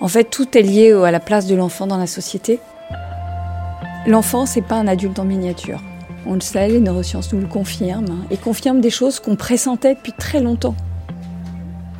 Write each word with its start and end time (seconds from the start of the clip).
En 0.00 0.06
fait, 0.06 0.24
tout 0.24 0.56
est 0.56 0.62
lié 0.62 0.92
à 0.92 1.10
la 1.10 1.18
place 1.18 1.46
de 1.46 1.56
l'enfant 1.56 1.86
dans 1.88 1.96
la 1.96 2.06
société. 2.06 2.60
L'enfant, 4.06 4.46
c'est 4.46 4.62
pas 4.62 4.76
un 4.76 4.86
adulte 4.86 5.18
en 5.18 5.24
miniature. 5.24 5.82
On 6.24 6.34
le 6.34 6.40
sait, 6.40 6.68
les 6.68 6.78
neurosciences 6.78 7.32
nous 7.32 7.40
le 7.40 7.48
confirment, 7.48 8.24
et 8.30 8.36
confirment 8.36 8.80
des 8.80 8.90
choses 8.90 9.18
qu'on 9.18 9.34
pressentait 9.34 9.94
depuis 9.94 10.12
très 10.12 10.40
longtemps. 10.40 10.76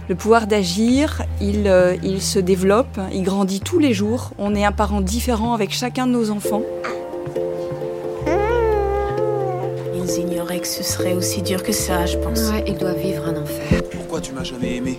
Le 0.08 0.14
pouvoir 0.14 0.46
d'agir, 0.46 1.24
il, 1.40 1.66
euh, 1.66 1.96
il 2.02 2.22
se 2.22 2.38
développe, 2.38 3.00
il 3.12 3.24
grandit 3.24 3.60
tous 3.60 3.78
les 3.78 3.92
jours. 3.92 4.30
On 4.38 4.54
est 4.54 4.64
un 4.64 4.72
parent 4.72 5.00
différent 5.00 5.52
avec 5.52 5.70
chacun 5.72 6.06
de 6.06 6.12
nos 6.12 6.30
enfants. 6.30 6.62
Ils 9.94 10.18
ignoraient 10.18 10.60
que 10.60 10.68
ce 10.68 10.82
serait 10.82 11.14
aussi 11.14 11.42
dur 11.42 11.62
que 11.62 11.72
ça, 11.72 12.06
je 12.06 12.16
pense. 12.16 12.50
Ouais, 12.50 12.64
ils 12.66 12.78
doivent 12.78 12.98
vivre 12.98 13.26
un 13.26 13.42
enfer. 13.42 13.82
Pourquoi 13.90 14.20
tu 14.20 14.32
m'as 14.32 14.44
jamais 14.44 14.76
aimé? 14.76 14.98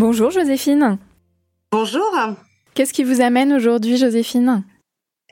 Bonjour 0.00 0.30
Joséphine. 0.30 0.96
Bonjour. 1.70 2.10
Qu'est-ce 2.72 2.94
qui 2.94 3.04
vous 3.04 3.20
amène 3.20 3.52
aujourd'hui 3.52 3.98
Joséphine? 3.98 4.64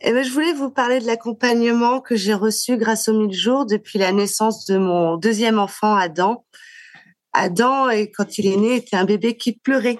Eh 0.03 0.13
ben, 0.13 0.23
je 0.23 0.31
voulais 0.31 0.53
vous 0.53 0.69
parler 0.69 1.01
de 1.01 1.07
l'accompagnement 1.07 2.03
que 2.03 2.17
j'ai 2.17 2.35
reçu 2.35 2.77
grâce 2.77 3.09
aux 3.09 3.19
1000 3.19 3.33
jours 3.33 3.65
depuis 3.65 3.99
la 3.99 4.13
naissance 4.13 4.67
de 4.67 4.77
mon 4.77 5.17
deuxième 5.17 5.59
enfant, 5.59 5.95
Adam. 5.95 6.45
Adam, 7.33 7.89
et 7.89 8.11
quand 8.11 8.37
il 8.37 8.47
est 8.47 8.59
né, 8.59 8.77
était 8.77 8.97
un 8.97 9.07
bébé 9.07 9.39
qui 9.39 9.55
pleurait 9.55 9.99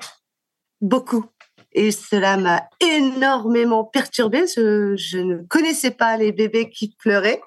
beaucoup. 0.83 1.25
Et 1.73 1.91
cela 1.91 2.37
m'a 2.37 2.69
énormément 2.81 3.85
perturbée. 3.85 4.45
Je, 4.55 4.95
je 4.97 5.17
ne 5.17 5.39
connaissais 5.49 5.93
pas 5.93 6.19
les 6.19 6.31
bébés 6.31 6.69
qui 6.69 6.95
pleuraient. 6.99 7.41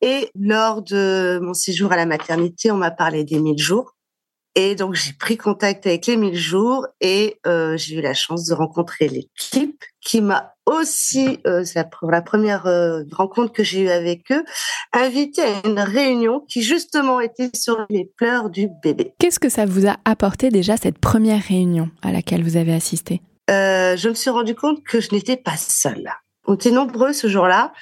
Et 0.00 0.28
lors 0.34 0.82
de 0.82 1.38
mon 1.40 1.54
séjour 1.54 1.92
à 1.92 1.96
la 1.96 2.06
maternité, 2.06 2.72
on 2.72 2.78
m'a 2.78 2.90
parlé 2.90 3.22
des 3.22 3.38
1000 3.38 3.58
jours. 3.58 3.94
Et 4.56 4.74
donc, 4.74 4.94
j'ai 4.94 5.12
pris 5.12 5.36
contact 5.36 5.86
avec 5.86 6.06
les 6.06 6.16
1000 6.16 6.34
jours 6.36 6.86
et 7.00 7.38
euh, 7.46 7.76
j'ai 7.76 7.96
eu 7.96 8.00
la 8.00 8.14
chance 8.14 8.46
de 8.46 8.54
rencontrer 8.54 9.08
l'équipe 9.08 9.84
qui 10.00 10.20
m'a 10.20 10.54
aussi, 10.66 11.38
euh, 11.46 11.64
c'est 11.64 11.76
la, 11.76 11.84
pr- 11.84 12.10
la 12.10 12.20
première 12.20 12.66
euh, 12.66 13.02
rencontre 13.12 13.52
que 13.52 13.62
j'ai 13.62 13.82
eue 13.82 13.88
avec 13.90 14.30
eux, 14.32 14.42
invité 14.92 15.42
à 15.42 15.66
une 15.66 15.78
réunion 15.78 16.40
qui 16.48 16.62
justement 16.62 17.20
était 17.20 17.50
sur 17.54 17.86
les 17.90 18.10
pleurs 18.16 18.50
du 18.50 18.68
bébé. 18.82 19.14
Qu'est-ce 19.18 19.38
que 19.38 19.48
ça 19.48 19.66
vous 19.66 19.86
a 19.86 19.96
apporté 20.04 20.50
déjà 20.50 20.76
cette 20.76 20.98
première 20.98 21.42
réunion 21.42 21.88
à 22.02 22.10
laquelle 22.12 22.42
vous 22.42 22.56
avez 22.56 22.74
assisté? 22.74 23.20
Je 23.48 24.08
me 24.08 24.14
suis 24.14 24.30
rendu 24.30 24.54
compte 24.54 24.82
que 24.84 25.00
je 25.00 25.12
n'étais 25.12 25.36
pas 25.36 25.56
seule. 25.56 26.08
On 26.46 26.54
était 26.54 26.70
nombreux 26.70 27.12
ce 27.12 27.28
jour-là. 27.28 27.72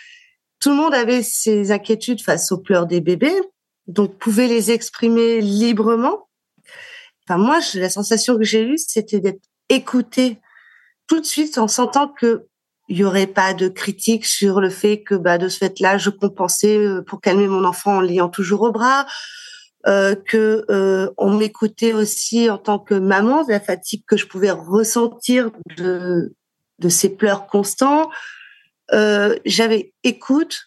Tout 0.61 0.71
le 0.71 0.77
monde 0.77 0.95
avait 0.95 1.23
ses 1.23 1.71
inquiétudes 1.73 2.23
face 2.23 2.53
aux 2.53 2.59
pleurs 2.59 2.87
des 2.87 3.01
bébés, 3.01 3.39
donc 3.87 4.17
pouvait 4.17 4.49
les 4.49 4.71
exprimer 4.71 5.41
librement. 5.41 6.28
Enfin, 7.29 7.39
moi, 7.39 7.59
la 7.75 7.91
sensation 7.91 8.39
que 8.39 8.45
j'ai 8.45 8.63
eue, 8.63 8.79
c'était 8.79 9.21
d'être 9.21 9.43
écoutée 9.69 10.39
tout 11.07 11.21
de 11.21 11.27
suite 11.27 11.59
en 11.59 11.69
sentant 11.69 12.09
que 12.09 12.47
il 12.89 12.97
y 12.97 13.05
aurait 13.05 13.27
pas 13.27 13.53
de 13.53 13.69
critique 13.69 14.25
sur 14.25 14.61
le 14.61 14.71
fait 14.71 15.03
que, 15.03 15.15
bah, 15.15 15.37
de 15.37 15.49
ce 15.49 15.59
fait-là, 15.59 15.99
je 15.99 16.09
compensais 16.09 16.79
euh, 16.79 17.03
pour 17.03 17.21
calmer 17.21 17.47
mon 17.47 17.65
enfant 17.65 17.97
en 17.99 18.01
le 18.01 18.07
liant 18.07 18.31
toujours 18.31 18.63
au 18.63 18.73
bras, 18.73 19.07
euh, 19.87 20.15
que 20.15 20.65
euh, 20.71 21.11
on 21.19 21.37
m'écoutait 21.37 21.93
aussi 21.93 22.49
en 22.49 22.57
tant 22.57 22.79
que 22.79 22.95
maman, 22.95 23.45
de 23.45 23.51
la 23.51 23.61
fatigue 23.61 24.05
que 24.07 24.17
je 24.17 24.27
pouvais 24.27 24.51
ressentir 24.51 25.51
de 25.77 26.35
de 26.79 26.89
ces 26.89 27.11
pleurs 27.11 27.47
constants. 27.47 28.11
Euh, 28.93 29.37
J'avais 29.45 29.93
écoute, 30.05 30.65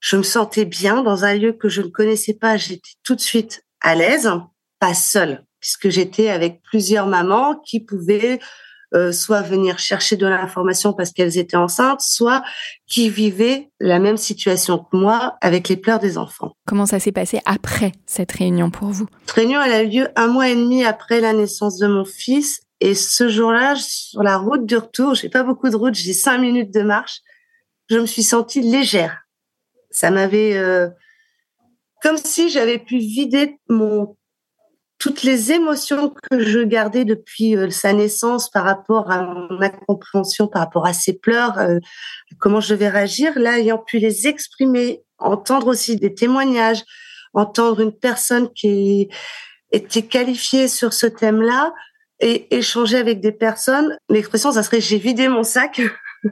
je 0.00 0.16
me 0.16 0.22
sentais 0.22 0.64
bien 0.64 1.02
dans 1.02 1.24
un 1.24 1.34
lieu 1.34 1.52
que 1.52 1.68
je 1.68 1.80
ne 1.80 1.88
connaissais 1.88 2.34
pas. 2.34 2.56
J'étais 2.56 2.90
tout 3.04 3.14
de 3.14 3.20
suite 3.20 3.64
à 3.80 3.94
l'aise, 3.94 4.30
pas 4.80 4.94
seule, 4.94 5.44
puisque 5.64 5.88
j'étais 5.88 6.28
avec 6.28 6.60
plusieurs 6.62 7.06
mamans 7.06 7.58
qui 7.64 7.80
pouvaient 7.80 8.38
euh, 8.94 9.12
soit 9.12 9.40
venir 9.40 9.78
chercher 9.78 10.14
de 10.16 10.26
l'information 10.26 10.92
parce 10.92 11.10
qu'elles 11.10 11.38
étaient 11.38 11.56
enceintes, 11.56 12.02
soit 12.02 12.44
qui 12.86 13.08
vivaient 13.08 13.70
la 13.80 13.98
même 13.98 14.18
situation 14.18 14.76
que 14.78 14.94
moi 14.94 15.38
avec 15.40 15.70
les 15.70 15.78
pleurs 15.78 16.00
des 16.00 16.18
enfants. 16.18 16.52
Comment 16.66 16.84
ça 16.84 17.00
s'est 17.00 17.12
passé 17.12 17.40
après 17.46 17.92
cette 18.04 18.32
réunion 18.32 18.70
pour 18.70 18.88
vous? 18.88 19.06
Cette 19.24 19.36
réunion, 19.36 19.62
elle 19.62 19.72
a 19.72 19.82
eu 19.82 19.88
lieu 19.88 20.08
un 20.16 20.26
mois 20.26 20.50
et 20.50 20.54
demi 20.54 20.84
après 20.84 21.22
la 21.22 21.32
naissance 21.32 21.78
de 21.78 21.86
mon 21.86 22.04
fils. 22.04 22.60
Et 22.80 22.94
ce 22.94 23.30
jour-là, 23.30 23.74
sur 23.78 24.22
la 24.22 24.36
route 24.36 24.66
du 24.66 24.76
retour, 24.76 25.14
j'ai 25.14 25.30
pas 25.30 25.44
beaucoup 25.44 25.70
de 25.70 25.76
route, 25.76 25.94
j'ai 25.94 26.12
cinq 26.12 26.36
minutes 26.36 26.74
de 26.74 26.82
marche, 26.82 27.20
je 27.88 27.98
me 27.98 28.04
suis 28.04 28.22
sentie 28.22 28.60
légère. 28.60 29.22
Ça 29.90 30.10
m'avait, 30.10 30.58
euh, 30.58 30.90
comme 32.02 32.18
si 32.18 32.50
j'avais 32.50 32.78
pu 32.78 32.98
vider 32.98 33.58
mon 33.70 34.14
toutes 34.98 35.22
les 35.22 35.52
émotions 35.52 36.10
que 36.10 36.40
je 36.40 36.60
gardais 36.60 37.04
depuis 37.04 37.56
euh, 37.56 37.70
sa 37.70 37.92
naissance 37.92 38.50
par 38.50 38.64
rapport 38.64 39.10
à 39.10 39.22
mon 39.22 39.60
incompréhension, 39.60 40.48
par 40.48 40.62
rapport 40.62 40.86
à 40.86 40.92
ses 40.92 41.12
pleurs, 41.12 41.58
euh, 41.58 41.78
comment 42.38 42.60
je 42.60 42.74
devais 42.74 42.88
réagir. 42.88 43.38
Là, 43.38 43.58
ayant 43.58 43.78
pu 43.78 43.98
les 43.98 44.26
exprimer, 44.26 45.02
entendre 45.18 45.66
aussi 45.68 45.96
des 45.96 46.14
témoignages, 46.14 46.82
entendre 47.32 47.80
une 47.80 47.92
personne 47.92 48.52
qui 48.52 49.08
était 49.72 50.06
qualifiée 50.06 50.68
sur 50.68 50.92
ce 50.92 51.06
thème-là 51.06 51.72
et 52.20 52.54
échanger 52.56 52.96
avec 52.96 53.20
des 53.20 53.32
personnes. 53.32 53.98
L'expression, 54.08 54.52
ça 54.52 54.62
serait 54.62 54.80
j'ai 54.80 54.98
vidé 54.98 55.28
mon 55.28 55.42
sac 55.42 55.80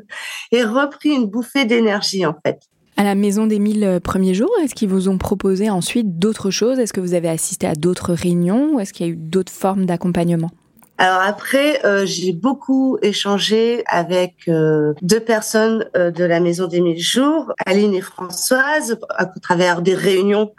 et 0.52 0.62
repris 0.64 1.10
une 1.10 1.26
bouffée 1.26 1.64
d'énergie, 1.64 2.24
en 2.24 2.36
fait. 2.46 2.60
À 2.96 3.04
la 3.04 3.14
maison 3.14 3.46
des 3.46 3.58
1000 3.58 3.84
euh, 3.84 4.00
premiers 4.00 4.34
jours, 4.34 4.52
est-ce 4.62 4.74
qu'ils 4.74 4.88
vous 4.88 5.08
ont 5.08 5.18
proposé 5.18 5.70
ensuite 5.70 6.18
d'autres 6.18 6.50
choses? 6.50 6.78
Est-ce 6.78 6.92
que 6.92 7.00
vous 7.00 7.14
avez 7.14 7.28
assisté 7.28 7.66
à 7.66 7.74
d'autres 7.74 8.12
réunions 8.12 8.74
ou 8.74 8.80
est-ce 8.80 8.92
qu'il 8.92 9.06
y 9.06 9.08
a 9.08 9.12
eu 9.12 9.16
d'autres 9.16 9.52
formes 9.52 9.86
d'accompagnement? 9.86 10.50
Alors 10.98 11.22
après, 11.22 11.84
euh, 11.84 12.04
j'ai 12.04 12.32
beaucoup 12.32 12.98
échangé 13.00 13.82
avec 13.88 14.34
euh, 14.46 14.92
deux 15.00 15.20
personnes 15.20 15.86
de 15.94 16.24
la 16.24 16.38
Maison 16.38 16.68
des 16.68 16.80
Mille 16.80 17.00
Jours, 17.00 17.52
Aline 17.64 17.94
et 17.94 18.02
Françoise, 18.02 18.98
à 19.08 19.26
travers 19.26 19.82
des 19.82 19.94
réunions 19.94 20.52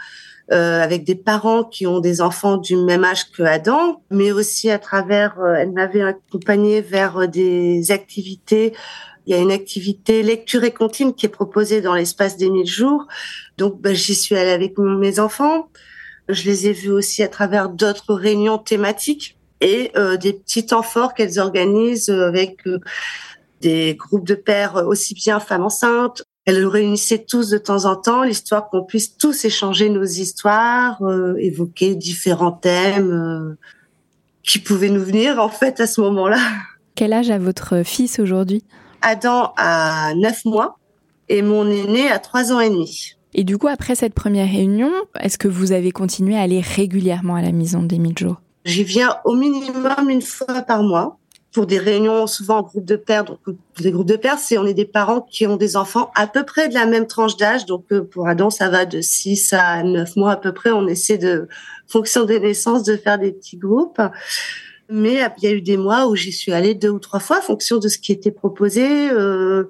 avec 0.50 1.03
des 1.03 1.15
parents 1.15 1.63
qui 1.63 1.88
ont 1.88 2.00
des 2.00 2.21
enfants 2.21 2.57
du 2.57 2.75
même 2.75 3.03
âge 3.03 3.31
que 3.31 3.41
Adam, 3.41 4.03
mais 4.12 4.31
aussi 4.31 4.69
à 4.69 4.77
travers, 4.77 5.36
elle 5.57 5.71
m'avait 5.71 6.03
accompagnée 6.03 6.81
vers 6.81 7.27
des 7.27 7.89
activités. 7.89 8.74
Il 9.25 9.36
y 9.36 9.38
a 9.38 9.42
une 9.42 9.52
activité 9.52 10.22
lecture 10.24 10.64
et 10.64 10.72
comptine 10.72 11.14
qui 11.14 11.25
est 11.25 11.30
proposée 11.30 11.81
dans 11.81 11.96
l'espace 11.96 12.38
des 12.38 12.50
mille 12.50 12.68
jours. 12.68 13.08
Donc, 13.58 13.80
ben, 13.80 13.96
j'y 13.96 14.16
suis 14.16 14.36
allée 14.36 14.52
avec 14.52 14.78
mes 14.78 15.20
enfants. 15.20 15.70
Je 16.30 16.44
les 16.44 16.68
ai 16.68 16.74
vues 16.74 16.92
aussi 16.92 17.24
à 17.24 17.28
travers 17.28 17.70
d'autres 17.70 18.14
réunions 18.14 18.58
thématiques 18.58 19.38
et 19.62 19.92
euh, 19.96 20.18
des 20.18 20.34
petits 20.34 20.66
temps 20.66 20.84
forts 20.84 21.14
qu'elles 21.14 21.40
organisent 21.40 22.10
avec 22.10 22.68
euh, 22.68 22.80
des 23.62 23.96
groupes 23.96 24.28
de 24.28 24.36
pères 24.36 24.75
aussi 24.88 25.14
bien 25.14 25.40
femmes 25.40 25.64
enceintes. 25.64 26.24
Elles 26.46 26.62
nous 26.62 26.70
réunissaient 26.70 27.24
tous 27.24 27.50
de 27.50 27.58
temps 27.58 27.86
en 27.86 27.96
temps, 27.96 28.24
l'histoire 28.24 28.70
qu'on 28.70 28.84
puisse 28.84 29.18
tous 29.18 29.46
échanger 29.46 29.90
nos 29.90 30.04
histoires, 30.04 31.02
euh, 31.04 31.36
évoquer 31.38 31.96
différents 31.96 32.52
thèmes 32.52 33.56
qui 34.44 34.60
pouvaient 34.60 34.90
nous 34.90 35.04
venir 35.04 35.40
en 35.40 35.48
fait 35.48 35.80
à 35.80 35.88
ce 35.88 36.02
moment-là. 36.02 36.40
Quel 36.96 37.14
âge 37.14 37.31
a 37.31 37.38
votre 37.38 37.84
fils 37.84 38.20
aujourd'hui? 38.20 38.64
Adam 39.03 39.53
a 39.57 40.13
9 40.15 40.45
mois 40.45 40.79
et 41.29 41.41
mon 41.41 41.69
aîné 41.69 42.09
a 42.09 42.19
3 42.19 42.51
ans 42.51 42.59
et 42.59 42.69
demi. 42.69 43.15
Et 43.33 43.44
du 43.44 43.57
coup, 43.57 43.67
après 43.67 43.95
cette 43.95 44.13
première 44.13 44.50
réunion, 44.50 44.91
est-ce 45.19 45.38
que 45.38 45.47
vous 45.47 45.71
avez 45.71 45.91
continué 45.91 46.35
à 46.38 46.41
aller 46.41 46.61
régulièrement 46.61 47.35
à 47.35 47.41
la 47.41 47.51
maison 47.51 47.83
des 47.83 48.00
mille 48.00 48.17
jours 48.17 48.41
J'y 48.65 48.83
viens 48.83 49.17
au 49.25 49.35
minimum 49.35 50.09
une 50.09 50.21
fois 50.21 50.61
par 50.61 50.83
mois 50.83 51.17
pour 51.51 51.67
des 51.67 51.77
réunions 51.77 52.25
souvent 52.25 52.57
en 52.57 52.63
groupe 52.63 52.85
de 52.85 52.95
pères. 52.95 53.25
Donc, 53.25 53.39
des 53.79 53.91
groupes 53.91 54.07
de 54.07 54.15
pères, 54.15 54.39
c'est 54.39 54.57
on 54.57 54.65
est 54.65 54.73
des 54.73 54.85
parents 54.85 55.21
qui 55.21 55.45
ont 55.45 55.57
des 55.57 55.75
enfants 55.77 56.11
à 56.15 56.25
peu 56.27 56.44
près 56.44 56.69
de 56.69 56.73
la 56.73 56.85
même 56.85 57.05
tranche 57.05 57.38
d'âge. 57.38 57.65
Donc, 57.65 57.85
euh, 57.91 58.03
pour 58.03 58.27
Adam, 58.27 58.50
ça 58.50 58.69
va 58.69 58.85
de 58.85 59.01
6 59.01 59.53
à 59.53 59.83
9 59.83 60.15
mois 60.15 60.31
à 60.31 60.38
peu 60.38 60.51
près. 60.51 60.71
On 60.71 60.88
essaie 60.88 61.17
de, 61.17 61.47
fonction 61.88 62.25
des 62.25 62.39
naissances, 62.39 62.83
de 62.83 62.97
faire 62.97 63.19
des 63.19 63.31
petits 63.31 63.57
groupes. 63.57 64.01
Mais 64.95 65.25
il 65.38 65.44
y 65.44 65.48
a 65.48 65.56
eu 65.56 65.62
des 65.62 65.75
mois 65.75 66.06
où 66.07 66.16
j'y 66.16 66.31
suis 66.31 66.54
allée 66.54 66.75
deux 66.75 66.92
ou 66.92 67.00
trois 67.00 67.19
fois, 67.19 67.40
en 67.40 67.42
fonction 67.42 67.80
de 67.80 67.88
ce 67.88 67.98
qui 67.98 68.12
était 68.12 68.30
proposé. 68.30 69.10
Euh, 69.10 69.63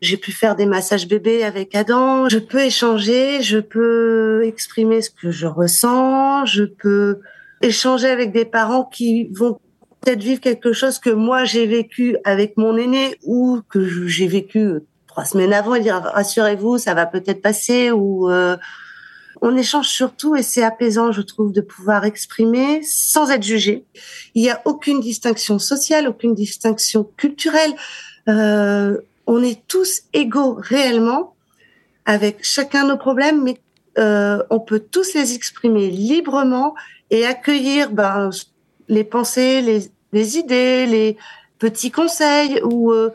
j'ai 0.00 0.16
pu 0.16 0.30
faire 0.30 0.54
des 0.54 0.66
massages 0.66 1.08
bébés 1.08 1.42
avec 1.42 1.74
Adam. 1.74 2.28
Je 2.28 2.38
peux 2.38 2.60
échanger, 2.60 3.42
je 3.42 3.58
peux 3.58 4.44
exprimer 4.44 5.02
ce 5.02 5.10
que 5.10 5.32
je 5.32 5.48
ressens, 5.48 6.46
je 6.46 6.62
peux 6.62 7.22
échanger 7.60 8.06
avec 8.06 8.30
des 8.30 8.44
parents 8.44 8.84
qui 8.84 9.24
vont 9.32 9.58
peut-être 10.00 10.22
vivre 10.22 10.40
quelque 10.40 10.72
chose 10.72 11.00
que 11.00 11.10
moi 11.10 11.44
j'ai 11.44 11.66
vécu 11.66 12.16
avec 12.22 12.56
mon 12.56 12.76
aîné 12.76 13.16
ou 13.24 13.62
que 13.68 13.84
j'ai 14.06 14.28
vécu 14.28 14.60
euh, 14.60 14.86
trois 15.08 15.24
semaines 15.24 15.52
avant 15.52 15.74
et 15.74 15.80
dire 15.80 16.00
rassurez-vous, 16.00 16.78
ça 16.78 16.94
va 16.94 17.06
peut-être 17.06 17.42
passer 17.42 17.90
ou 17.90 18.30
euh, 18.30 18.56
on 19.44 19.58
échange 19.58 19.88
surtout 19.88 20.36
et 20.36 20.42
c'est 20.42 20.62
apaisant, 20.62 21.12
je 21.12 21.20
trouve, 21.20 21.52
de 21.52 21.60
pouvoir 21.60 22.06
exprimer 22.06 22.82
sans 22.82 23.30
être 23.30 23.42
jugé. 23.42 23.84
Il 24.34 24.40
n'y 24.40 24.48
a 24.48 24.62
aucune 24.64 25.00
distinction 25.00 25.58
sociale, 25.58 26.08
aucune 26.08 26.34
distinction 26.34 27.06
culturelle. 27.18 27.74
Euh, 28.26 28.96
on 29.26 29.42
est 29.42 29.60
tous 29.68 30.04
égaux 30.14 30.56
réellement 30.58 31.34
avec 32.06 32.38
chacun 32.40 32.88
nos 32.88 32.96
problèmes, 32.96 33.42
mais 33.42 33.60
euh, 33.98 34.42
on 34.48 34.60
peut 34.60 34.80
tous 34.80 35.12
les 35.12 35.34
exprimer 35.34 35.90
librement 35.90 36.74
et 37.10 37.26
accueillir 37.26 37.90
ben, 37.90 38.30
les 38.88 39.04
pensées, 39.04 39.60
les, 39.60 39.90
les, 40.14 40.38
idées, 40.38 40.86
les 40.86 41.18
petits 41.58 41.90
conseils. 41.90 42.62
Ou 42.62 42.92
euh, 42.92 43.10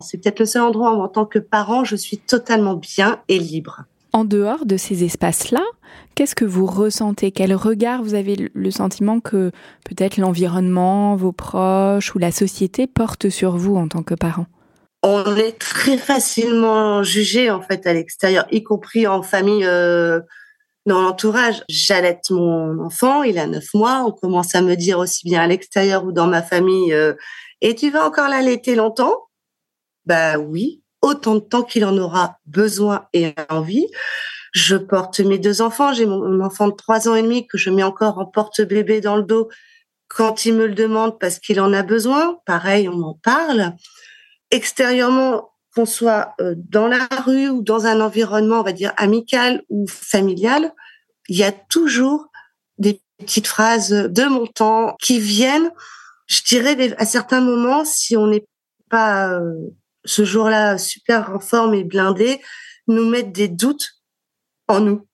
c'est 0.00 0.18
peut-être 0.18 0.40
le 0.40 0.46
seul 0.46 0.60
endroit 0.60 0.94
où, 0.94 1.00
en 1.00 1.08
tant 1.08 1.24
que 1.24 1.38
parent, 1.38 1.84
je 1.84 1.96
suis 1.96 2.18
totalement 2.18 2.74
bien 2.74 3.22
et 3.28 3.38
libre. 3.38 3.84
En 4.12 4.24
dehors 4.24 4.64
de 4.64 4.76
ces 4.76 5.04
espaces-là, 5.04 5.62
qu'est-ce 6.14 6.34
que 6.34 6.44
vous 6.44 6.66
ressentez? 6.66 7.30
Quel 7.30 7.54
regard 7.54 8.02
vous 8.02 8.14
avez 8.14 8.50
le 8.52 8.70
sentiment 8.70 9.20
que 9.20 9.50
peut-être 9.84 10.16
l'environnement, 10.16 11.14
vos 11.16 11.32
proches 11.32 12.14
ou 12.14 12.18
la 12.18 12.32
société 12.32 12.86
portent 12.86 13.28
sur 13.28 13.56
vous 13.56 13.76
en 13.76 13.88
tant 13.88 14.02
que 14.02 14.14
parent 14.14 14.46
on 15.04 15.36
est 15.36 15.58
très 15.58 15.96
facilement 15.96 17.04
jugé 17.04 17.50
en 17.50 17.62
fait 17.62 17.86
à 17.86 17.92
l'extérieur, 17.92 18.46
y 18.50 18.64
compris 18.64 19.06
en 19.06 19.22
famille, 19.22 19.64
euh, 19.64 20.20
dans 20.86 21.02
l'entourage. 21.02 21.62
J'allaite 21.68 22.30
mon 22.30 22.80
enfant, 22.80 23.22
il 23.22 23.38
a 23.38 23.46
neuf 23.46 23.72
mois. 23.74 24.04
On 24.06 24.10
commence 24.10 24.54
à 24.54 24.62
me 24.62 24.74
dire 24.74 24.98
aussi 24.98 25.24
bien 25.24 25.42
à 25.42 25.46
l'extérieur 25.46 26.04
ou 26.04 26.12
dans 26.12 26.26
ma 26.26 26.42
famille, 26.42 26.92
euh, 26.92 27.14
et 27.60 27.74
tu 27.74 27.90
vas 27.90 28.04
encore 28.04 28.28
l'allaiter 28.28 28.74
longtemps? 28.74 29.28
Bah 30.06 30.38
oui, 30.38 30.82
autant 31.02 31.36
de 31.36 31.40
temps 31.40 31.62
qu'il 31.62 31.84
en 31.84 31.96
aura 31.96 32.38
besoin 32.46 33.06
et 33.12 33.34
envie. 33.48 33.86
Je 34.52 34.76
porte 34.76 35.20
mes 35.20 35.38
deux 35.38 35.60
enfants. 35.60 35.92
J'ai 35.92 36.06
mon 36.06 36.40
enfant 36.40 36.68
de 36.68 36.74
trois 36.74 37.08
ans 37.08 37.14
et 37.14 37.22
demi 37.22 37.46
que 37.46 37.58
je 37.58 37.70
mets 37.70 37.82
encore 37.82 38.18
en 38.18 38.26
porte-bébé 38.26 39.00
dans 39.00 39.16
le 39.16 39.22
dos 39.22 39.48
quand 40.08 40.46
il 40.46 40.54
me 40.54 40.66
le 40.66 40.74
demande 40.74 41.18
parce 41.18 41.38
qu'il 41.38 41.60
en 41.60 41.72
a 41.72 41.82
besoin. 41.82 42.38
Pareil, 42.46 42.88
on 42.88 43.02
en 43.02 43.14
parle 43.22 43.74
extérieurement, 44.50 45.50
qu'on 45.74 45.86
soit 45.86 46.34
euh, 46.40 46.54
dans 46.56 46.88
la 46.88 47.06
rue 47.24 47.48
ou 47.50 47.62
dans 47.62 47.86
un 47.86 48.00
environnement, 48.00 48.60
on 48.60 48.62
va 48.62 48.72
dire, 48.72 48.92
amical 48.96 49.62
ou 49.68 49.86
familial, 49.86 50.72
il 51.28 51.36
y 51.36 51.44
a 51.44 51.52
toujours 51.52 52.28
des 52.78 53.02
petites 53.18 53.46
phrases 53.46 53.90
de 53.90 54.24
mon 54.24 54.46
temps 54.46 54.96
qui 55.00 55.20
viennent, 55.20 55.70
je 56.26 56.42
dirais, 56.44 56.94
à 56.96 57.04
certains 57.04 57.40
moments, 57.40 57.84
si 57.84 58.16
on 58.16 58.28
n'est 58.28 58.46
pas 58.88 59.34
euh, 59.34 59.52
ce 60.04 60.24
jour-là 60.24 60.78
super 60.78 61.30
en 61.34 61.40
forme 61.40 61.74
et 61.74 61.84
blindé, 61.84 62.40
nous 62.86 63.08
mettre 63.08 63.32
des 63.32 63.48
doutes 63.48 63.90
en 64.68 64.80
nous. 64.80 65.06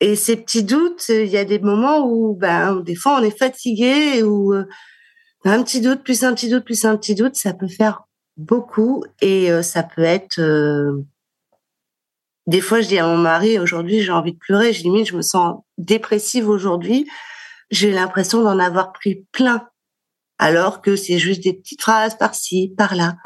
Et 0.00 0.14
ces 0.14 0.36
petits 0.36 0.62
doutes, 0.62 1.08
il 1.08 1.26
y 1.26 1.36
a 1.36 1.44
des 1.44 1.58
moments 1.58 2.06
où, 2.06 2.36
ben, 2.36 2.80
des 2.80 2.94
fois, 2.94 3.18
on 3.18 3.22
est 3.22 3.36
fatigué 3.36 4.22
ou 4.22 4.54
euh, 4.54 4.64
un 5.44 5.62
petit 5.62 5.80
doute 5.80 6.02
plus 6.02 6.24
un 6.24 6.34
petit 6.34 6.48
doute 6.48 6.64
plus 6.64 6.84
un 6.84 6.96
petit 6.96 7.14
doute, 7.14 7.36
ça 7.36 7.54
peut 7.54 7.68
faire 7.68 8.02
beaucoup 8.36 9.04
et 9.20 9.50
euh, 9.50 9.62
ça 9.62 9.82
peut 9.82 10.02
être 10.02 10.38
euh, 10.40 11.04
des 12.46 12.60
fois 12.60 12.80
je 12.80 12.88
dis 12.88 12.98
à 12.98 13.06
mon 13.06 13.16
mari 13.16 13.58
aujourd'hui 13.58 14.02
j'ai 14.02 14.12
envie 14.12 14.32
de 14.32 14.38
pleurer. 14.38 14.72
Je 14.72 14.82
limite 14.82 15.08
je 15.08 15.16
me 15.16 15.22
sens 15.22 15.62
dépressive 15.78 16.48
aujourd'hui. 16.48 17.08
J'ai 17.70 17.92
l'impression 17.92 18.42
d'en 18.42 18.58
avoir 18.58 18.92
pris 18.92 19.26
plein 19.32 19.68
alors 20.38 20.80
que 20.80 20.96
c'est 20.96 21.18
juste 21.18 21.42
des 21.42 21.52
petites 21.52 21.82
phrases 21.82 22.16
par-ci 22.16 22.74
par-là 22.76 23.16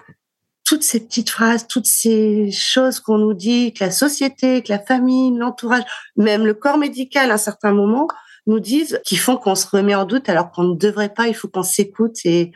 toutes 0.73 0.83
ces 0.83 1.01
petites 1.01 1.29
phrases 1.29 1.67
toutes 1.69 1.87
ces 1.87 2.51
choses 2.51 2.99
qu'on 2.99 3.19
nous 3.19 3.35
dit 3.35 3.75
que 3.75 3.85
la 3.85 3.91
société 3.91 4.63
que 4.63 4.73
la 4.73 4.79
famille 4.79 5.37
l'entourage 5.37 5.85
même 6.17 6.47
le 6.47 6.55
corps 6.55 6.79
médical 6.79 7.31
à 7.31 7.35
un 7.35 7.39
certain 7.39 7.73
moment 7.73 8.09
nous 8.47 8.61
disent 8.61 9.01
qui 9.05 9.17
font 9.17 9.37
qu'on 9.37 9.55
se 9.55 9.67
remet 9.67 9.95
en 9.95 10.05
doute 10.05 10.29
alors 10.29 10.51
qu'on 10.51 10.65
ne 10.65 10.77
devrait 10.77 11.13
pas. 11.13 11.29
Il 11.29 11.35
faut 11.35 11.49
qu'on 11.49 11.63
s'écoute 11.63 12.17
et 12.25 12.53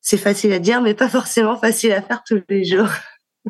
c'est 0.00 0.16
facile 0.16 0.52
à 0.52 0.58
dire, 0.58 0.80
mais 0.80 0.94
pas 0.94 1.08
forcément 1.08 1.56
facile 1.56 1.92
à 1.92 2.02
faire 2.02 2.22
tous 2.26 2.42
les 2.48 2.64
jours. 2.64 2.88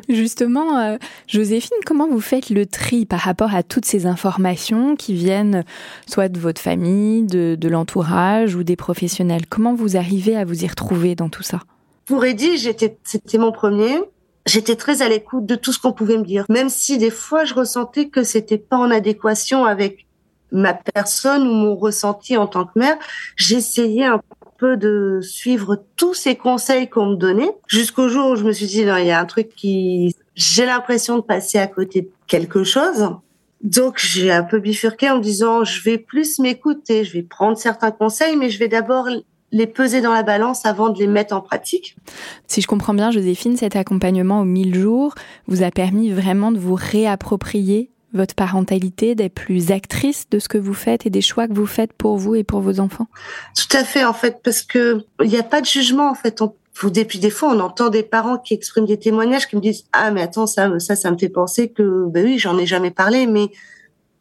Justement, 0.07 0.77
euh, 0.77 0.97
Joséphine, 1.27 1.77
comment 1.85 2.07
vous 2.07 2.21
faites 2.21 2.49
le 2.49 2.65
tri 2.65 3.05
par 3.05 3.19
rapport 3.19 3.53
à 3.53 3.63
toutes 3.63 3.85
ces 3.85 4.05
informations 4.05 4.95
qui 4.95 5.13
viennent 5.13 5.65
soit 6.07 6.29
de 6.29 6.39
votre 6.39 6.61
famille, 6.61 7.23
de, 7.23 7.67
l'entourage 7.67 8.55
ou 8.55 8.63
des 8.63 8.75
professionnels? 8.75 9.45
Comment 9.47 9.73
vous 9.73 9.97
arrivez 9.97 10.37
à 10.37 10.45
vous 10.45 10.63
y 10.63 10.67
retrouver 10.67 11.15
dans 11.15 11.29
tout 11.29 11.43
ça? 11.43 11.61
Pour 12.09 12.25
Eddie, 12.25 12.57
j'étais, 12.57 12.97
c'était 13.03 13.37
mon 13.37 13.51
premier. 13.51 13.99
J'étais 14.47 14.75
très 14.75 15.03
à 15.03 15.09
l'écoute 15.09 15.45
de 15.45 15.53
tout 15.53 15.71
ce 15.71 15.77
qu'on 15.77 15.91
pouvait 15.91 16.17
me 16.17 16.23
dire, 16.23 16.43
même 16.49 16.67
si 16.67 16.97
des 16.97 17.11
fois 17.11 17.45
je 17.45 17.53
ressentais 17.53 18.09
que 18.09 18.23
c'était 18.23 18.57
pas 18.57 18.77
en 18.77 18.89
adéquation 18.89 19.65
avec 19.65 20.07
ma 20.51 20.73
personne 20.73 21.47
ou 21.47 21.51
mon 21.51 21.75
ressenti 21.75 22.35
en 22.35 22.47
tant 22.47 22.65
que 22.65 22.79
mère. 22.79 22.97
J'essayais 23.35 24.05
un 24.05 24.21
peu 24.57 24.75
de 24.75 25.19
suivre 25.21 25.83
tous 25.97 26.15
ces 26.15 26.35
conseils 26.35 26.89
qu'on 26.89 27.11
me 27.11 27.15
donnait 27.15 27.51
jusqu'au 27.67 28.09
jour 28.09 28.31
où 28.31 28.35
je 28.35 28.43
me 28.43 28.53
suis 28.53 28.65
dit 28.65 28.85
non, 28.85 28.97
il 28.97 29.05
y 29.05 29.11
a 29.11 29.19
un 29.19 29.25
truc 29.25 29.53
qui 29.55 30.15
j'ai 30.33 30.65
l'impression 30.65 31.17
de 31.17 31.21
passer 31.21 31.59
à 31.59 31.67
côté 31.67 32.01
de 32.01 32.11
quelque 32.25 32.63
chose. 32.63 33.07
Donc 33.61 33.99
j'ai 33.99 34.31
un 34.31 34.43
peu 34.43 34.57
bifurqué 34.57 35.11
en 35.11 35.17
me 35.17 35.21
disant 35.21 35.63
je 35.63 35.83
vais 35.83 35.99
plus 35.99 36.39
m'écouter, 36.39 37.03
je 37.03 37.13
vais 37.13 37.21
prendre 37.21 37.55
certains 37.55 37.91
conseils 37.91 38.35
mais 38.35 38.49
je 38.49 38.57
vais 38.57 38.67
d'abord 38.67 39.07
les 39.51 39.67
peser 39.67 40.01
dans 40.01 40.13
la 40.13 40.23
balance 40.23 40.65
avant 40.65 40.89
de 40.89 40.99
les 40.99 41.07
mettre 41.07 41.35
en 41.35 41.41
pratique. 41.41 41.95
Si 42.47 42.61
je 42.61 42.67
comprends 42.67 42.93
bien, 42.93 43.11
Joséphine, 43.11 43.57
cet 43.57 43.75
accompagnement 43.75 44.41
aux 44.41 44.45
1000 44.45 44.75
jours 44.75 45.15
vous 45.47 45.63
a 45.63 45.71
permis 45.71 46.11
vraiment 46.11 46.51
de 46.51 46.59
vous 46.59 46.75
réapproprier 46.75 47.91
votre 48.13 48.33
parentalité, 48.33 49.13
d'être 49.13 49.35
plus 49.35 49.71
actrice 49.71 50.29
de 50.29 50.39
ce 50.39 50.47
que 50.47 50.57
vous 50.57 50.73
faites 50.73 51.05
et 51.05 51.09
des 51.09 51.21
choix 51.21 51.47
que 51.47 51.53
vous 51.53 51.67
faites 51.67 51.93
pour 51.93 52.17
vous 52.17 52.35
et 52.35 52.43
pour 52.43 52.59
vos 52.59 52.79
enfants 52.79 53.07
Tout 53.55 53.77
à 53.77 53.83
fait, 53.83 54.03
en 54.03 54.13
fait, 54.13 54.39
parce 54.43 54.63
que 54.63 55.03
il 55.23 55.29
n'y 55.29 55.37
a 55.37 55.43
pas 55.43 55.61
de 55.61 55.67
jugement, 55.67 56.09
en 56.09 56.15
fait. 56.15 56.41
On, 56.41 56.53
depuis 56.87 57.19
des 57.19 57.29
fois, 57.29 57.53
on 57.53 57.59
entend 57.59 57.89
des 57.89 58.03
parents 58.03 58.37
qui 58.37 58.53
expriment 58.53 58.85
des 58.85 58.97
témoignages 58.97 59.47
qui 59.47 59.55
me 59.57 59.61
disent 59.61 59.85
ah 59.91 60.11
mais 60.11 60.21
attends 60.21 60.47
ça 60.47 60.79
ça 60.79 60.95
ça 60.95 61.11
me 61.11 61.17
fait 61.17 61.27
penser 61.27 61.69
que 61.69 62.05
ben 62.07 62.23
oui 62.23 62.39
j'en 62.39 62.57
ai 62.57 62.65
jamais 62.65 62.91
parlé 62.91 63.27
mais 63.27 63.49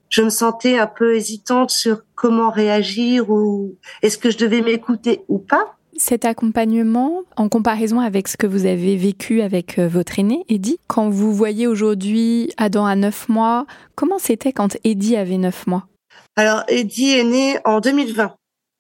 je 0.09 0.23
me 0.23 0.31
sentais 0.31 0.79
un 0.79 0.87
peu 0.87 1.15
hésitante 1.15 1.71
sur 1.71 2.03
comment 2.15 2.51
réagir 2.51 3.31
ou 3.31 3.77
est-ce 4.03 4.19
que 4.19 4.31
je 4.31 4.39
devais 4.39 4.63
m'écouter 4.63 5.23
ou 5.29 5.39
pas 5.39 5.75
cet 6.01 6.25
accompagnement, 6.25 7.23
en 7.37 7.49
comparaison 7.49 7.99
avec 7.99 8.29
ce 8.29 8.37
que 8.37 8.47
vous 8.47 8.67
avez 8.67 8.97
vécu 8.97 9.43
avec 9.43 9.81
euh, 9.81 9.89
votre 9.89 10.21
aîné, 10.21 10.45
Eddie, 10.49 10.79
quand 10.87 11.11
vous 11.11 11.35
voyez 11.35 11.67
aujourd'hui 11.67 12.53
Adam 12.57 12.87
à 12.87 12.95
9 12.95 13.29
mois, 13.29 13.67
comment 13.97 14.21
c'était 14.21 14.53
quand 14.53 14.77
Eddie 14.85 15.17
avait 15.17 15.39
9 15.39 15.67
mois? 15.67 15.89
Alors, 16.37 16.63
Eddie 16.69 17.15
est 17.15 17.25
né 17.25 17.59
en 17.65 17.81
2020, 17.81 18.33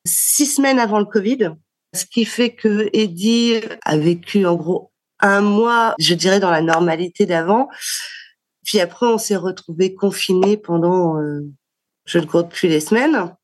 six 0.06 0.46
semaines 0.46 0.78
avant 0.78 1.00
le 1.00 1.06
Covid, 1.06 1.50
ce 1.92 2.04
qui 2.04 2.24
fait 2.24 2.50
que 2.50 2.88
Eddie 2.92 3.54
a 3.84 3.96
vécu 3.96 4.46
en 4.46 4.54
gros 4.54 4.92
un 5.20 5.40
mois, 5.40 5.94
je 5.98 6.14
dirais, 6.14 6.38
dans 6.38 6.50
la 6.50 6.62
normalité 6.62 7.26
d'avant. 7.26 7.68
Puis 8.68 8.80
après, 8.80 9.06
on 9.06 9.16
s'est 9.16 9.36
retrouvé 9.36 9.94
confiné 9.94 10.58
pendant 10.58 11.18
euh, 11.18 11.40
je 12.04 12.18
ne 12.18 12.26
compte 12.26 12.50
plus 12.50 12.68
les 12.68 12.80
semaines. 12.80 13.34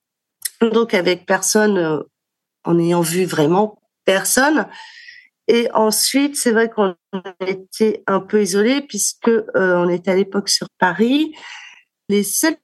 Donc 0.60 0.92
avec 0.92 1.24
personne, 1.24 1.78
euh, 1.78 2.02
en 2.64 2.78
ayant 2.78 3.00
vu 3.00 3.24
vraiment 3.24 3.80
personne. 4.04 4.68
Et 5.48 5.70
ensuite, 5.72 6.36
c'est 6.36 6.52
vrai 6.52 6.68
qu'on 6.68 6.94
était 7.46 8.04
un 8.06 8.20
peu 8.20 8.42
isolés 8.42 8.82
puisque 8.82 9.28
euh, 9.28 9.46
on 9.54 9.88
était 9.88 10.10
à 10.10 10.14
l'époque 10.14 10.50
sur 10.50 10.68
Paris. 10.78 11.34
Les 12.10 12.22
seules 12.22 12.58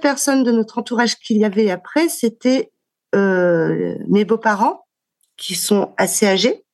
personnes 0.00 0.42
de 0.42 0.52
notre 0.52 0.78
entourage 0.78 1.16
qu'il 1.16 1.36
y 1.36 1.44
avait 1.44 1.70
après, 1.70 2.08
c'était 2.08 2.72
mes 3.12 4.26
beaux-parents 4.26 4.86
qui 5.38 5.54
sont 5.54 5.94
assez 5.96 6.26
âgés 6.26 6.66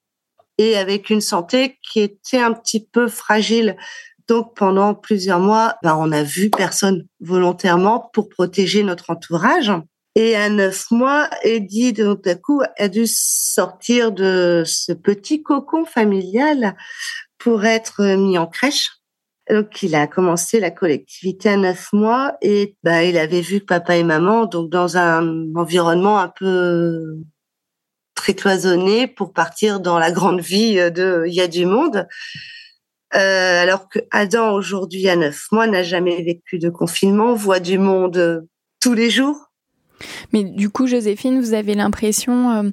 et 0.58 0.76
avec 0.76 1.10
une 1.10 1.20
santé 1.20 1.78
qui 1.82 2.00
était 2.00 2.38
un 2.38 2.52
petit 2.52 2.84
peu 2.84 3.08
fragile. 3.08 3.76
Donc 4.32 4.54
pendant 4.56 4.94
plusieurs 4.94 5.40
mois, 5.40 5.76
ben, 5.82 5.94
on 5.94 6.06
n'a 6.06 6.22
vu 6.22 6.48
personne 6.48 7.06
volontairement 7.20 8.08
pour 8.14 8.30
protéger 8.30 8.82
notre 8.82 9.10
entourage. 9.10 9.70
Et 10.14 10.34
à 10.36 10.48
neuf 10.48 10.90
mois, 10.90 11.28
Eddie, 11.42 11.92
d'un 11.92 12.16
coup, 12.42 12.62
a 12.78 12.88
dû 12.88 13.04
sortir 13.06 14.10
de 14.10 14.62
ce 14.64 14.92
petit 14.94 15.42
cocon 15.42 15.84
familial 15.84 16.74
pour 17.36 17.66
être 17.66 18.02
mis 18.16 18.38
en 18.38 18.46
crèche. 18.46 18.88
Donc, 19.50 19.82
il 19.82 19.94
a 19.94 20.06
commencé 20.06 20.60
la 20.60 20.70
collectivité 20.70 21.50
à 21.50 21.58
neuf 21.58 21.92
mois 21.92 22.38
et 22.40 22.78
bah, 22.82 23.04
il 23.04 23.18
avait 23.18 23.42
vu 23.42 23.60
papa 23.60 23.96
et 23.96 24.02
maman 24.02 24.46
donc 24.46 24.70
dans 24.70 24.96
un 24.96 25.54
environnement 25.54 26.18
un 26.18 26.28
peu 26.28 27.18
très 28.14 28.32
cloisonné 28.32 29.08
pour 29.08 29.34
partir 29.34 29.80
dans 29.80 29.98
la 29.98 30.10
grande 30.10 30.40
vie 30.40 30.76
de 30.90 31.24
il 31.26 31.34
y 31.34 31.42
a 31.42 31.48
du 31.48 31.66
monde. 31.66 32.08
Euh, 33.14 33.62
alors 33.62 33.88
que 33.88 33.98
Adam 34.10 34.54
aujourd'hui 34.54 35.08
à 35.08 35.16
neuf 35.16 35.46
mois 35.52 35.66
n'a 35.66 35.82
jamais 35.82 36.22
vécu 36.22 36.58
de 36.58 36.70
confinement, 36.70 37.34
voit 37.34 37.60
du 37.60 37.78
monde 37.78 38.46
tous 38.80 38.94
les 38.94 39.10
jours. 39.10 39.36
Mais 40.32 40.44
du 40.44 40.70
coup, 40.70 40.86
Joséphine, 40.86 41.40
vous 41.40 41.54
avez 41.54 41.74
l'impression 41.74 42.50
euh, 42.50 42.70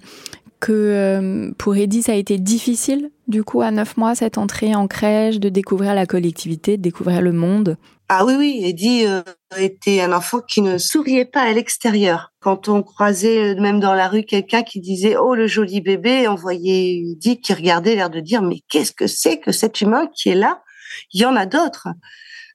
que 0.60 0.72
euh, 0.72 1.52
pour 1.58 1.76
Eddie, 1.76 2.04
ça 2.04 2.14
a 2.14 2.16
été 2.16 2.38
difficile, 2.38 3.12
du 3.28 3.44
coup, 3.44 3.62
à 3.62 3.72
neuf 3.72 3.98
mois, 3.98 4.16
cette 4.16 4.38
entrée 4.38 4.76
en 4.76 4.88
crèche, 4.88 5.40
de 5.40 5.50
découvrir 5.50 5.94
la 5.94 6.06
collectivité, 6.06 6.78
de 6.78 6.82
découvrir 6.82 7.22
le 7.22 7.32
monde? 7.32 7.78
Ah 8.12 8.26
oui, 8.26 8.34
oui, 8.38 8.62
Eddie 8.64 9.06
euh, 9.06 9.22
était 9.56 10.02
un 10.02 10.14
enfant 10.14 10.40
qui 10.40 10.62
ne 10.62 10.80
souriait 10.80 11.26
pas 11.26 11.44
à 11.44 11.54
l'extérieur. 11.54 12.34
Quand 12.40 12.68
on 12.68 12.82
croisait, 12.82 13.54
même 13.54 13.80
dans 13.80 13.94
la 13.94 14.08
rue, 14.08 14.24
quelqu'un 14.24 14.64
qui 14.64 14.80
disait 14.82 15.16
«Oh, 15.18 15.36
le 15.36 15.46
joli 15.46 15.80
bébé», 15.80 16.28
on 16.30 16.34
voyait 16.34 17.04
Eddie 17.12 17.40
qui 17.40 17.54
regardait 17.54 17.94
l'air 17.94 18.10
de 18.10 18.20
dire 18.20 18.42
«Mais 18.44 18.62
qu'est-ce 18.68 18.94
que 18.94 19.06
c'est 19.06 19.40
que 19.40 19.52
cet 19.52 19.82
humain 19.82 20.08
qui 20.08 20.30
est 20.30 20.36
là? 20.36 20.64
Il 21.14 21.22
y 21.22 21.26
en 21.26 21.36
a 21.36 21.46
d'autres». 21.46 21.90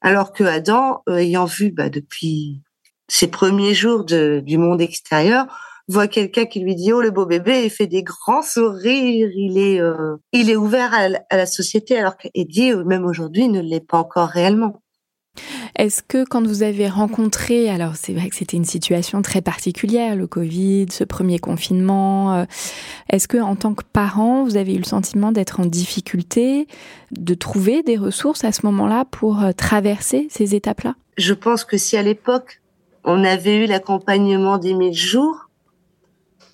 Alors 0.02 0.32
que 0.32 0.42
Adam, 0.42 1.02
ayant 1.08 1.44
vu 1.44 1.70
bah, 1.70 1.88
depuis 1.88 2.60
ses 3.06 3.28
premiers 3.28 3.74
jours 3.74 4.04
de, 4.04 4.42
du 4.44 4.58
monde 4.58 4.80
extérieur, 4.80 5.46
voit 5.86 6.08
quelqu'un 6.08 6.46
qui 6.46 6.60
lui 6.60 6.74
dit 6.74 6.92
oh 6.92 7.00
le 7.00 7.12
beau 7.12 7.26
bébé, 7.26 7.62
il 7.64 7.70
fait 7.70 7.86
des 7.86 8.02
grands 8.02 8.42
sourires, 8.42 9.30
il 9.36 9.56
est 9.56 9.80
euh, 9.80 10.16
il 10.32 10.50
est 10.50 10.56
ouvert 10.56 10.92
à, 10.94 11.08
la 11.36 11.46
société 11.46 11.96
alors 11.96 12.16
qu'Eddie 12.16 12.74
même 12.86 13.04
aujourd'hui 13.04 13.48
ne 13.48 13.60
l'est 13.60 13.86
pas 13.86 13.98
encore 13.98 14.28
réellement. 14.28 14.82
Est-ce 15.76 16.02
que 16.02 16.24
quand 16.24 16.46
vous 16.46 16.62
avez 16.62 16.88
rencontré, 16.88 17.68
alors 17.68 17.96
c'est 17.96 18.12
vrai 18.12 18.28
que 18.28 18.36
c'était 18.36 18.56
une 18.56 18.64
situation 18.64 19.22
très 19.22 19.40
particulière, 19.40 20.16
le 20.16 20.26
Covid, 20.26 20.86
ce 20.90 21.04
premier 21.04 21.38
confinement, 21.38 22.34
euh, 22.34 22.44
est-ce 23.10 23.26
que 23.26 23.38
en 23.38 23.56
tant 23.56 23.74
que 23.74 23.84
parent, 23.92 24.44
vous 24.44 24.56
avez 24.56 24.74
eu 24.74 24.78
le 24.78 24.84
sentiment 24.84 25.32
d'être 25.32 25.60
en 25.60 25.66
difficulté, 25.66 26.68
de 27.10 27.34
trouver 27.34 27.82
des 27.82 27.96
ressources 27.96 28.44
à 28.44 28.52
ce 28.52 28.64
moment-là 28.66 29.04
pour 29.10 29.42
euh, 29.42 29.52
traverser 29.52 30.28
ces 30.30 30.54
étapes-là? 30.54 30.94
Je 31.16 31.34
pense 31.34 31.64
que 31.64 31.76
si 31.76 31.96
à 31.96 32.02
l'époque 32.02 32.60
on 33.04 33.22
avait 33.22 33.64
eu 33.64 33.66
l'accompagnement 33.66 34.58
des 34.58 34.74
mille 34.74 34.94
jours. 34.94 35.50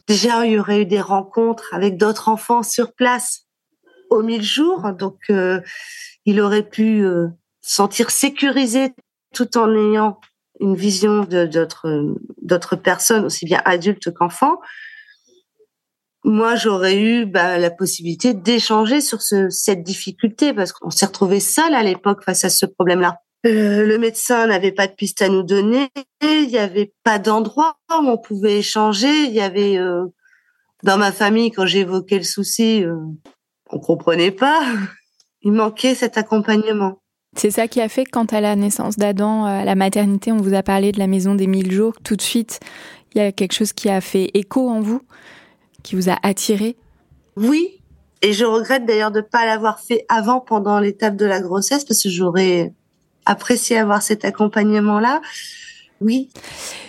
Déjà, 0.08 0.44
il 0.44 0.52
y 0.52 0.58
aurait 0.58 0.82
eu 0.82 0.86
des 0.86 1.00
rencontres 1.00 1.72
avec 1.72 1.96
d'autres 1.96 2.28
enfants 2.28 2.64
sur 2.64 2.92
place 2.92 3.46
aux 4.10 4.22
mille 4.22 4.42
jours, 4.42 4.92
donc 4.92 5.18
euh, 5.30 5.60
il 6.26 6.40
aurait 6.40 6.68
pu 6.68 7.04
euh, 7.04 7.28
sentir 7.60 8.10
sécurisé 8.10 8.92
tout 9.34 9.56
en 9.56 9.74
ayant 9.74 10.20
une 10.60 10.74
vision 10.74 11.24
d'autres 11.24 12.14
d'autres 12.42 12.76
personnes 12.76 13.24
aussi 13.24 13.44
bien 13.44 13.62
adultes 13.64 14.12
qu'enfants. 14.12 14.60
Moi, 16.22 16.54
j'aurais 16.54 17.00
eu 17.00 17.24
bah, 17.24 17.56
la 17.56 17.70
possibilité 17.70 18.34
d'échanger 18.34 19.00
sur 19.00 19.22
ce, 19.22 19.48
cette 19.48 19.82
difficulté 19.82 20.52
parce 20.52 20.72
qu'on 20.72 20.90
s'est 20.90 21.06
retrouvé 21.06 21.40
seul 21.40 21.74
à 21.74 21.82
l'époque 21.82 22.22
face 22.24 22.44
à 22.44 22.50
ce 22.50 22.66
problème-là. 22.66 23.22
Euh, 23.46 23.86
le 23.86 23.98
médecin 23.98 24.46
n'avait 24.46 24.72
pas 24.72 24.86
de 24.86 24.92
piste 24.92 25.22
à 25.22 25.30
nous 25.30 25.42
donner. 25.42 25.88
Il 26.20 26.48
n'y 26.48 26.58
avait 26.58 26.92
pas 27.04 27.18
d'endroit 27.18 27.78
où 27.90 27.94
on 27.94 28.18
pouvait 28.18 28.58
échanger. 28.58 29.24
Il 29.24 29.32
y 29.32 29.40
avait 29.40 29.78
euh, 29.78 30.04
dans 30.82 30.98
ma 30.98 31.10
famille 31.10 31.50
quand 31.50 31.64
j'évoquais 31.64 32.18
le 32.18 32.24
souci, 32.24 32.84
euh, 32.84 32.96
on 33.70 33.78
comprenait 33.78 34.30
pas. 34.30 34.62
Il 35.42 35.52
manquait 35.52 35.94
cet 35.94 36.18
accompagnement. 36.18 36.99
C'est 37.36 37.50
ça 37.50 37.68
qui 37.68 37.80
a 37.80 37.88
fait 37.88 38.04
que 38.04 38.10
quand 38.10 38.32
à 38.32 38.40
la 38.40 38.56
naissance 38.56 38.96
d'Adam, 38.96 39.44
à 39.44 39.64
la 39.64 39.74
maternité, 39.74 40.32
on 40.32 40.38
vous 40.38 40.54
a 40.54 40.62
parlé 40.62 40.92
de 40.92 40.98
la 40.98 41.06
maison 41.06 41.34
des 41.34 41.46
mille 41.46 41.72
jours, 41.72 41.94
tout 42.02 42.16
de 42.16 42.22
suite, 42.22 42.60
il 43.14 43.18
y 43.18 43.20
a 43.24 43.32
quelque 43.32 43.52
chose 43.52 43.72
qui 43.72 43.88
a 43.88 44.00
fait 44.00 44.30
écho 44.34 44.68
en 44.68 44.80
vous, 44.80 45.00
qui 45.82 45.96
vous 45.96 46.10
a 46.10 46.16
attiré? 46.22 46.76
Oui, 47.36 47.80
et 48.22 48.32
je 48.32 48.44
regrette 48.44 48.84
d'ailleurs 48.84 49.12
de 49.12 49.20
ne 49.20 49.24
pas 49.24 49.46
l'avoir 49.46 49.80
fait 49.80 50.04
avant 50.08 50.40
pendant 50.40 50.78
l'étape 50.78 51.16
de 51.16 51.24
la 51.24 51.40
grossesse 51.40 51.84
parce 51.84 52.02
que 52.02 52.10
j'aurais 52.10 52.72
apprécier 53.24 53.78
avoir 53.78 54.02
cet 54.02 54.24
accompagnement-là. 54.24 55.20
Oui. 56.00 56.30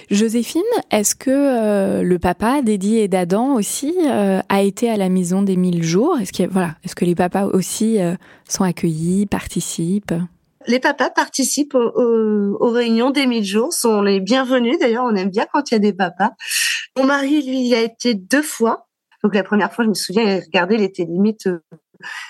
Joséphine, 0.09 0.61
est-ce 0.89 1.15
que 1.15 1.29
euh, 1.29 2.03
le 2.03 2.19
papa 2.19 2.61
d'Eddie 2.61 2.97
et 2.97 3.07
d'Adam 3.07 3.53
aussi 3.53 3.93
euh, 4.05 4.41
a 4.49 4.61
été 4.61 4.89
à 4.89 4.97
la 4.97 5.07
maison 5.07 5.41
des 5.41 5.55
mille 5.55 5.83
jours? 5.83 6.17
Est-ce 6.19 6.33
que 6.33 6.49
voilà, 6.49 6.75
est-ce 6.83 6.95
que 6.95 7.05
les 7.05 7.15
papas 7.15 7.45
aussi 7.45 7.99
euh, 8.01 8.15
sont 8.47 8.63
accueillis, 8.63 9.25
participent? 9.25 10.13
Les 10.67 10.79
papas 10.79 11.09
participent 11.09 11.75
aux, 11.75 12.71
réunions 12.71 13.11
des 13.11 13.25
mille 13.25 13.43
jours, 13.43 13.73
sont 13.73 14.01
les 14.01 14.19
bienvenus. 14.19 14.77
D'ailleurs, 14.79 15.05
on 15.05 15.15
aime 15.15 15.29
bien 15.29 15.45
quand 15.51 15.71
il 15.71 15.75
y 15.75 15.77
a 15.77 15.79
des 15.79 15.93
papas. 15.93 16.31
Mon 16.97 17.05
mari, 17.05 17.41
lui, 17.41 17.67
il 17.67 17.73
a 17.73 17.81
été 17.81 18.13
deux 18.13 18.41
fois. 18.41 18.87
Donc 19.23 19.35
la 19.35 19.43
première 19.43 19.71
fois, 19.73 19.85
je 19.85 19.89
me 19.89 19.93
souviens, 19.93 20.23
il 20.23 20.43
regardait, 20.43 20.75
il 20.75 20.81
était 20.81 21.05
limite 21.05 21.47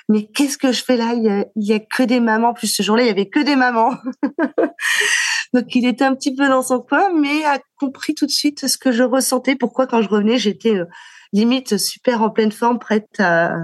mais 0.09 0.27
qu'est-ce 0.27 0.57
que 0.57 0.71
je 0.71 0.83
fais 0.83 0.97
là? 0.97 1.13
Il 1.13 1.45
y, 1.55 1.73
a, 1.73 1.79
que 1.79 2.03
des 2.03 2.19
mamans. 2.19 2.53
Plus 2.53 2.67
ce 2.67 2.83
jour-là, 2.83 3.03
il 3.03 3.07
y 3.07 3.11
avait 3.11 3.29
que 3.29 3.39
des 3.39 3.55
mamans. 3.55 3.95
Donc 5.53 5.75
il 5.75 5.85
était 5.85 6.05
un 6.05 6.15
petit 6.15 6.33
peu 6.33 6.47
dans 6.47 6.61
son 6.61 6.79
coin, 6.79 7.09
mais 7.13 7.43
a 7.43 7.59
compris 7.77 8.15
tout 8.15 8.25
de 8.25 8.31
suite 8.31 8.67
ce 8.67 8.77
que 8.77 8.91
je 8.91 9.03
ressentais. 9.03 9.55
Pourquoi 9.55 9.87
quand 9.87 10.01
je 10.01 10.09
revenais, 10.09 10.37
j'étais 10.37 10.75
euh, 10.75 10.85
limite 11.33 11.77
super 11.77 12.21
en 12.21 12.29
pleine 12.29 12.51
forme, 12.51 12.79
prête 12.79 13.19
à, 13.19 13.55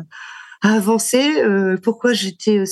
avancer. 0.62 1.42
Euh, 1.42 1.78
pourquoi 1.82 2.14
j'étais, 2.14 2.60
euh, 2.60 2.66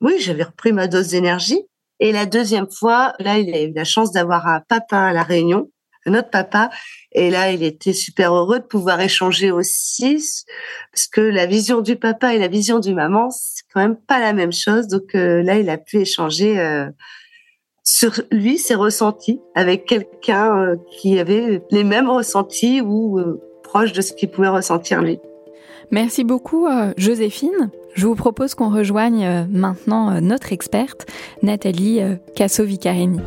oui, 0.00 0.16
j'avais 0.18 0.44
repris 0.44 0.72
ma 0.72 0.88
dose 0.88 1.08
d'énergie. 1.08 1.60
Et 1.98 2.12
la 2.12 2.26
deuxième 2.26 2.70
fois, 2.70 3.14
là, 3.18 3.38
il 3.38 3.54
a 3.54 3.62
eu 3.62 3.72
la 3.72 3.84
chance 3.84 4.12
d'avoir 4.12 4.46
un 4.46 4.60
papa 4.60 4.98
à 4.98 5.12
la 5.12 5.22
Réunion 5.22 5.70
notre 6.10 6.30
papa. 6.30 6.70
Et 7.12 7.30
là, 7.30 7.50
il 7.52 7.62
était 7.62 7.92
super 7.92 8.34
heureux 8.34 8.60
de 8.60 8.64
pouvoir 8.64 9.00
échanger 9.00 9.50
aussi, 9.50 10.44
parce 10.92 11.06
que 11.06 11.20
la 11.20 11.46
vision 11.46 11.80
du 11.80 11.96
papa 11.96 12.34
et 12.34 12.38
la 12.38 12.48
vision 12.48 12.78
du 12.78 12.94
maman, 12.94 13.30
c'est 13.30 13.62
quand 13.72 13.80
même 13.80 13.96
pas 13.96 14.20
la 14.20 14.32
même 14.32 14.52
chose. 14.52 14.86
Donc 14.88 15.14
euh, 15.14 15.42
là, 15.42 15.58
il 15.58 15.68
a 15.70 15.78
pu 15.78 15.98
échanger 15.98 16.58
euh, 16.58 16.88
sur 17.84 18.20
lui, 18.30 18.58
ses 18.58 18.74
ressentis, 18.74 19.40
avec 19.54 19.86
quelqu'un 19.86 20.56
euh, 20.58 20.76
qui 20.98 21.18
avait 21.18 21.62
les 21.70 21.84
mêmes 21.84 22.10
ressentis 22.10 22.80
ou 22.80 23.20
proche 23.62 23.92
de 23.92 24.00
ce 24.00 24.12
qu'il 24.12 24.30
pouvait 24.30 24.48
ressentir 24.48 25.02
lui. 25.02 25.18
Merci 25.90 26.24
beaucoup, 26.24 26.66
Joséphine. 26.96 27.70
Je 27.94 28.06
vous 28.06 28.14
propose 28.14 28.54
qu'on 28.54 28.70
rejoigne 28.70 29.46
maintenant 29.50 30.20
notre 30.20 30.52
experte, 30.52 31.06
Nathalie 31.42 32.00
Casso-Vicarini. 32.34 33.20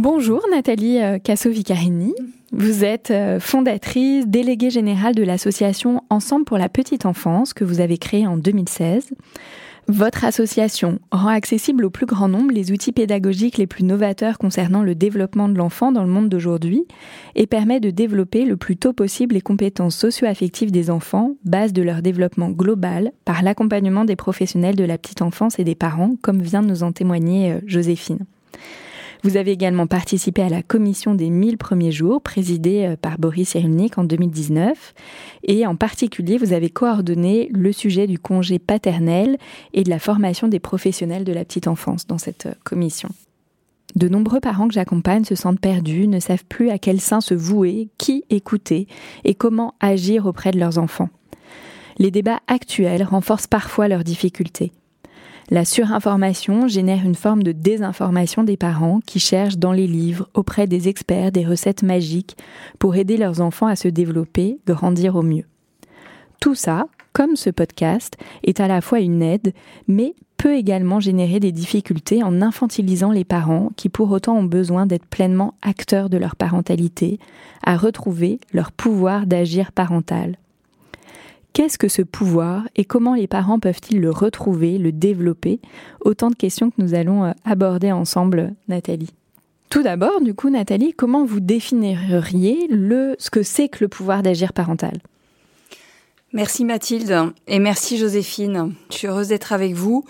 Bonjour 0.00 0.42
Nathalie 0.50 1.00
euh, 1.00 1.18
Casso-Vicarini. 1.18 2.14
Vous 2.52 2.84
êtes 2.84 3.10
euh, 3.10 3.40
fondatrice, 3.40 4.26
déléguée 4.26 4.70
générale 4.70 5.14
de 5.14 5.22
l'association 5.22 6.02
Ensemble 6.08 6.44
pour 6.44 6.56
la 6.56 6.68
petite 6.68 7.04
enfance 7.04 7.52
que 7.52 7.64
vous 7.64 7.80
avez 7.80 7.98
créée 7.98 8.26
en 8.26 8.36
2016. 8.36 9.10
Votre 9.90 10.26
association 10.26 10.98
rend 11.10 11.28
accessible 11.28 11.86
au 11.86 11.90
plus 11.90 12.04
grand 12.04 12.28
nombre 12.28 12.52
les 12.52 12.72
outils 12.72 12.92
pédagogiques 12.92 13.56
les 13.56 13.66
plus 13.66 13.84
novateurs 13.84 14.36
concernant 14.36 14.82
le 14.82 14.94
développement 14.94 15.48
de 15.48 15.56
l'enfant 15.56 15.92
dans 15.92 16.02
le 16.02 16.10
monde 16.10 16.28
d'aujourd'hui 16.28 16.84
et 17.34 17.46
permet 17.46 17.80
de 17.80 17.88
développer 17.88 18.44
le 18.44 18.58
plus 18.58 18.76
tôt 18.76 18.92
possible 18.92 19.34
les 19.34 19.40
compétences 19.40 19.96
socio-affectives 19.96 20.70
des 20.70 20.90
enfants, 20.90 21.36
base 21.46 21.72
de 21.72 21.80
leur 21.80 22.02
développement 22.02 22.50
global, 22.50 23.12
par 23.24 23.42
l'accompagnement 23.42 24.04
des 24.04 24.14
professionnels 24.14 24.76
de 24.76 24.84
la 24.84 24.98
petite 24.98 25.22
enfance 25.22 25.58
et 25.58 25.64
des 25.64 25.74
parents, 25.74 26.16
comme 26.20 26.42
vient 26.42 26.62
de 26.62 26.68
nous 26.68 26.82
en 26.82 26.92
témoigner 26.92 27.52
euh, 27.52 27.60
Joséphine. 27.64 28.26
Vous 29.24 29.36
avez 29.36 29.50
également 29.50 29.88
participé 29.88 30.42
à 30.42 30.48
la 30.48 30.62
commission 30.62 31.14
des 31.14 31.28
1000 31.28 31.58
premiers 31.58 31.90
jours, 31.90 32.22
présidée 32.22 32.86
euh, 32.86 32.96
par 32.96 33.18
Boris 33.18 33.50
Cyrulnik 33.50 33.98
en 33.98 34.04
2019. 34.04 34.94
Et 35.42 35.66
en 35.66 35.74
particulier, 35.74 36.38
vous 36.38 36.52
avez 36.52 36.70
coordonné 36.70 37.48
le 37.52 37.72
sujet 37.72 38.06
du 38.06 38.18
congé 38.18 38.58
paternel 38.58 39.36
et 39.74 39.82
de 39.82 39.90
la 39.90 39.98
formation 39.98 40.46
des 40.46 40.60
professionnels 40.60 41.24
de 41.24 41.32
la 41.32 41.44
petite 41.44 41.66
enfance 41.66 42.06
dans 42.06 42.18
cette 42.18 42.46
euh, 42.46 42.54
commission. 42.62 43.08
De 43.96 44.08
nombreux 44.08 44.40
parents 44.40 44.68
que 44.68 44.74
j'accompagne 44.74 45.24
se 45.24 45.34
sentent 45.34 45.60
perdus, 45.60 46.06
ne 46.06 46.20
savent 46.20 46.44
plus 46.44 46.70
à 46.70 46.78
quel 46.78 47.00
sein 47.00 47.20
se 47.20 47.34
vouer, 47.34 47.88
qui 47.98 48.24
écouter 48.30 48.86
et 49.24 49.34
comment 49.34 49.74
agir 49.80 50.26
auprès 50.26 50.52
de 50.52 50.60
leurs 50.60 50.78
enfants. 50.78 51.08
Les 51.98 52.12
débats 52.12 52.40
actuels 52.46 53.02
renforcent 53.02 53.48
parfois 53.48 53.88
leurs 53.88 54.04
difficultés. 54.04 54.72
La 55.50 55.64
surinformation 55.64 56.68
génère 56.68 57.06
une 57.06 57.14
forme 57.14 57.42
de 57.42 57.52
désinformation 57.52 58.44
des 58.44 58.58
parents 58.58 59.00
qui 59.06 59.18
cherchent 59.18 59.56
dans 59.56 59.72
les 59.72 59.86
livres, 59.86 60.28
auprès 60.34 60.66
des 60.66 60.88
experts, 60.88 61.32
des 61.32 61.46
recettes 61.46 61.82
magiques 61.82 62.36
pour 62.78 62.96
aider 62.96 63.16
leurs 63.16 63.40
enfants 63.40 63.66
à 63.66 63.74
se 63.74 63.88
développer, 63.88 64.58
grandir 64.66 65.16
au 65.16 65.22
mieux. 65.22 65.46
Tout 66.38 66.54
ça, 66.54 66.86
comme 67.14 67.34
ce 67.34 67.48
podcast, 67.48 68.18
est 68.44 68.60
à 68.60 68.68
la 68.68 68.82
fois 68.82 69.00
une 69.00 69.22
aide, 69.22 69.54
mais 69.86 70.14
peut 70.36 70.54
également 70.54 71.00
générer 71.00 71.40
des 71.40 71.50
difficultés 71.50 72.22
en 72.22 72.42
infantilisant 72.42 73.10
les 73.10 73.24
parents 73.24 73.70
qui 73.74 73.88
pour 73.88 74.10
autant 74.10 74.36
ont 74.36 74.44
besoin 74.44 74.84
d'être 74.84 75.06
pleinement 75.06 75.54
acteurs 75.62 76.10
de 76.10 76.18
leur 76.18 76.36
parentalité, 76.36 77.18
à 77.64 77.78
retrouver 77.78 78.38
leur 78.52 78.70
pouvoir 78.70 79.26
d'agir 79.26 79.72
parental. 79.72 80.36
Qu'est-ce 81.58 81.76
que 81.76 81.88
ce 81.88 82.02
pouvoir 82.02 82.68
et 82.76 82.84
comment 82.84 83.16
les 83.16 83.26
parents 83.26 83.58
peuvent-ils 83.58 84.00
le 84.00 84.10
retrouver, 84.10 84.78
le 84.78 84.92
développer? 84.92 85.58
Autant 86.00 86.30
de 86.30 86.36
questions 86.36 86.70
que 86.70 86.80
nous 86.80 86.94
allons 86.94 87.24
euh, 87.24 87.32
aborder 87.44 87.90
ensemble, 87.90 88.54
Nathalie. 88.68 89.10
Tout 89.68 89.82
d'abord, 89.82 90.20
du 90.20 90.34
coup, 90.34 90.50
Nathalie, 90.50 90.94
comment 90.94 91.24
vous 91.24 91.40
définiriez 91.40 92.68
le, 92.70 93.16
ce 93.18 93.30
que 93.30 93.42
c'est 93.42 93.68
que 93.68 93.78
le 93.80 93.88
pouvoir 93.88 94.22
d'agir 94.22 94.52
parental? 94.52 95.00
Merci 96.32 96.64
Mathilde 96.64 97.32
et 97.48 97.58
merci 97.58 97.98
Joséphine. 97.98 98.74
Je 98.90 98.94
suis 98.94 99.08
heureuse 99.08 99.26
d'être 99.26 99.52
avec 99.52 99.74
vous. 99.74 100.04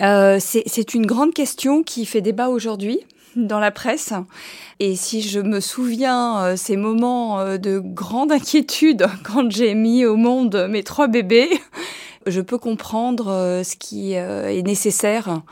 Euh, 0.00 0.38
c'est 0.38 0.94
une 0.94 1.06
grande 1.06 1.34
question 1.34 1.82
qui 1.82 2.06
fait 2.06 2.20
débat 2.20 2.50
aujourd'hui 2.50 3.00
dans 3.36 3.58
la 3.58 3.70
presse. 3.70 4.12
Et 4.80 4.96
si 4.96 5.22
je 5.22 5.40
me 5.40 5.60
souviens 5.60 6.42
euh, 6.42 6.56
ces 6.56 6.76
moments 6.76 7.40
euh, 7.40 7.58
de 7.58 7.78
grande 7.78 8.32
inquiétude 8.32 9.06
quand 9.24 9.50
j'ai 9.50 9.74
mis 9.74 10.04
au 10.04 10.16
monde 10.16 10.66
mes 10.68 10.82
trois 10.82 11.08
bébés, 11.08 11.48
je 12.26 12.40
peux 12.40 12.58
comprendre 12.58 13.28
euh, 13.28 13.62
ce 13.62 13.76
qui 13.76 14.12
est 14.12 14.62
nécessaire 14.62 15.42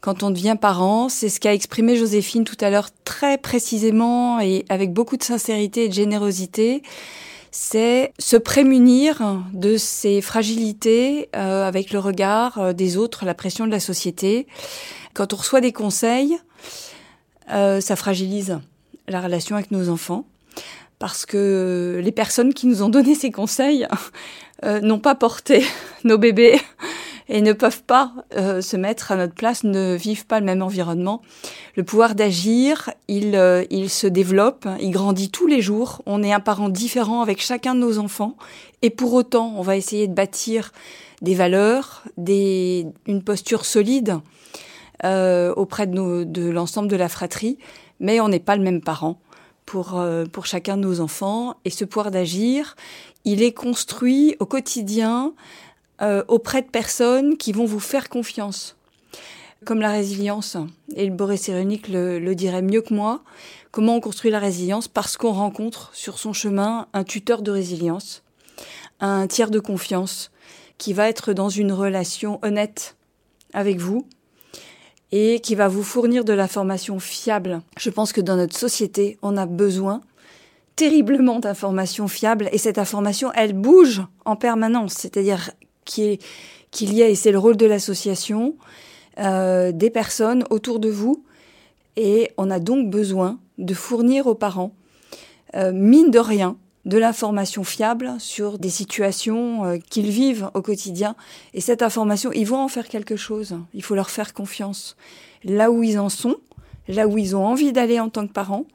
quand 0.00 0.22
on 0.22 0.30
devient 0.30 0.56
parent. 0.60 1.08
C'est 1.08 1.28
ce 1.28 1.40
qu'a 1.40 1.54
exprimé 1.54 1.96
Joséphine 1.96 2.44
tout 2.44 2.56
à 2.60 2.70
l'heure 2.70 2.88
très 3.04 3.38
précisément 3.38 4.40
et 4.40 4.64
avec 4.68 4.92
beaucoup 4.92 5.16
de 5.16 5.22
sincérité 5.22 5.84
et 5.84 5.88
de 5.88 5.94
générosité. 5.94 6.82
C'est 7.52 8.12
se 8.20 8.36
prémunir 8.36 9.42
de 9.52 9.76
ces 9.76 10.20
fragilités 10.20 11.28
avec 11.32 11.92
le 11.92 11.98
regard 11.98 12.74
des 12.74 12.96
autres, 12.96 13.24
la 13.24 13.34
pression 13.34 13.66
de 13.66 13.72
la 13.72 13.80
société. 13.80 14.46
Quand 15.14 15.32
on 15.32 15.36
reçoit 15.36 15.60
des 15.60 15.72
conseils, 15.72 16.38
euh, 17.52 17.80
ça 17.80 17.96
fragilise 17.96 18.60
la 19.08 19.20
relation 19.20 19.56
avec 19.56 19.70
nos 19.70 19.88
enfants 19.88 20.24
parce 20.98 21.24
que 21.26 22.00
les 22.02 22.12
personnes 22.12 22.54
qui 22.54 22.66
nous 22.66 22.82
ont 22.82 22.88
donné 22.88 23.14
ces 23.14 23.30
conseils 23.30 23.86
euh, 24.64 24.80
n'ont 24.80 24.98
pas 24.98 25.14
porté 25.14 25.64
nos 26.04 26.18
bébés 26.18 26.60
et 27.28 27.42
ne 27.42 27.52
peuvent 27.52 27.82
pas 27.82 28.12
euh, 28.36 28.60
se 28.60 28.76
mettre 28.76 29.12
à 29.12 29.16
notre 29.16 29.34
place, 29.34 29.62
ne 29.62 29.94
vivent 29.94 30.26
pas 30.26 30.40
le 30.40 30.46
même 30.46 30.62
environnement. 30.62 31.22
Le 31.76 31.84
pouvoir 31.84 32.16
d'agir, 32.16 32.90
il, 33.06 33.32
se 33.88 34.06
développe, 34.08 34.66
il 34.80 34.90
grandit 34.90 35.30
tous 35.30 35.46
les 35.46 35.62
jours. 35.62 36.02
On 36.06 36.24
est 36.24 36.32
un 36.32 36.40
parent 36.40 36.68
différent 36.68 37.22
avec 37.22 37.40
chacun 37.40 37.76
de 37.76 37.80
nos 37.80 37.98
enfants 37.98 38.36
et 38.82 38.90
pour 38.90 39.12
autant, 39.12 39.54
on 39.56 39.62
va 39.62 39.76
essayer 39.76 40.08
de 40.08 40.12
bâtir 40.12 40.72
des 41.22 41.34
valeurs, 41.36 42.02
une 42.26 43.22
posture 43.24 43.64
solide 43.64 44.18
euh, 45.04 45.52
auprès 45.54 45.86
de, 45.86 46.24
de 46.24 46.48
l'ensemble 46.48 46.88
de 46.88 46.96
la 46.96 47.08
fratrie, 47.08 47.58
mais 48.00 48.20
on 48.20 48.28
n'est 48.28 48.40
pas 48.40 48.56
le 48.56 48.62
même 48.62 48.82
parent 48.82 49.20
pour, 49.66 49.98
euh, 49.98 50.24
pour 50.24 50.46
chacun 50.46 50.76
de 50.76 50.82
nos 50.82 51.00
enfants. 51.00 51.54
Et 51.64 51.70
ce 51.70 51.84
pouvoir 51.84 52.10
d'agir, 52.10 52.76
il 53.24 53.42
est 53.42 53.52
construit 53.52 54.36
au 54.40 54.46
quotidien 54.46 55.32
euh, 56.02 56.24
auprès 56.28 56.62
de 56.62 56.68
personnes 56.68 57.36
qui 57.36 57.52
vont 57.52 57.66
vous 57.66 57.80
faire 57.80 58.08
confiance. 58.08 58.76
Comme 59.64 59.80
la 59.80 59.90
résilience, 59.90 60.56
et 60.96 61.04
le 61.06 61.12
Boris 61.12 61.42
Cyrulnik 61.42 61.88
le, 61.88 62.18
le 62.18 62.34
dirait 62.34 62.62
mieux 62.62 62.80
que 62.80 62.94
moi, 62.94 63.22
comment 63.70 63.96
on 63.96 64.00
construit 64.00 64.30
la 64.30 64.38
résilience 64.38 64.88
Parce 64.88 65.16
qu'on 65.16 65.32
rencontre 65.32 65.90
sur 65.92 66.18
son 66.18 66.32
chemin 66.32 66.88
un 66.94 67.04
tuteur 67.04 67.42
de 67.42 67.50
résilience, 67.50 68.22
un 69.00 69.26
tiers 69.26 69.50
de 69.50 69.60
confiance, 69.60 70.30
qui 70.78 70.94
va 70.94 71.08
être 71.08 71.34
dans 71.34 71.50
une 71.50 71.72
relation 71.72 72.38
honnête 72.42 72.96
avec 73.52 73.78
vous, 73.78 74.06
et 75.12 75.40
qui 75.40 75.54
va 75.54 75.68
vous 75.68 75.82
fournir 75.82 76.24
de 76.24 76.32
l'information 76.32 76.98
fiable. 76.98 77.62
Je 77.78 77.90
pense 77.90 78.12
que 78.12 78.20
dans 78.20 78.36
notre 78.36 78.56
société, 78.56 79.18
on 79.22 79.36
a 79.36 79.46
besoin 79.46 80.02
terriblement 80.76 81.40
d'informations 81.40 82.08
fiables 82.08 82.48
et 82.52 82.58
cette 82.58 82.78
information, 82.78 83.30
elle 83.34 83.52
bouge 83.52 84.02
en 84.24 84.36
permanence. 84.36 84.94
C'est-à-dire 84.94 85.50
qu'il 85.84 86.18
y 86.80 87.02
a, 87.02 87.08
et 87.08 87.14
c'est 87.14 87.32
le 87.32 87.38
rôle 87.38 87.56
de 87.56 87.66
l'association, 87.66 88.56
euh, 89.18 89.72
des 89.72 89.90
personnes 89.90 90.44
autour 90.50 90.78
de 90.78 90.88
vous 90.88 91.24
et 91.96 92.30
on 92.38 92.50
a 92.50 92.60
donc 92.60 92.88
besoin 92.88 93.38
de 93.58 93.74
fournir 93.74 94.26
aux 94.26 94.34
parents, 94.34 94.72
euh, 95.54 95.72
mine 95.72 96.10
de 96.10 96.18
rien, 96.18 96.56
de 96.84 96.98
l'information 96.98 97.64
fiable 97.64 98.14
sur 98.18 98.58
des 98.58 98.70
situations 98.70 99.64
euh, 99.64 99.76
qu'ils 99.90 100.10
vivent 100.10 100.50
au 100.54 100.62
quotidien. 100.62 101.14
Et 101.52 101.60
cette 101.60 101.82
information, 101.82 102.32
ils 102.32 102.46
vont 102.46 102.58
en 102.58 102.68
faire 102.68 102.88
quelque 102.88 103.16
chose. 103.16 103.58
Il 103.74 103.82
faut 103.82 103.94
leur 103.94 104.10
faire 104.10 104.32
confiance. 104.32 104.96
Là 105.44 105.70
où 105.70 105.82
ils 105.82 105.98
en 105.98 106.08
sont, 106.08 106.36
là 106.88 107.06
où 107.06 107.18
ils 107.18 107.36
ont 107.36 107.46
envie 107.46 107.72
d'aller 107.72 108.00
en 108.00 108.08
tant 108.08 108.26
que 108.26 108.32
parents, 108.32 108.66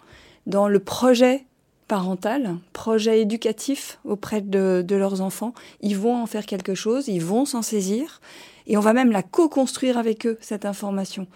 dans 0.46 0.68
le 0.68 0.80
projet 0.80 1.46
parental, 1.88 2.56
projet 2.74 3.22
éducatif 3.22 4.00
auprès 4.06 4.42
de, 4.42 4.84
de 4.86 4.96
leurs 4.96 5.22
enfants, 5.22 5.54
ils 5.82 5.98
vont 5.98 6.16
en 6.16 6.26
faire 6.26 6.46
quelque 6.46 6.76
chose, 6.76 7.08
ils 7.08 7.24
vont 7.24 7.46
s'en 7.46 7.62
saisir. 7.62 8.22
Et 8.68 8.78
on 8.78 8.82
va 8.82 8.94
même 8.94 9.12
la 9.12 9.24
co-construire 9.24 9.98
avec 9.98 10.26
eux, 10.26 10.38
cette 10.42 10.66
information. 10.66 11.28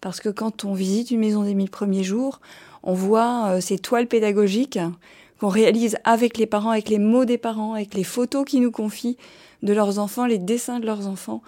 Parce 0.00 0.20
que 0.20 0.28
quand 0.28 0.64
on 0.64 0.74
visite 0.74 1.10
une 1.10 1.20
maison 1.20 1.44
des 1.44 1.54
mille 1.54 1.70
premiers 1.70 2.04
jours, 2.04 2.40
on 2.82 2.92
voit 2.92 3.46
euh, 3.46 3.60
ces 3.60 3.78
toiles 3.78 4.06
pédagogiques 4.06 4.78
qu'on 5.40 5.48
réalise 5.48 5.96
avec 6.04 6.38
les 6.38 6.46
parents, 6.46 6.70
avec 6.70 6.88
les 6.88 6.98
mots 6.98 7.24
des 7.24 7.38
parents, 7.38 7.74
avec 7.74 7.94
les 7.94 8.04
photos 8.04 8.44
qu'ils 8.44 8.62
nous 8.62 8.70
confient 8.70 9.16
de 9.62 9.72
leurs 9.72 9.98
enfants, 9.98 10.26
les 10.26 10.38
dessins 10.38 10.80
de 10.80 10.86
leurs 10.86 11.06
enfants. 11.06 11.42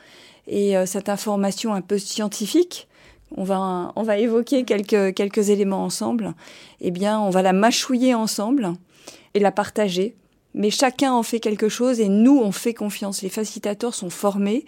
Et 0.49 0.77
euh, 0.77 0.87
cette 0.87 1.09
information 1.09 1.75
un 1.75 1.81
peu 1.81 1.99
scientifique, 1.99 2.89
on 3.37 3.45
va, 3.45 3.93
on 3.97 4.03
va 4.03 4.19
évoquer 4.19 4.65
quelques, 4.65 5.15
quelques 5.15 5.51
éléments 5.51 5.85
ensemble, 5.85 6.35
eh 6.81 6.91
bien, 6.91 7.21
on 7.21 7.31
va 7.31 7.43
la 7.43 7.53
mâchouiller 7.53 8.15
ensemble 8.15 8.73
et 9.35 9.41
la 9.41 9.53
partager. 9.53 10.15
Mais 10.55 10.71
chacun 10.71 11.13
en 11.13 11.23
fait 11.23 11.41
quelque 11.41 11.69
chose 11.69 12.01
et 12.01 12.09
nous, 12.09 12.39
on 12.39 12.53
fait 12.53 12.75
confiance. 12.75 13.23
Les 13.23 13.29
facilitateurs 13.29 13.95
sont 13.95 14.11
formés 14.11 14.65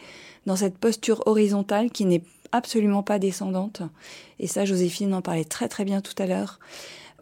dans 0.46 0.56
cette 0.56 0.76
posture 0.76 1.22
horizontale 1.26 1.90
qui 1.90 2.04
n'est 2.04 2.22
absolument 2.52 3.02
pas 3.02 3.18
descendante. 3.18 3.82
Et 4.38 4.46
ça, 4.46 4.64
Joséphine 4.64 5.14
en 5.14 5.22
parlait 5.22 5.44
très 5.44 5.68
très 5.68 5.84
bien 5.84 6.00
tout 6.00 6.14
à 6.18 6.26
l'heure. 6.26 6.58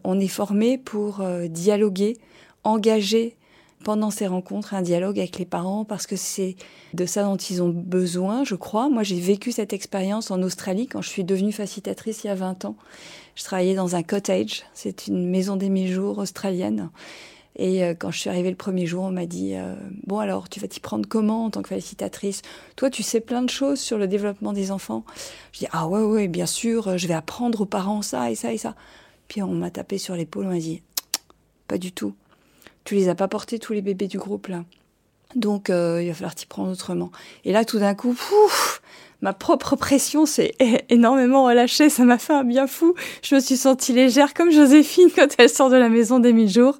On 0.03 0.19
est 0.19 0.27
formé 0.27 0.77
pour 0.77 1.21
euh, 1.21 1.47
dialoguer, 1.47 2.17
engager 2.63 3.35
pendant 3.83 4.09
ces 4.09 4.27
rencontres 4.27 4.73
un 4.73 4.81
dialogue 4.81 5.19
avec 5.19 5.37
les 5.37 5.45
parents 5.45 5.85
parce 5.85 6.07
que 6.07 6.15
c'est 6.15 6.55
de 6.93 7.05
ça 7.05 7.23
dont 7.23 7.37
ils 7.37 7.61
ont 7.61 7.69
besoin, 7.69 8.43
je 8.43 8.55
crois. 8.55 8.89
Moi, 8.89 9.03
j'ai 9.03 9.19
vécu 9.19 9.51
cette 9.51 9.73
expérience 9.73 10.31
en 10.31 10.41
Australie 10.41 10.87
quand 10.87 11.01
je 11.01 11.09
suis 11.09 11.23
devenue 11.23 11.51
facilitatrice 11.51 12.23
il 12.23 12.27
y 12.27 12.29
a 12.29 12.35
20 12.35 12.65
ans. 12.65 12.75
Je 13.35 13.43
travaillais 13.43 13.75
dans 13.75 13.95
un 13.95 14.03
cottage, 14.03 14.63
c'est 14.73 15.07
une 15.07 15.29
maison 15.29 15.55
des 15.55 15.69
mi-jours 15.69 16.17
australienne. 16.17 16.89
Et 17.57 17.83
euh, 17.83 17.95
quand 17.97 18.11
je 18.11 18.19
suis 18.19 18.29
arrivée 18.29 18.49
le 18.49 18.55
premier 18.55 18.85
jour, 18.85 19.03
on 19.03 19.11
m'a 19.11 19.25
dit 19.25 19.55
euh, 19.55 19.75
Bon, 20.05 20.19
alors, 20.19 20.47
tu 20.47 20.59
vas 20.59 20.67
t'y 20.67 20.79
prendre 20.79 21.07
comment 21.07 21.45
en 21.45 21.49
tant 21.49 21.61
que 21.61 21.69
facilitatrice? 21.69 22.41
Toi, 22.75 22.89
tu 22.89 23.03
sais 23.03 23.19
plein 23.19 23.41
de 23.41 23.49
choses 23.49 23.79
sur 23.79 23.97
le 23.97 24.07
développement 24.07 24.53
des 24.53 24.71
enfants. 24.71 25.03
Je 25.53 25.59
dis 25.59 25.67
Ah, 25.71 25.87
ouais, 25.87 26.01
ouais, 26.01 26.27
bien 26.27 26.45
sûr, 26.45 26.97
je 26.97 27.07
vais 27.07 27.15
apprendre 27.15 27.61
aux 27.61 27.65
parents 27.65 28.03
ça 28.03 28.29
et 28.29 28.35
ça 28.35 28.53
et 28.53 28.57
ça. 28.57 28.75
Puis 29.27 29.41
on 29.41 29.53
m'a 29.53 29.69
tapé 29.69 29.97
sur 29.97 30.15
l'épaule, 30.15 30.45
on 30.45 30.49
m'a 30.49 30.59
dit 30.59 30.81
Pas 31.67 31.77
du 31.77 31.91
tout. 31.91 32.13
Tu 32.83 32.95
les 32.95 33.09
as 33.09 33.15
pas 33.15 33.27
portés 33.27 33.59
tous 33.59 33.73
les 33.73 33.81
bébés 33.81 34.07
du 34.07 34.17
groupe 34.17 34.47
là. 34.47 34.63
Donc 35.35 35.69
euh, 35.69 36.01
il 36.01 36.07
va 36.07 36.13
falloir 36.13 36.35
t'y 36.35 36.45
prendre 36.45 36.71
autrement. 36.71 37.11
Et 37.43 37.51
là 37.51 37.65
tout 37.65 37.79
d'un 37.79 37.95
coup, 37.95 38.13
pouf, 38.13 38.81
ma 39.21 39.33
propre 39.33 39.75
pression 39.75 40.25
s'est 40.25 40.55
énormément 40.89 41.45
relâchée, 41.45 41.89
ça 41.89 42.05
m'a 42.05 42.17
fait 42.17 42.33
un 42.33 42.43
bien 42.43 42.67
fou. 42.67 42.93
Je 43.21 43.35
me 43.35 43.39
suis 43.39 43.57
sentie 43.57 43.93
légère 43.93 44.33
comme 44.33 44.51
Joséphine 44.51 45.09
quand 45.13 45.27
elle 45.37 45.49
sort 45.49 45.69
de 45.69 45.75
la 45.75 45.89
maison 45.89 46.19
des 46.19 46.31
mille 46.31 46.49
jours. 46.49 46.79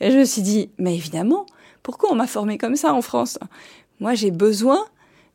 Et 0.00 0.10
je 0.10 0.18
me 0.18 0.24
suis 0.24 0.42
dit, 0.42 0.70
mais 0.78 0.94
évidemment, 0.94 1.46
pourquoi 1.82 2.12
on 2.12 2.16
m'a 2.16 2.26
formée 2.26 2.58
comme 2.58 2.76
ça 2.76 2.92
en 2.92 3.00
France? 3.00 3.38
Moi 4.00 4.14
j'ai 4.14 4.30
besoin 4.30 4.84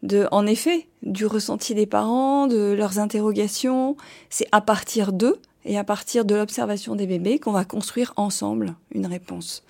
de, 0.04 0.28
en 0.32 0.46
effet, 0.46 0.88
du 1.04 1.26
ressenti 1.26 1.74
des 1.76 1.86
parents, 1.86 2.48
de 2.48 2.74
leurs 2.74 3.00
interrogations. 3.00 3.98
C'est 4.30 4.48
à 4.52 4.62
partir 4.62 5.14
d'eux 5.14 5.40
et 5.66 5.78
à 5.78 5.84
partir 5.84 6.26
de 6.26 6.36
l'observation 6.36 6.96
des 6.96 7.08
bébés 7.08 7.40
qu'on 7.40 7.52
va 7.52 7.66
construire 7.66 8.14
ensemble 8.16 8.76
une 8.94 9.06
réponse. 9.06 9.64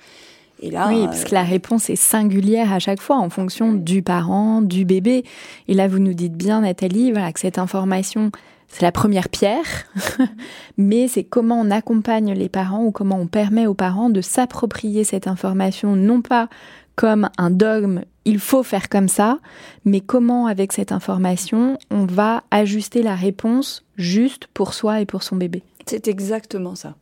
Et 0.61 0.69
là, 0.69 0.89
oui, 0.89 1.05
parce 1.05 1.23
que 1.23 1.33
la 1.33 1.43
réponse 1.43 1.89
est 1.89 1.95
singulière 1.95 2.71
à 2.71 2.79
chaque 2.79 3.01
fois 3.01 3.17
en 3.17 3.29
fonction 3.29 3.73
du 3.73 4.03
parent, 4.03 4.61
du 4.61 4.85
bébé. 4.85 5.25
Et 5.67 5.73
là, 5.73 5.87
vous 5.87 5.97
nous 5.97 6.13
dites 6.13 6.37
bien, 6.37 6.61
Nathalie, 6.61 7.11
voilà, 7.11 7.33
que 7.33 7.39
cette 7.39 7.57
information, 7.57 8.31
c'est 8.67 8.83
la 8.83 8.91
première 8.91 9.27
pierre, 9.27 9.65
mais 10.77 11.07
c'est 11.07 11.23
comment 11.23 11.59
on 11.59 11.71
accompagne 11.71 12.33
les 12.33 12.47
parents 12.47 12.85
ou 12.85 12.91
comment 12.91 13.19
on 13.19 13.27
permet 13.27 13.65
aux 13.65 13.73
parents 13.73 14.09
de 14.09 14.21
s'approprier 14.21 15.03
cette 15.03 15.27
information, 15.27 15.95
non 15.95 16.21
pas 16.21 16.47
comme 16.95 17.29
un 17.39 17.49
dogme, 17.49 18.03
il 18.25 18.37
faut 18.37 18.61
faire 18.61 18.87
comme 18.87 19.07
ça, 19.07 19.39
mais 19.85 20.01
comment 20.01 20.45
avec 20.45 20.73
cette 20.73 20.91
information 20.91 21.79
on 21.89 22.05
va 22.05 22.43
ajuster 22.51 23.01
la 23.01 23.15
réponse 23.15 23.83
juste 23.97 24.47
pour 24.53 24.73
soi 24.73 25.01
et 25.01 25.05
pour 25.05 25.23
son 25.23 25.35
bébé. 25.35 25.63
C'est 25.85 26.07
exactement 26.07 26.75
ça. 26.75 26.95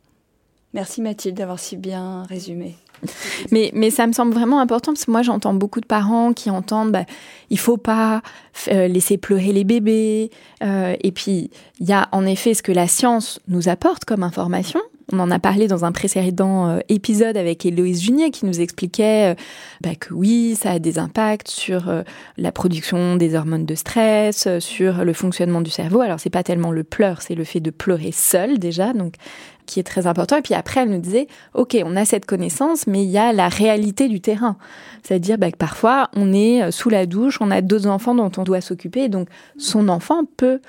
Merci 0.72 1.02
Mathilde 1.02 1.36
d'avoir 1.36 1.58
si 1.58 1.76
bien 1.76 2.22
résumé. 2.24 2.76
Mais, 3.50 3.70
mais 3.72 3.88
ça 3.88 4.06
me 4.06 4.12
semble 4.12 4.34
vraiment 4.34 4.60
important 4.60 4.92
parce 4.92 5.06
que 5.06 5.10
moi 5.10 5.22
j'entends 5.22 5.54
beaucoup 5.54 5.80
de 5.80 5.86
parents 5.86 6.34
qui 6.34 6.50
entendent 6.50 6.92
bah, 6.92 7.06
il 7.48 7.58
faut 7.58 7.78
pas 7.78 8.20
euh, 8.68 8.88
laisser 8.88 9.16
pleurer 9.16 9.52
les 9.52 9.64
bébés. 9.64 10.30
Euh, 10.62 10.94
et 11.02 11.10
puis 11.10 11.50
il 11.80 11.88
y 11.88 11.94
a 11.94 12.10
en 12.12 12.26
effet 12.26 12.52
ce 12.52 12.62
que 12.62 12.72
la 12.72 12.86
science 12.86 13.40
nous 13.48 13.70
apporte 13.70 14.04
comme 14.04 14.22
information, 14.22 14.80
on 15.12 15.18
en 15.18 15.30
a 15.30 15.38
parlé 15.38 15.66
dans 15.66 15.84
un 15.84 15.92
précédent 15.92 16.68
euh, 16.68 16.78
épisode 16.88 17.36
avec 17.36 17.64
Héloïse 17.66 18.02
Junier 18.02 18.30
qui 18.30 18.46
nous 18.46 18.60
expliquait 18.60 19.32
euh, 19.32 19.34
bah, 19.80 19.94
que 19.98 20.14
oui, 20.14 20.56
ça 20.60 20.72
a 20.72 20.78
des 20.78 20.98
impacts 20.98 21.48
sur 21.48 21.88
euh, 21.88 22.02
la 22.36 22.52
production 22.52 23.16
des 23.16 23.34
hormones 23.34 23.66
de 23.66 23.74
stress, 23.74 24.48
sur 24.58 25.04
le 25.04 25.12
fonctionnement 25.12 25.60
du 25.60 25.70
cerveau. 25.70 26.00
Alors 26.00 26.20
c'est 26.20 26.30
pas 26.30 26.42
tellement 26.42 26.70
le 26.70 26.84
pleur, 26.84 27.22
c'est 27.22 27.34
le 27.34 27.44
fait 27.44 27.60
de 27.60 27.70
pleurer 27.70 28.12
seul 28.12 28.58
déjà, 28.58 28.92
donc 28.92 29.14
qui 29.66 29.78
est 29.78 29.84
très 29.84 30.06
important. 30.06 30.36
Et 30.36 30.42
puis 30.42 30.54
après, 30.54 30.80
elle 30.80 30.90
nous 30.90 31.00
disait, 31.00 31.28
ok, 31.54 31.76
on 31.84 31.94
a 31.94 32.04
cette 32.04 32.26
connaissance, 32.26 32.88
mais 32.88 33.04
il 33.04 33.10
y 33.10 33.18
a 33.18 33.32
la 33.32 33.48
réalité 33.48 34.08
du 34.08 34.20
terrain. 34.20 34.56
C'est-à-dire 35.04 35.38
bah, 35.38 35.52
que 35.52 35.56
parfois, 35.56 36.08
on 36.16 36.32
est 36.32 36.72
sous 36.72 36.90
la 36.90 37.06
douche, 37.06 37.38
on 37.40 37.52
a 37.52 37.60
deux 37.60 37.86
enfants 37.86 38.14
dont 38.14 38.32
on 38.36 38.42
doit 38.42 38.60
s'occuper, 38.60 39.08
donc 39.08 39.28
son 39.58 39.88
enfant 39.88 40.22
peut 40.36 40.60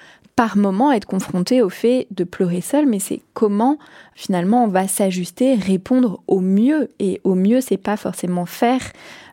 par 0.41 0.57
moment 0.57 0.91
être 0.91 1.05
confronté 1.05 1.61
au 1.61 1.69
fait 1.69 2.07
de 2.09 2.23
pleurer 2.23 2.61
seul, 2.61 2.87
mais 2.87 2.97
c'est 2.97 3.21
comment 3.35 3.77
finalement 4.15 4.63
on 4.63 4.67
va 4.67 4.87
s'ajuster, 4.87 5.53
répondre 5.53 6.23
au 6.25 6.39
mieux. 6.39 6.89
Et 6.97 7.21
au 7.23 7.35
mieux, 7.35 7.61
c'est 7.61 7.77
pas 7.77 7.95
forcément 7.95 8.47
faire, 8.47 8.81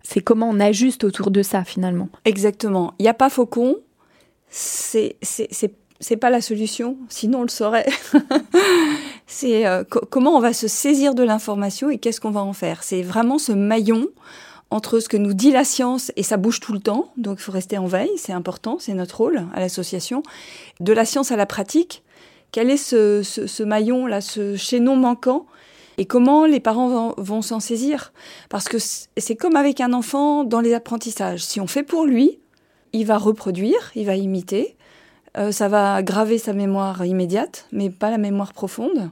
c'est 0.03 0.21
comment 0.21 0.51
on 0.51 0.61
ajuste 0.61 1.05
autour 1.05 1.31
de 1.31 1.43
ça 1.43 1.65
finalement. 1.65 2.11
Exactement. 2.27 2.93
Il 2.99 3.05
n'y 3.05 3.09
a 3.09 3.15
pas 3.15 3.31
faucon, 3.31 3.77
c'est 4.51 5.17
c'est 5.23 6.17
pas 6.19 6.29
la 6.29 6.43
solution, 6.43 6.99
sinon 7.09 7.39
on 7.39 7.43
le 7.45 7.49
saurait. 7.49 7.87
c'est 9.27 9.67
euh, 9.67 9.85
comment 9.85 10.37
on 10.37 10.41
va 10.41 10.53
se 10.53 10.69
saisir 10.69 11.15
de 11.15 11.23
l'information 11.23 11.89
et 11.89 11.97
qu'est-ce 11.97 12.21
qu'on 12.21 12.31
va 12.31 12.43
en 12.43 12.53
faire? 12.53 12.83
C'est 12.83 13.01
vraiment 13.01 13.39
ce 13.39 13.53
maillon 13.53 14.09
entre 14.71 15.01
ce 15.01 15.09
que 15.09 15.17
nous 15.17 15.33
dit 15.33 15.51
la 15.51 15.65
science, 15.65 16.13
et 16.17 16.23
ça 16.23 16.37
bouge 16.37 16.61
tout 16.61 16.73
le 16.73 16.81
temps, 16.81 17.11
donc 17.17 17.39
il 17.41 17.43
faut 17.43 17.53
rester 17.53 17.79
en 17.79 17.87
veille, 17.87 18.11
c'est 18.17 18.33
important, 18.33 18.77
c'est 18.79 18.95
notre 18.95 19.19
rôle 19.19 19.47
à 19.55 19.61
l'association, 19.61 20.23
de 20.81 20.93
la 20.93 21.05
science 21.05 21.33
à 21.33 21.37
la 21.37 21.47
pratique, 21.47 22.03
quel 22.53 22.71
est 22.71 22.77
ce, 22.77 23.63
maillon-là, 23.63 24.21
ce 24.21 24.57
chaînon 24.57 24.97
manquant, 24.97 25.47
et 25.97 26.05
comment 26.05 26.45
les 26.45 26.61
parents 26.61 27.15
vont, 27.17 27.43
s'en 27.43 27.61
saisir? 27.61 28.13
Parce 28.51 28.69
que 28.69 28.79
c'est 28.79 29.37
comme 29.37 29.57
avec 29.57 29.81
un 29.81 29.93
enfant 29.93 30.45
dans 30.45 30.61
les 30.61 30.75
apprentissages, 30.75 31.45
si 31.45 31.61
on 31.61 31.67
fait 31.67 31.83
pour 31.83 32.05
lui, 32.05 32.39
il 32.93 33.07
va 33.07 33.19
reproduire, 33.19 33.91
il 33.95 34.07
va 34.07 34.17
imiter, 34.17 34.77
euh, 35.37 35.51
ça 35.51 35.69
va 35.69 36.03
graver 36.03 36.39
sa 36.39 36.53
mémoire 36.53 37.05
immédiate, 37.05 37.67
mais 37.73 37.91
pas 37.91 38.11
la 38.11 38.19
mémoire 38.19 38.53
profonde, 38.53 39.11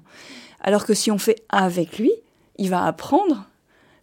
alors 0.61 0.85
que 0.85 0.95
si 0.95 1.11
on 1.11 1.19
fait 1.19 1.43
avec 1.49 1.99
lui, 1.99 2.13
il 2.59 2.71
va 2.71 2.85
apprendre 2.85 3.47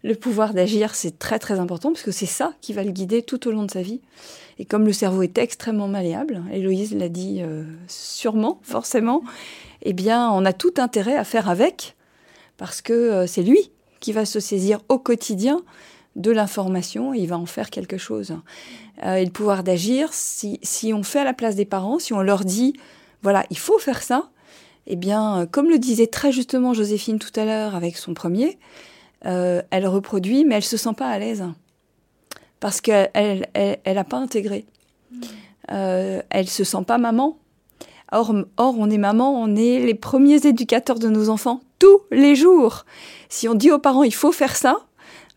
le 0.04 0.16
pouvoir 0.16 0.54
d'agir, 0.54 0.96
c'est 0.96 1.18
très 1.18 1.40
très 1.40 1.60
important 1.60 1.92
parce 1.92 2.04
que 2.04 2.12
c'est 2.12 2.26
ça 2.26 2.54
qui 2.60 2.74
va 2.74 2.84
le 2.84 2.92
guider 2.92 3.22
tout 3.22 3.48
au 3.48 3.52
long 3.52 3.64
de 3.64 3.72
sa 3.72 3.82
vie. 3.82 4.02
Et 4.60 4.66
comme 4.66 4.86
le 4.86 4.94
cerveau 4.94 5.24
est 5.24 5.38
extrêmement 5.38 5.88
malléable, 5.88 6.44
Héloïse 6.52 6.94
l'a 6.94 7.10
dit 7.10 7.40
euh, 7.42 7.64
sûrement, 7.88 8.60
forcément, 8.64 9.24
eh 9.82 9.94
bien, 9.94 10.30
on 10.32 10.44
a 10.46 10.52
tout 10.52 10.74
intérêt 10.78 11.16
à 11.16 11.24
faire 11.24 11.50
avec 11.50 11.96
parce 12.58 12.82
que 12.82 12.94
euh, 12.94 13.28
c'est 13.28 13.44
lui 13.44 13.72
qui 14.02 14.12
va 14.12 14.26
se 14.26 14.42
saisir 14.42 14.80
au 14.90 15.00
quotidien 15.00 15.62
de 16.18 16.32
l'information 16.32 17.14
et 17.14 17.20
il 17.20 17.28
va 17.28 17.38
en 17.38 17.46
faire 17.46 17.70
quelque 17.70 17.98
chose. 17.98 18.36
Euh, 19.06 19.16
et 19.16 19.26
le 19.26 19.32
pouvoir 19.32 19.64
d'agir, 19.64 20.10
si, 20.12 20.60
si 20.62 20.94
on 20.94 21.04
fait 21.04 21.20
à 21.20 21.24
la 21.24 21.34
place 21.34 21.56
des 21.56 21.66
parents, 21.66 21.98
si 21.98 22.12
on 22.12 22.22
leur 22.22 22.44
dit, 22.44 22.74
voilà, 23.22 23.46
il 23.50 23.58
faut 23.58 23.80
faire 23.80 24.04
ça, 24.04 24.30
eh 24.86 24.98
bien, 24.98 25.48
comme 25.50 25.70
le 25.70 25.80
disait 25.80 26.08
très 26.08 26.34
justement 26.34 26.74
Joséphine 26.74 27.18
tout 27.18 27.32
à 27.38 27.46
l'heure 27.46 27.74
avec 27.74 27.98
son 27.98 28.14
premier, 28.14 28.60
euh, 29.26 29.62
elle 29.72 29.88
reproduit, 29.88 30.46
mais 30.46 30.56
elle 30.56 30.64
se 30.64 30.78
sent 30.78 30.94
pas 30.98 31.08
à 31.08 31.20
l'aise 31.20 31.44
parce 32.60 32.80
qu'elle 32.80 33.10
elle, 33.14 33.50
elle, 33.84 33.98
a 33.98 34.06
pas 34.06 34.18
intégré. 34.18 34.66
Euh, 35.72 36.22
elle 36.30 36.48
se 36.48 36.64
sent 36.64 36.84
pas 36.88 36.98
maman. 36.98 37.38
Or, 38.12 38.34
or, 38.58 38.76
on 38.78 38.90
est 38.90 38.98
maman, 38.98 39.42
on 39.42 39.56
est 39.56 39.80
les 39.80 39.96
premiers 39.96 40.46
éducateurs 40.48 41.00
de 41.00 41.10
nos 41.10 41.30
enfants 41.30 41.62
tous 41.80 42.02
les 42.12 42.36
jours. 42.36 42.86
Si 43.28 43.50
on 43.50 43.56
dit 43.56 43.72
aux 43.72 43.80
parents 43.80 44.04
il 44.04 44.14
faut 44.14 44.32
faire 44.32 44.56
ça, 44.56 44.78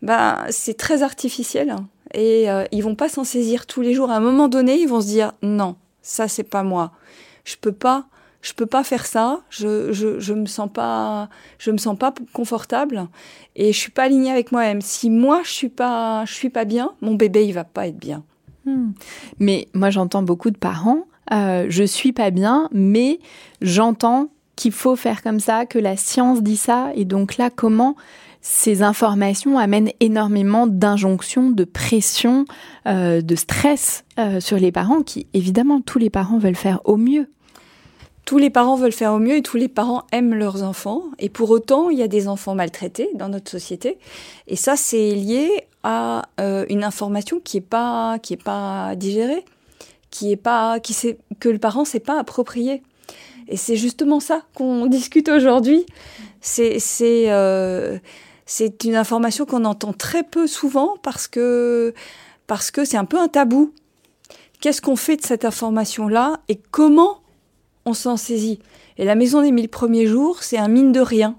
ben 0.01 0.45
c'est 0.51 0.77
très 0.77 1.03
artificiel 1.03 1.75
et 2.13 2.49
euh, 2.49 2.63
ils 2.71 2.81
vont 2.81 2.95
pas 2.95 3.09
s'en 3.09 3.23
saisir 3.23 3.65
tous 3.65 3.81
les 3.81 3.93
jours. 3.93 4.11
À 4.11 4.15
un 4.15 4.21
moment 4.21 4.47
donné, 4.47 4.79
ils 4.79 4.87
vont 4.87 5.01
se 5.01 5.07
dire 5.07 5.33
non, 5.41 5.75
ça 6.01 6.27
c'est 6.27 6.43
pas 6.43 6.63
moi. 6.63 6.91
Je 7.43 7.55
peux 7.59 7.73
pas 7.73 8.05
je 8.41 8.53
peux 8.53 8.65
pas 8.65 8.83
faire 8.83 9.05
ça, 9.05 9.41
je, 9.49 9.91
je, 9.91 10.19
je 10.19 10.33
me 10.33 10.45
sens 10.45 10.69
pas, 10.71 11.29
je 11.57 11.71
me 11.71 11.77
sens 11.77 11.97
pas 11.97 12.13
confortable 12.33 13.07
et 13.55 13.73
je 13.73 13.77
suis 13.77 13.91
pas 13.91 14.03
alignée 14.03 14.31
avec 14.31 14.51
moi-même. 14.51 14.81
Si 14.81 15.09
moi 15.09 15.41
je 15.43 15.51
suis 15.51 15.69
pas, 15.69 16.23
je 16.25 16.33
suis 16.33 16.49
pas 16.49 16.65
bien, 16.65 16.91
mon 17.01 17.15
bébé 17.15 17.45
il 17.45 17.53
va 17.53 17.63
pas 17.63 17.87
être 17.87 17.97
bien. 17.97 18.23
Hmm. 18.65 18.91
Mais 19.39 19.67
moi 19.73 19.89
j'entends 19.89 20.23
beaucoup 20.23 20.51
de 20.51 20.57
parents, 20.57 21.05
euh, 21.33 21.65
je 21.69 21.83
suis 21.83 22.13
pas 22.13 22.31
bien, 22.31 22.69
mais 22.71 23.19
j'entends 23.61 24.29
qu'il 24.55 24.71
faut 24.71 24.95
faire 24.95 25.23
comme 25.23 25.39
ça, 25.39 25.65
que 25.65 25.79
la 25.79 25.97
science 25.97 26.41
dit 26.41 26.57
ça, 26.57 26.91
et 26.95 27.05
donc 27.05 27.37
là 27.37 27.49
comment 27.49 27.95
ces 28.41 28.81
informations 28.81 29.57
amènent 29.57 29.91
énormément 29.99 30.67
d'injonctions, 30.67 31.51
de 31.51 31.65
pression, 31.65 32.45
euh, 32.87 33.21
de 33.21 33.35
stress 33.35 34.05
euh, 34.19 34.39
sur 34.39 34.57
les 34.57 34.71
parents 34.71 35.01
qui, 35.01 35.27
évidemment, 35.33 35.81
tous 35.81 35.99
les 35.99 36.09
parents 36.09 36.37
veulent 36.37 36.55
faire 36.55 36.79
au 36.85 36.95
mieux 36.95 37.29
tous 38.27 38.37
les 38.37 38.49
parents 38.49 38.75
veulent 38.75 38.91
faire 38.91 39.13
au 39.13 39.19
mieux 39.19 39.37
et 39.37 39.41
tous 39.41 39.55
les 39.55 39.69
parents 39.69 40.03
aiment 40.11 40.35
leurs 40.35 40.61
enfants. 40.61 41.03
Et 41.17 41.29
pour 41.29 41.49
autant, 41.49 41.89
il 41.89 41.97
y 41.97 42.03
a 42.03 42.09
des 42.09 42.27
enfants 42.27 42.55
maltraités 42.55 43.09
dans 43.15 43.29
notre 43.29 43.49
société. 43.49 43.97
Et 44.47 44.57
ça, 44.57 44.75
c'est 44.75 45.11
lié 45.11 45.63
à 45.83 46.23
euh, 46.41 46.65
une 46.67 46.83
information 46.83 47.39
qui 47.41 47.55
est 47.55 47.61
pas 47.61 48.19
qui 48.19 48.33
est 48.33 48.43
pas 48.43 48.95
digérée, 48.97 49.45
qui 50.11 50.33
est 50.33 50.35
pas 50.35 50.81
qui 50.81 50.91
sait 50.91 51.17
que 51.39 51.47
le 51.47 51.57
parent 51.57 51.85
s'est 51.85 52.01
pas 52.01 52.19
approprié. 52.19 52.83
Et 53.47 53.55
c'est 53.55 53.77
justement 53.77 54.19
ça 54.19 54.41
qu'on 54.53 54.85
discute 54.97 55.29
aujourd'hui. 55.29 55.85
C'est 56.41 56.79
c'est 56.79 57.31
euh, 57.31 57.97
c'est 58.45 58.83
une 58.83 58.97
information 58.97 59.45
qu'on 59.45 59.63
entend 59.63 59.93
très 59.93 60.23
peu 60.23 60.47
souvent 60.47 60.97
parce 61.01 61.29
que 61.29 61.93
parce 62.45 62.71
que 62.71 62.83
c'est 62.83 62.97
un 62.97 63.05
peu 63.05 63.17
un 63.17 63.29
tabou. 63.29 63.71
Qu'est-ce 64.59 64.81
qu'on 64.81 64.97
fait 64.97 65.15
de 65.15 65.25
cette 65.25 65.45
information 65.45 66.09
là 66.09 66.41
et 66.49 66.59
comment 66.71 67.21
on 67.87 67.93
s'en 67.93 68.17
saisit. 68.17 68.59
Et 68.97 69.05
la 69.05 69.15
maison 69.15 69.41
des 69.41 69.51
mille 69.51 69.69
premiers 69.69 70.05
jours, 70.05 70.43
c'est 70.43 70.57
un 70.57 70.67
mine 70.67 70.91
de 70.91 70.99
rien. 70.99 71.37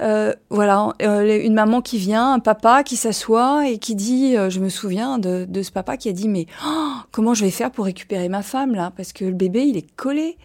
Euh, 0.00 0.32
voilà, 0.48 0.94
euh, 1.02 1.44
une 1.44 1.52
maman 1.52 1.82
qui 1.82 1.98
vient, 1.98 2.32
un 2.32 2.38
papa 2.38 2.82
qui 2.82 2.96
s'assoit 2.96 3.68
et 3.68 3.78
qui 3.78 3.94
dit, 3.94 4.36
euh, 4.36 4.48
je 4.48 4.58
me 4.60 4.70
souviens 4.70 5.18
de, 5.18 5.46
ce 5.62 5.70
papa 5.70 5.96
qui 5.96 6.08
a 6.08 6.12
dit, 6.12 6.28
mais 6.28 6.46
oh, 6.66 6.92
comment 7.12 7.34
je 7.34 7.44
vais 7.44 7.50
faire 7.50 7.70
pour 7.70 7.84
récupérer 7.84 8.28
ma 8.28 8.42
femme 8.42 8.74
là? 8.74 8.92
Parce 8.96 9.12
que 9.12 9.24
le 9.24 9.34
bébé, 9.34 9.64
il 9.64 9.76
est 9.76 9.94
collé 9.96 10.38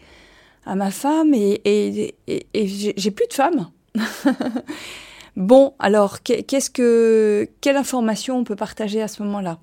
à 0.65 0.75
ma 0.75 0.91
femme 0.91 1.33
et, 1.33 1.61
et, 1.65 2.67
j'ai 2.67 3.11
plus 3.11 3.27
de 3.27 3.33
femme. 3.33 3.69
bon, 5.37 5.73
alors 5.79 6.21
qu'est-ce 6.21 6.69
que, 6.69 7.47
quelle 7.61 7.77
information 7.77 8.37
on 8.37 8.43
peut 8.43 8.57
partager 8.57 9.01
à 9.01 9.07
ce 9.07 9.23
moment-là? 9.23 9.59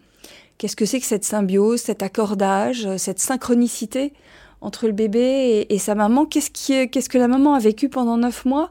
Qu'est-ce 0.57 0.77
que 0.77 0.87
c'est 0.87 1.01
que 1.01 1.07
cette 1.07 1.25
symbiose, 1.25 1.81
cet 1.81 2.03
accordage, 2.03 2.89
cette 2.97 3.19
synchronicité 3.19 4.15
entre 4.63 4.87
le 4.87 4.93
bébé 4.93 5.67
et, 5.69 5.79
sa 5.79 5.95
maman. 5.95 6.25
Qu'est-ce 6.25 6.51
qui, 6.51 6.89
qu'est-ce 6.89 7.09
que 7.09 7.19
la 7.19 7.29
maman 7.29 7.55
a 7.55 7.59
vécu 7.59 7.89
pendant 7.89 8.17
neuf 8.17 8.45
mois, 8.45 8.71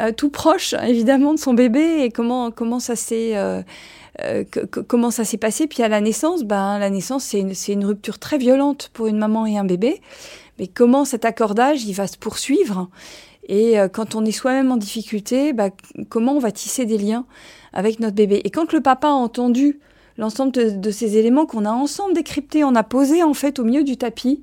euh, 0.00 0.12
tout 0.12 0.30
proche 0.30 0.74
évidemment 0.86 1.32
de 1.32 1.38
son 1.38 1.54
bébé 1.54 2.02
et 2.02 2.10
comment 2.10 2.50
comment 2.50 2.80
ça 2.80 2.96
s'est 2.96 3.36
euh, 3.36 3.62
euh, 4.22 4.44
comment 4.88 5.10
ça 5.10 5.24
s'est 5.24 5.38
passé. 5.38 5.66
Puis 5.66 5.82
à 5.82 5.88
la 5.88 6.00
naissance, 6.00 6.42
ben 6.42 6.78
la 6.78 6.90
naissance 6.90 7.24
c'est 7.24 7.38
une, 7.38 7.52
une 7.68 7.84
rupture 7.84 8.18
très 8.18 8.38
violente 8.38 8.90
pour 8.92 9.06
une 9.06 9.18
maman 9.18 9.46
et 9.46 9.56
un 9.56 9.64
bébé. 9.64 10.00
Mais 10.58 10.66
comment 10.66 11.04
cet 11.04 11.24
accordage 11.24 11.84
il 11.84 11.94
va 11.94 12.06
se 12.06 12.18
poursuivre? 12.18 12.88
Et 13.48 13.74
quand 13.92 14.14
on 14.14 14.24
est 14.24 14.30
soi-même 14.30 14.70
en 14.70 14.76
difficulté, 14.76 15.52
ben, 15.52 15.72
comment 16.08 16.34
on 16.34 16.38
va 16.38 16.52
tisser 16.52 16.84
des 16.84 16.96
liens 16.96 17.26
avec 17.72 17.98
notre 17.98 18.14
bébé? 18.14 18.40
Et 18.44 18.50
quand 18.50 18.72
le 18.72 18.80
papa 18.80 19.08
a 19.08 19.12
entendu 19.12 19.80
l'ensemble 20.16 20.52
de, 20.52 20.70
de 20.70 20.90
ces 20.92 21.16
éléments 21.16 21.44
qu'on 21.44 21.64
a 21.64 21.72
ensemble 21.72 22.14
décryptés, 22.14 22.62
on 22.62 22.76
a 22.76 22.84
posé 22.84 23.24
en 23.24 23.34
fait 23.34 23.58
au 23.58 23.64
milieu 23.64 23.82
du 23.82 23.96
tapis, 23.96 24.42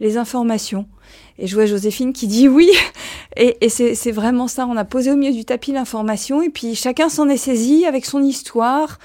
les 0.00 0.16
informations. 0.16 0.86
Et 1.38 1.46
je 1.46 1.54
vois 1.54 1.66
Joséphine 1.66 2.12
qui 2.12 2.26
dit 2.26 2.48
oui. 2.48 2.70
Et, 3.36 3.68
c'est 3.68 4.10
vraiment 4.10 4.48
ça. 4.48 4.66
On 4.66 4.76
a 4.76 4.84
posé 4.84 5.12
au 5.12 5.16
milieu 5.16 5.32
du 5.32 5.44
tapis 5.44 5.70
l'information 5.70 6.42
et 6.42 6.50
puis 6.50 6.74
chacun 6.74 7.08
s'en 7.08 7.28
est 7.28 7.36
saisi 7.36 7.86
avec 7.86 8.04
son 8.04 8.22
histoire 8.22 8.98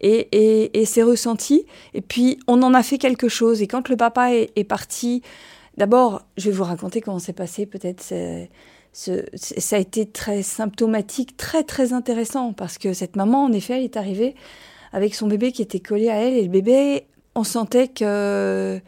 et, 0.00 0.80
et, 0.80 0.84
ses 0.84 1.02
ressentis. 1.02 1.66
Et 1.92 2.00
puis 2.00 2.38
on 2.46 2.62
en 2.62 2.74
a 2.74 2.82
fait 2.84 2.98
quelque 2.98 3.28
chose. 3.28 3.60
Et 3.60 3.66
quand 3.66 3.88
le 3.88 3.96
papa 3.96 4.32
est, 4.32 4.64
parti, 4.64 5.22
d'abord, 5.76 6.22
je 6.36 6.48
vais 6.48 6.56
vous 6.56 6.64
raconter 6.64 7.00
comment 7.00 7.18
c'est 7.18 7.32
passé. 7.32 7.66
Peut-être 7.66 8.02
ça 8.92 9.76
a 9.76 9.78
été 9.78 10.06
très 10.06 10.42
symptomatique, 10.42 11.36
très 11.36 11.64
très 11.64 11.92
intéressant 11.92 12.52
parce 12.52 12.78
que 12.78 12.92
cette 12.92 13.16
maman, 13.16 13.44
en 13.44 13.52
effet, 13.52 13.78
elle 13.78 13.84
est 13.84 13.96
arrivée 13.96 14.36
avec 14.92 15.14
son 15.14 15.26
bébé 15.26 15.52
qui 15.52 15.62
était 15.62 15.80
collé 15.80 16.08
à 16.08 16.16
elle 16.16 16.34
et 16.34 16.42
le 16.42 16.50
bébé, 16.50 17.06
on 17.34 17.44
sentait 17.44 17.88
que 17.88 18.80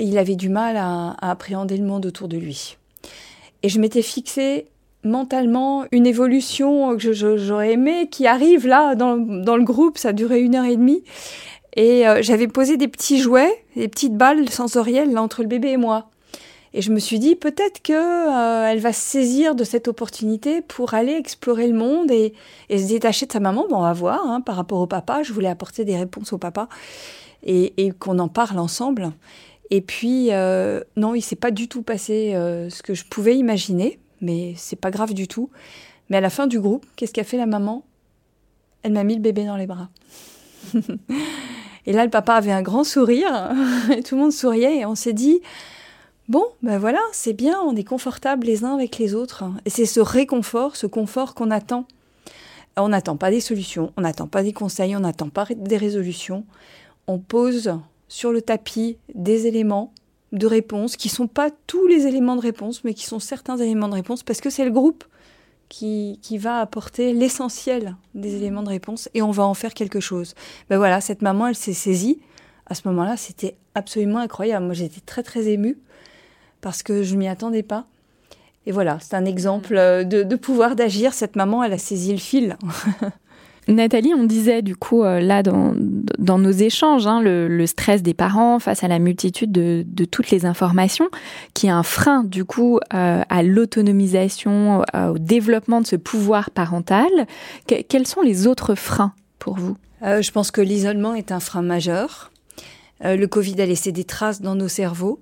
il 0.00 0.18
avait 0.18 0.36
du 0.36 0.48
mal 0.48 0.76
à, 0.76 1.16
appréhender 1.20 1.76
le 1.76 1.84
monde 1.84 2.06
autour 2.06 2.28
de 2.28 2.36
lui. 2.36 2.76
Et 3.62 3.68
je 3.68 3.80
m'étais 3.80 4.02
fixé 4.02 4.66
mentalement 5.04 5.84
une 5.90 6.06
évolution 6.06 6.96
que 6.96 7.12
j'aurais 7.12 7.72
aimé 7.72 8.08
qui 8.10 8.26
arrive 8.26 8.66
là 8.66 8.94
dans, 8.94 9.16
le 9.16 9.64
groupe, 9.64 9.98
ça 9.98 10.12
duré 10.12 10.40
une 10.40 10.54
heure 10.54 10.64
et 10.64 10.76
demie. 10.76 11.02
Et 11.74 12.06
euh, 12.06 12.22
j'avais 12.22 12.48
posé 12.48 12.76
des 12.76 12.88
petits 12.88 13.18
jouets, 13.18 13.64
des 13.76 13.88
petites 13.88 14.16
balles 14.16 14.48
sensorielles 14.50 15.16
entre 15.18 15.42
le 15.42 15.48
bébé 15.48 15.70
et 15.70 15.76
moi. 15.76 16.10
Et 16.74 16.82
je 16.82 16.90
me 16.90 16.98
suis 16.98 17.18
dit 17.18 17.34
peut-être 17.34 17.82
que 17.82 17.92
euh, 17.92 18.70
elle 18.70 18.78
va 18.78 18.92
se 18.92 19.00
saisir 19.00 19.54
de 19.54 19.64
cette 19.64 19.88
opportunité 19.88 20.62
pour 20.62 20.94
aller 20.94 21.12
explorer 21.12 21.66
le 21.66 21.74
monde 21.74 22.10
et, 22.10 22.34
se 22.70 22.88
détacher 22.88 23.26
de 23.26 23.32
sa 23.32 23.40
maman. 23.40 23.66
Bon, 23.68 23.76
on 23.76 23.82
va 23.82 23.92
voir. 23.92 24.26
Hein, 24.26 24.40
par 24.40 24.56
rapport 24.56 24.80
au 24.80 24.86
papa, 24.86 25.22
je 25.22 25.32
voulais 25.32 25.48
apporter 25.48 25.84
des 25.84 25.96
réponses 25.96 26.32
au 26.32 26.38
papa 26.38 26.68
et 27.44 27.92
qu'on 27.98 28.20
en 28.20 28.28
parle 28.28 28.60
ensemble. 28.60 29.12
Et 29.74 29.80
puis, 29.80 30.28
euh, 30.32 30.82
non, 30.98 31.14
il 31.14 31.22
s'est 31.22 31.34
pas 31.34 31.50
du 31.50 31.66
tout 31.66 31.80
passé 31.80 32.34
euh, 32.34 32.68
ce 32.68 32.82
que 32.82 32.92
je 32.92 33.06
pouvais 33.06 33.38
imaginer, 33.38 33.98
mais 34.20 34.52
c'est 34.58 34.76
pas 34.76 34.90
grave 34.90 35.14
du 35.14 35.26
tout. 35.26 35.48
Mais 36.10 36.18
à 36.18 36.20
la 36.20 36.28
fin 36.28 36.46
du 36.46 36.60
groupe, 36.60 36.84
qu'est-ce 36.94 37.14
qu'a 37.14 37.24
fait 37.24 37.38
la 37.38 37.46
maman? 37.46 37.82
Elle 38.82 38.92
m'a 38.92 39.02
mis 39.02 39.14
le 39.14 39.22
bébé 39.22 39.46
dans 39.46 39.56
les 39.56 39.66
bras. 39.66 39.88
et 41.86 41.94
là, 41.94 42.04
le 42.04 42.10
papa 42.10 42.34
avait 42.34 42.52
un 42.52 42.60
grand 42.60 42.84
sourire, 42.84 43.50
et 43.96 44.02
tout 44.02 44.16
le 44.16 44.20
monde 44.20 44.32
souriait, 44.32 44.80
et 44.80 44.84
on 44.84 44.94
s'est 44.94 45.14
dit, 45.14 45.40
bon, 46.28 46.44
ben 46.62 46.76
voilà, 46.76 47.00
c'est 47.12 47.32
bien, 47.32 47.58
on 47.62 47.74
est 47.74 47.82
confortables 47.82 48.46
les 48.46 48.64
uns 48.64 48.74
avec 48.74 48.98
les 48.98 49.14
autres. 49.14 49.44
Et 49.64 49.70
c'est 49.70 49.86
ce 49.86 50.00
réconfort, 50.00 50.76
ce 50.76 50.86
confort 50.86 51.32
qu'on 51.32 51.50
attend. 51.50 51.86
On 52.76 52.90
n'attend 52.90 53.16
pas 53.16 53.30
des 53.30 53.40
solutions, 53.40 53.90
on 53.96 54.02
n'attend 54.02 54.26
pas 54.26 54.42
des 54.42 54.52
conseils, 54.52 54.94
on 54.96 55.00
n'attend 55.00 55.30
pas 55.30 55.46
des 55.56 55.78
résolutions. 55.78 56.44
On 57.06 57.18
pose 57.18 57.72
sur 58.12 58.30
le 58.30 58.42
tapis 58.42 58.98
des 59.14 59.46
éléments 59.46 59.94
de 60.32 60.46
réponse 60.46 60.96
qui 60.96 61.08
sont 61.08 61.26
pas 61.26 61.48
tous 61.66 61.86
les 61.86 62.06
éléments 62.06 62.36
de 62.36 62.42
réponse, 62.42 62.84
mais 62.84 62.92
qui 62.92 63.06
sont 63.06 63.18
certains 63.18 63.56
éléments 63.56 63.88
de 63.88 63.94
réponse, 63.94 64.22
parce 64.22 64.42
que 64.42 64.50
c'est 64.50 64.66
le 64.66 64.70
groupe 64.70 65.04
qui, 65.70 66.18
qui 66.20 66.36
va 66.36 66.58
apporter 66.58 67.14
l'essentiel 67.14 67.96
des 68.14 68.34
éléments 68.34 68.62
de 68.62 68.68
réponse 68.68 69.08
et 69.14 69.22
on 69.22 69.30
va 69.30 69.44
en 69.44 69.54
faire 69.54 69.72
quelque 69.72 69.98
chose. 69.98 70.34
Ben 70.68 70.76
voilà, 70.76 71.00
cette 71.00 71.22
maman, 71.22 71.46
elle 71.46 71.54
s'est 71.54 71.72
saisie. 71.72 72.20
À 72.66 72.74
ce 72.74 72.86
moment-là, 72.88 73.16
c'était 73.16 73.56
absolument 73.74 74.18
incroyable. 74.18 74.66
Moi, 74.66 74.74
j'étais 74.74 75.00
très, 75.00 75.22
très 75.22 75.48
émue 75.48 75.78
parce 76.60 76.82
que 76.82 77.02
je 77.02 77.16
m'y 77.16 77.28
attendais 77.28 77.62
pas. 77.62 77.86
Et 78.66 78.72
voilà, 78.72 78.98
c'est 79.00 79.14
un 79.14 79.24
exemple 79.24 79.74
de, 79.74 80.22
de 80.22 80.36
pouvoir 80.36 80.76
d'agir. 80.76 81.14
Cette 81.14 81.34
maman, 81.34 81.64
elle 81.64 81.72
a 81.72 81.78
saisi 81.78 82.12
le 82.12 82.18
fil. 82.18 82.58
Nathalie, 83.68 84.12
on 84.12 84.24
disait 84.24 84.60
du 84.60 84.74
coup 84.74 85.04
euh, 85.04 85.20
là 85.20 85.42
dans, 85.44 85.74
dans 85.76 86.38
nos 86.38 86.50
échanges, 86.50 87.06
hein, 87.06 87.20
le, 87.22 87.66
stress 87.66 88.02
des 88.02 88.14
parents 88.14 88.58
face 88.58 88.82
à 88.82 88.88
la 88.88 88.98
multitude 88.98 89.52
de, 89.52 90.04
toutes 90.04 90.30
les 90.30 90.46
informations, 90.46 91.08
qui 91.54 91.68
est 91.68 91.70
un 91.70 91.84
frein 91.84 92.24
du 92.24 92.44
coup 92.44 92.80
euh, 92.92 93.22
à 93.28 93.42
l'autonomisation, 93.42 94.82
euh, 94.94 95.10
au 95.10 95.18
développement 95.18 95.80
de 95.80 95.86
ce 95.86 95.96
pouvoir 95.96 96.50
parental. 96.50 97.08
quels 97.66 98.06
sont 98.06 98.22
les 98.22 98.48
autres 98.48 98.74
freins 98.74 99.12
pour 99.38 99.56
vous? 99.56 99.76
Je 100.02 100.30
pense 100.32 100.50
que 100.50 100.60
l'isolement 100.60 101.14
est 101.14 101.30
un 101.30 101.38
frein 101.38 101.62
majeur. 101.62 102.32
le 103.04 103.26
Covid 103.26 103.60
a 103.60 103.66
laissé 103.66 103.92
des 103.92 104.02
traces 104.02 104.40
dans 104.40 104.56
nos 104.56 104.66
cerveaux. 104.66 105.20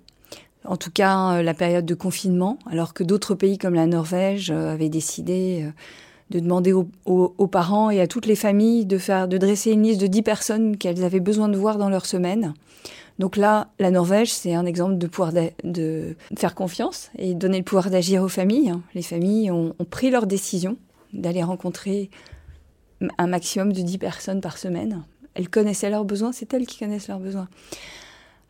En 0.64 0.79
tout 0.79 0.90
cas, 0.90 1.42
la 1.42 1.53
période 1.53 1.85
de 1.85 1.94
confinement, 1.94 2.59
alors 2.70 2.94
que 2.94 3.05
d'autres 3.05 3.35
pays 3.35 3.59
comme 3.59 3.74
la 3.74 3.87
Norvège 3.87 4.50
avaient 4.50 4.88
décidé 4.88 5.66
de 6.30 6.38
demander 6.38 6.72
aux, 6.72 7.46
parents 7.48 7.90
et 7.90 8.00
à 8.00 8.06
toutes 8.06 8.26
les 8.26 8.36
familles 8.36 8.86
de 8.86 8.98
faire, 8.98 9.26
de 9.28 9.36
dresser 9.36 9.72
une 9.72 9.82
liste 9.82 10.00
de 10.00 10.06
10 10.06 10.22
personnes 10.22 10.76
qu'elles 10.76 11.04
avaient 11.04 11.20
besoin 11.20 11.48
de 11.48 11.56
voir 11.56 11.76
dans 11.76 11.90
leur 11.90 12.06
semaine. 12.06 12.54
Donc 13.18 13.36
là, 13.36 13.68
la 13.78 13.90
Norvège, 13.90 14.32
c'est 14.32 14.54
un 14.54 14.64
exemple 14.64 14.96
de 14.96 15.06
pouvoir 15.06 15.32
de, 15.64 16.16
faire 16.38 16.54
confiance 16.54 17.10
et 17.18 17.34
donner 17.34 17.58
le 17.58 17.64
pouvoir 17.64 17.90
d'agir 17.90 18.22
aux 18.22 18.28
familles. 18.28 18.72
Les 18.94 19.02
familles 19.02 19.50
ont, 19.50 19.74
pris 19.90 20.10
leur 20.10 20.26
décision 20.26 20.76
d'aller 21.12 21.42
rencontrer 21.42 22.10
un 23.18 23.26
maximum 23.26 23.72
de 23.72 23.82
10 23.82 23.98
personnes 23.98 24.40
par 24.40 24.56
semaine. 24.56 25.02
Elles 25.34 25.48
connaissaient 25.48 25.90
leurs 25.90 26.04
besoins, 26.04 26.32
c'est 26.32 26.54
elles 26.54 26.66
qui 26.66 26.78
connaissent 26.78 27.08
leurs 27.08 27.20
besoins. 27.20 27.48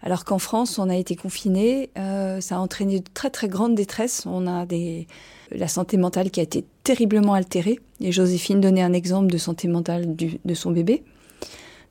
Alors 0.02 0.24
qu'en 0.24 0.38
France, 0.38 0.78
on 0.78 0.88
a 0.88 0.96
été 0.96 1.14
confinés, 1.14 1.90
euh, 1.98 2.40
ça 2.40 2.56
a 2.56 2.58
entraîné 2.58 3.00
de 3.00 3.08
très 3.12 3.30
très 3.30 3.48
grande 3.48 3.74
détresse. 3.74 4.24
On 4.26 4.46
a 4.46 4.64
des, 4.64 5.06
la 5.50 5.68
santé 5.68 5.96
mentale 5.96 6.30
qui 6.30 6.40
a 6.40 6.42
été 6.42 6.64
terriblement 6.84 7.34
altérée. 7.34 7.80
Et 8.00 8.12
Joséphine 8.12 8.60
donnait 8.60 8.82
un 8.82 8.94
exemple 8.94 9.30
de 9.30 9.38
santé 9.38 9.68
mentale 9.68 10.16
de 10.16 10.54
son 10.54 10.70
bébé, 10.70 11.02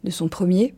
de 0.04 0.10
son 0.10 0.28
premier, 0.28 0.74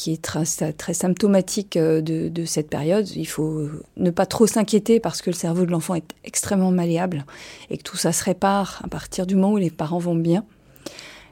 qui 0.00 0.12
est 0.14 0.22
très, 0.22 0.44
très 0.72 0.94
symptomatique 0.94 1.76
euh, 1.76 2.00
de, 2.00 2.44
cette 2.46 2.70
période. 2.70 3.06
Il 3.16 3.26
faut 3.26 3.68
ne 3.98 4.10
pas 4.10 4.24
trop 4.24 4.46
s'inquiéter 4.46 4.98
parce 4.98 5.20
que 5.20 5.28
le 5.28 5.36
cerveau 5.36 5.66
de 5.66 5.70
l'enfant 5.70 5.94
est 5.94 6.14
extrêmement 6.24 6.70
malléable 6.70 7.26
et 7.68 7.76
que 7.76 7.82
tout 7.82 7.98
ça 7.98 8.12
se 8.12 8.24
répare 8.24 8.80
à 8.82 8.88
partir 8.88 9.26
du 9.26 9.34
moment 9.34 9.52
où 9.52 9.58
les 9.58 9.70
parents 9.70 9.98
vont 9.98 10.14
bien. 10.14 10.44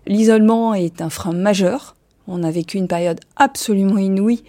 L'isolement 0.06 0.74
est 0.74 1.00
un 1.00 1.08
frein 1.08 1.32
majeur. 1.32 1.96
On 2.26 2.42
a 2.42 2.50
vécu 2.50 2.76
une 2.76 2.88
période 2.88 3.20
absolument 3.36 3.96
inouïe 3.96 4.42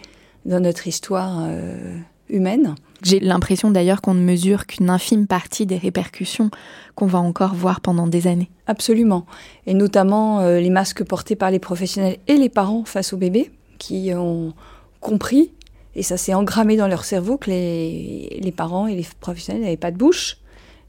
dans 0.46 0.60
notre 0.60 0.88
histoire 0.88 1.40
euh, 1.42 1.98
humaine. 2.30 2.76
J'ai 3.02 3.20
l'impression 3.20 3.72
d'ailleurs 3.72 4.02
qu'on 4.02 4.14
ne 4.14 4.22
mesure 4.22 4.66
qu'une 4.66 4.90
infime 4.90 5.28
partie 5.28 5.66
des 5.66 5.78
répercussions 5.78 6.52
qu'on 6.96 7.08
va 7.08 7.20
encore 7.20 7.56
voir 7.56 7.82
pendant 7.82 8.08
des 8.08 8.28
années. 8.28 8.50
Absolument. 8.68 9.26
Et 9.66 9.74
notamment 9.74 10.42
euh, 10.42 10.60
les 10.60 10.70
masques 10.70 11.04
portés 11.04 11.36
par 11.36 11.52
les 11.52 11.60
professionnels 11.60 12.18
et 12.28 12.36
les 12.36 12.50
parents 12.50 12.84
face 12.84 13.14
aux 13.14 13.18
bébés 13.18 13.52
qui 13.78 14.12
ont 14.14 14.54
compris, 15.00 15.54
et 15.96 16.04
ça 16.04 16.18
s'est 16.18 16.34
engrammé 16.34 16.76
dans 16.76 16.88
leur 16.88 17.06
cerveau, 17.06 17.38
que 17.38 17.50
les, 17.50 18.40
les 18.42 18.52
parents 18.52 18.88
et 18.88 18.96
les 18.96 19.08
professionnels 19.22 19.64
n'avaient 19.64 19.78
pas 19.78 19.92
de 19.92 19.98
bouche, 19.98 20.38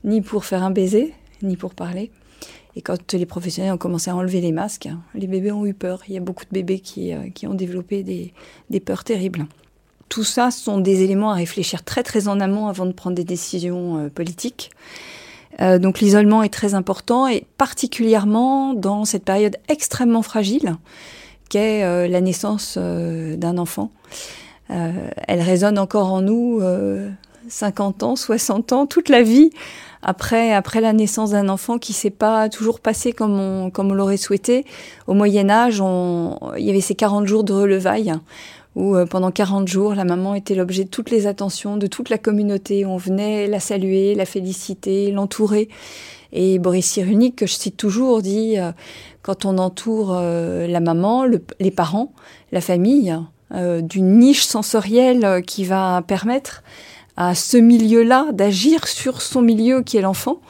ni 0.02 0.20
pour 0.20 0.44
faire 0.44 0.64
un 0.64 0.70
baiser, 0.70 1.14
ni 1.42 1.56
pour 1.56 1.74
parler. 1.74 2.10
Et 2.76 2.82
quand 2.82 3.12
les 3.12 3.26
professionnels 3.26 3.72
ont 3.72 3.78
commencé 3.78 4.10
à 4.10 4.16
enlever 4.16 4.40
les 4.40 4.52
masques, 4.52 4.88
les 5.14 5.26
bébés 5.26 5.52
ont 5.52 5.66
eu 5.66 5.74
peur. 5.74 6.02
Il 6.08 6.14
y 6.14 6.16
a 6.16 6.20
beaucoup 6.20 6.44
de 6.44 6.50
bébés 6.50 6.80
qui, 6.80 7.12
euh, 7.12 7.28
qui 7.34 7.46
ont 7.46 7.54
développé 7.54 8.02
des, 8.02 8.32
des 8.70 8.80
peurs 8.80 9.04
terribles 9.04 9.46
tout 10.08 10.24
ça 10.24 10.50
sont 10.50 10.78
des 10.78 11.04
éléments 11.04 11.30
à 11.30 11.34
réfléchir 11.34 11.84
très 11.84 12.02
très 12.02 12.26
en 12.26 12.40
amont 12.40 12.66
avant 12.66 12.84
de 12.84 12.90
prendre 12.90 13.14
des 13.14 13.22
décisions 13.22 13.96
euh, 13.96 14.08
politiques. 14.08 14.70
Euh, 15.60 15.78
donc 15.78 16.00
l'isolement 16.00 16.42
est 16.42 16.52
très 16.52 16.74
important 16.74 17.28
et 17.28 17.46
particulièrement 17.58 18.74
dans 18.74 19.04
cette 19.04 19.24
période 19.24 19.56
extrêmement 19.68 20.22
fragile 20.22 20.74
qu'est 21.48 22.08
la 22.08 22.20
naissance 22.20 22.76
d'un 22.76 23.58
enfant. 23.58 23.90
elle 24.68 25.40
résonne 25.40 25.78
encore 25.78 26.12
en 26.12 26.22
nous 26.22 26.60
50 27.48 28.02
ans, 28.02 28.16
60 28.16 28.72
ans, 28.72 28.86
toute 28.86 29.08
la 29.08 29.22
vie 29.22 29.50
après, 30.02 30.52
après 30.52 30.80
la 30.80 30.92
naissance 30.92 31.30
d'un 31.30 31.48
enfant 31.48 31.78
qui 31.78 31.92
s'est 31.92 32.10
pas 32.10 32.48
toujours 32.48 32.80
passé 32.80 33.12
comme 33.12 33.38
on, 33.38 33.70
comme 33.70 33.90
on 33.90 33.94
l'aurait 33.94 34.16
souhaité. 34.16 34.64
Au 35.06 35.14
Moyen 35.14 35.50
Âge, 35.50 35.82
il 36.56 36.64
y 36.64 36.70
avait 36.70 36.80
ces 36.80 36.94
40 36.94 37.26
jours 37.26 37.44
de 37.44 37.52
relevailles 37.52 38.14
où 38.76 38.94
euh, 38.94 39.04
pendant 39.04 39.30
40 39.30 39.68
jours, 39.68 39.94
la 39.94 40.04
maman 40.04 40.34
était 40.34 40.54
l'objet 40.54 40.84
de 40.84 40.88
toutes 40.88 41.10
les 41.10 41.26
attentions 41.26 41.76
de 41.76 41.86
toute 41.86 42.08
la 42.08 42.18
communauté. 42.18 42.86
On 42.86 42.96
venait 42.96 43.46
la 43.46 43.60
saluer, 43.60 44.14
la 44.14 44.26
féliciter, 44.26 45.10
l'entourer. 45.10 45.68
Et 46.32 46.58
Boris 46.60 46.86
Cyrulnik, 46.86 47.34
que 47.36 47.46
je 47.46 47.54
cite 47.54 47.76
toujours, 47.76 48.22
dit 48.22 48.58
euh, 48.58 48.70
quand 49.22 49.44
on 49.44 49.58
entoure 49.58 50.16
euh, 50.16 50.66
la 50.66 50.80
maman, 50.80 51.24
les 51.58 51.70
parents, 51.70 52.12
la 52.52 52.60
famille, 52.60 53.16
d'une 53.52 54.18
niche 54.20 54.44
sensorielle 54.44 55.42
qui 55.44 55.64
va 55.64 56.04
permettre 56.06 56.62
à 57.20 57.34
ce 57.34 57.58
milieu-là 57.58 58.32
d'agir 58.32 58.88
sur 58.88 59.20
son 59.20 59.42
milieu 59.42 59.82
qui 59.82 59.98
est 59.98 60.00
l'enfant, 60.00 60.40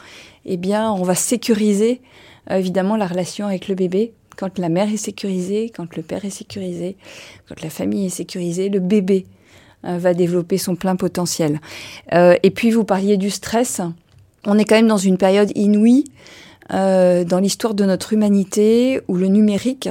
eh 0.45 0.57
bien, 0.57 0.93
on 0.93 1.03
va 1.03 1.17
sécuriser 1.17 2.01
évidemment 2.49 2.97
la 2.97 3.09
relation 3.09 3.47
avec 3.47 3.67
le 3.67 3.75
bébé 3.75 4.13
quand 4.37 4.57
la 4.57 4.69
mère 4.69 4.89
est 4.89 4.97
sécurisée, 4.97 5.73
quand 5.75 5.97
le 5.97 6.03
père 6.05 6.25
est 6.25 6.31
sécurisé, 6.31 6.97
quand 7.49 7.61
la 7.61 7.71
famille 7.71 8.07
est 8.07 8.11
sécurisée, 8.11 8.69
le 8.69 8.79
bébé 8.79 9.27
euh, 9.85 9.99
va 9.99 10.15
développer 10.15 10.59
son 10.59 10.77
plein 10.77 10.95
potentiel. 10.95 11.61
Euh, 12.15 12.37
et 12.45 12.53
puis 12.53 12.71
vous 12.71 12.85
parliez 12.85 13.17
du 13.17 13.31
stress. 13.31 13.81
On 14.47 14.57
est 14.57 14.65
quand 14.65 14.77
même 14.77 14.87
dans 14.87 14.97
une 14.97 15.19
période 15.19 15.51
inouïe 15.57 16.05
euh, 16.73 17.25
dans 17.25 17.41
l'histoire 17.41 17.75
de 17.75 17.85
notre 17.85 18.13
humanité 18.13 19.01
où 19.09 19.17
le 19.17 19.27
numérique 19.27 19.89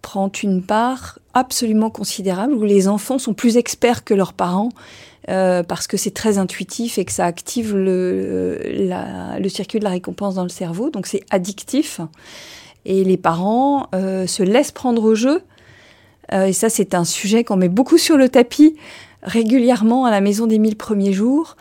prend 0.00 0.30
une 0.44 0.62
part 0.62 1.18
absolument 1.34 1.90
considérable, 1.90 2.54
où 2.54 2.62
les 2.62 2.86
enfants 2.86 3.18
sont 3.18 3.34
plus 3.34 3.56
experts 3.56 4.04
que 4.04 4.14
leurs 4.14 4.32
parents 4.32 4.68
parce 5.26 5.86
que 5.86 5.96
c'est 5.96 6.12
très 6.12 6.38
intuitif 6.38 6.98
et 6.98 7.04
que 7.04 7.12
ça 7.12 7.24
active 7.24 7.76
le, 7.76 8.58
circuit 9.48 9.78
de 9.78 9.84
la 9.84 9.90
récompense 9.90 10.34
dans 10.34 10.42
le 10.42 10.48
cerveau, 10.48 10.90
donc 10.90 11.06
c'est 11.06 11.22
addictif. 11.30 12.00
Et 12.84 13.04
les 13.04 13.16
parents 13.16 13.88
se 13.92 14.42
laissent 14.42 14.72
prendre 14.72 15.02
au 15.02 15.14
jeu. 15.14 15.42
et 16.32 16.52
ça, 16.52 16.68
c'est 16.68 16.94
un 16.94 17.04
sujet 17.04 17.44
qu'on 17.44 17.56
met 17.56 17.68
beaucoup 17.68 17.98
sur 17.98 18.16
le 18.16 18.28
tapis 18.28 18.76
régulièrement 19.22 20.04
à 20.04 20.10
la 20.10 20.20
maison 20.20 20.46
des 20.46 20.58
mille 20.58 20.76
premiers 20.76 21.14
jours. 21.14 21.56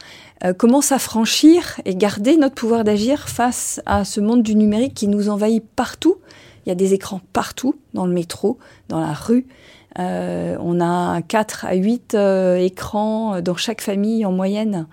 comment 0.57 0.81
s'affranchir 0.81 1.79
et 1.85 1.95
garder 1.95 2.35
notre 2.35 2.55
pouvoir 2.55 2.83
d'agir 2.83 3.29
face 3.29 3.81
à 3.85 4.03
ce 4.03 4.19
monde 4.19 4.43
du 4.43 4.55
numérique 4.55 4.93
qui 4.93 5.07
nous 5.07 5.29
envahit 5.29 5.63
partout 5.75 6.17
il 6.65 6.69
y 6.69 6.71
a 6.71 6.75
des 6.75 6.93
écrans 6.93 7.21
partout, 7.33 7.75
dans 7.93 8.05
le 8.05 8.13
métro, 8.13 8.57
dans 8.89 8.99
la 8.99 9.13
rue. 9.13 9.45
Euh, 9.99 10.57
on 10.59 10.81
a 10.81 11.21
4 11.21 11.65
à 11.65 11.75
8 11.75 12.15
euh, 12.15 12.57
écrans 12.57 13.41
dans 13.41 13.55
chaque 13.55 13.81
famille 13.81 14.25
en 14.25 14.31
moyenne 14.31 14.87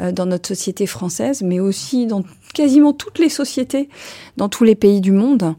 euh, 0.00 0.12
dans 0.12 0.26
notre 0.26 0.48
société 0.48 0.86
française, 0.86 1.42
mais 1.42 1.60
aussi 1.60 2.06
dans 2.06 2.22
quasiment 2.54 2.92
toutes 2.92 3.18
les 3.18 3.28
sociétés 3.28 3.88
dans 4.36 4.48
tous 4.48 4.64
les 4.64 4.74
pays 4.74 5.00
du 5.00 5.12
monde. 5.12 5.54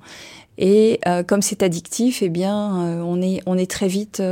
Et 0.60 1.02
comme 1.28 1.44
c'est 1.44 1.62
addictif, 1.62 2.24
eh 2.24 2.30
bien, 2.30 3.00
on 3.06 3.22
est 3.22 3.44
on 3.46 3.60
est 3.60 3.70
très 3.70 3.88
vite 3.88 4.24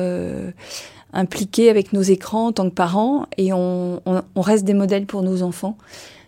impliqué 1.13 1.69
avec 1.69 1.93
nos 1.93 2.01
écrans 2.01 2.47
en 2.47 2.51
tant 2.51 2.67
que 2.67 2.73
parents 2.73 3.27
et 3.37 3.53
on, 3.53 4.01
on, 4.07 4.23
on 4.33 4.41
reste 4.41 4.65
des 4.65 4.73
modèles 4.73 5.05
pour 5.05 5.21
nos 5.21 5.43
enfants. 5.43 5.77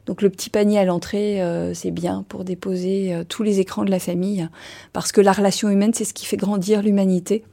Donc 0.08 0.22
le 0.22 0.30
petit 0.30 0.50
panier 0.50 0.80
à 0.80 0.86
l'entrée, 0.86 1.42
euh, 1.44 1.74
c'est 1.74 1.92
bien 1.92 2.26
pour 2.30 2.46
déposer 2.46 3.14
euh, 3.14 3.24
tous 3.28 3.44
les 3.44 3.60
écrans 3.60 3.84
de 3.84 3.92
la 3.92 4.00
famille, 4.00 4.48
parce 4.94 5.12
que 5.12 5.20
la 5.22 5.34
relation 5.34 5.70
humaine, 5.70 5.94
c'est 5.94 6.06
ce 6.06 6.14
qui 6.14 6.26
fait 6.26 6.38
grandir 6.38 6.82
l'humanité. 6.82 7.44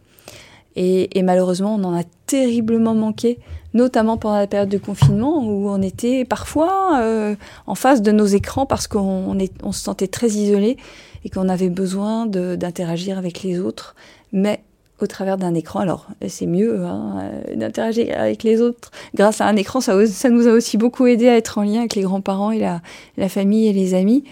Et, 0.76 1.22
malheureusement, 1.22 1.74
on 1.74 1.84
en 1.84 1.94
a 1.94 2.02
terriblement 2.26 2.94
manqué, 2.94 3.38
notamment 3.74 4.16
pendant 4.16 4.38
la 4.38 4.46
période 4.46 4.68
de 4.68 4.78
confinement, 4.78 5.44
où 5.44 5.68
on 5.68 5.80
était 5.82 6.24
parfois 6.24 6.98
euh, 7.00 7.36
en 7.66 7.74
face 7.74 8.02
de 8.02 8.10
nos 8.10 8.26
écrans 8.26 8.66
parce 8.66 8.88
qu'on 8.88 9.36
on 9.62 9.72
se 9.72 9.80
sentait 9.80 10.08
très 10.08 10.28
isolé 10.28 10.76
et 11.24 11.30
qu'on 11.30 11.48
avait 11.48 11.70
besoin 11.70 12.26
d'interagir 12.26 13.18
avec 13.18 13.42
les 13.42 13.60
autres. 13.60 13.94
Mais 14.32 14.62
au 15.00 15.06
travers 15.06 15.36
d'un 15.36 15.54
écran. 15.54 15.80
Alors, 15.80 16.06
c'est 16.28 16.46
mieux 16.46 16.84
hein, 16.84 17.18
euh, 17.20 17.56
d'interagir 17.56 18.18
avec 18.18 18.42
les 18.42 18.60
autres 18.60 18.90
grâce 19.14 19.40
à 19.40 19.46
un 19.46 19.56
écran. 19.56 19.80
Ça, 19.80 20.06
ça, 20.06 20.30
nous 20.30 20.46
a 20.48 20.52
aussi 20.52 20.76
beaucoup 20.76 21.06
aidé 21.06 21.28
à 21.28 21.36
être 21.36 21.58
en 21.58 21.62
lien 21.62 21.80
avec 21.80 21.94
les 21.94 22.02
grands-parents 22.02 22.50
et 22.50 22.58
la, 22.58 22.80
la, 23.16 23.28
famille 23.28 23.68
et 23.68 23.72
les 23.72 23.94
amis. 23.94 24.24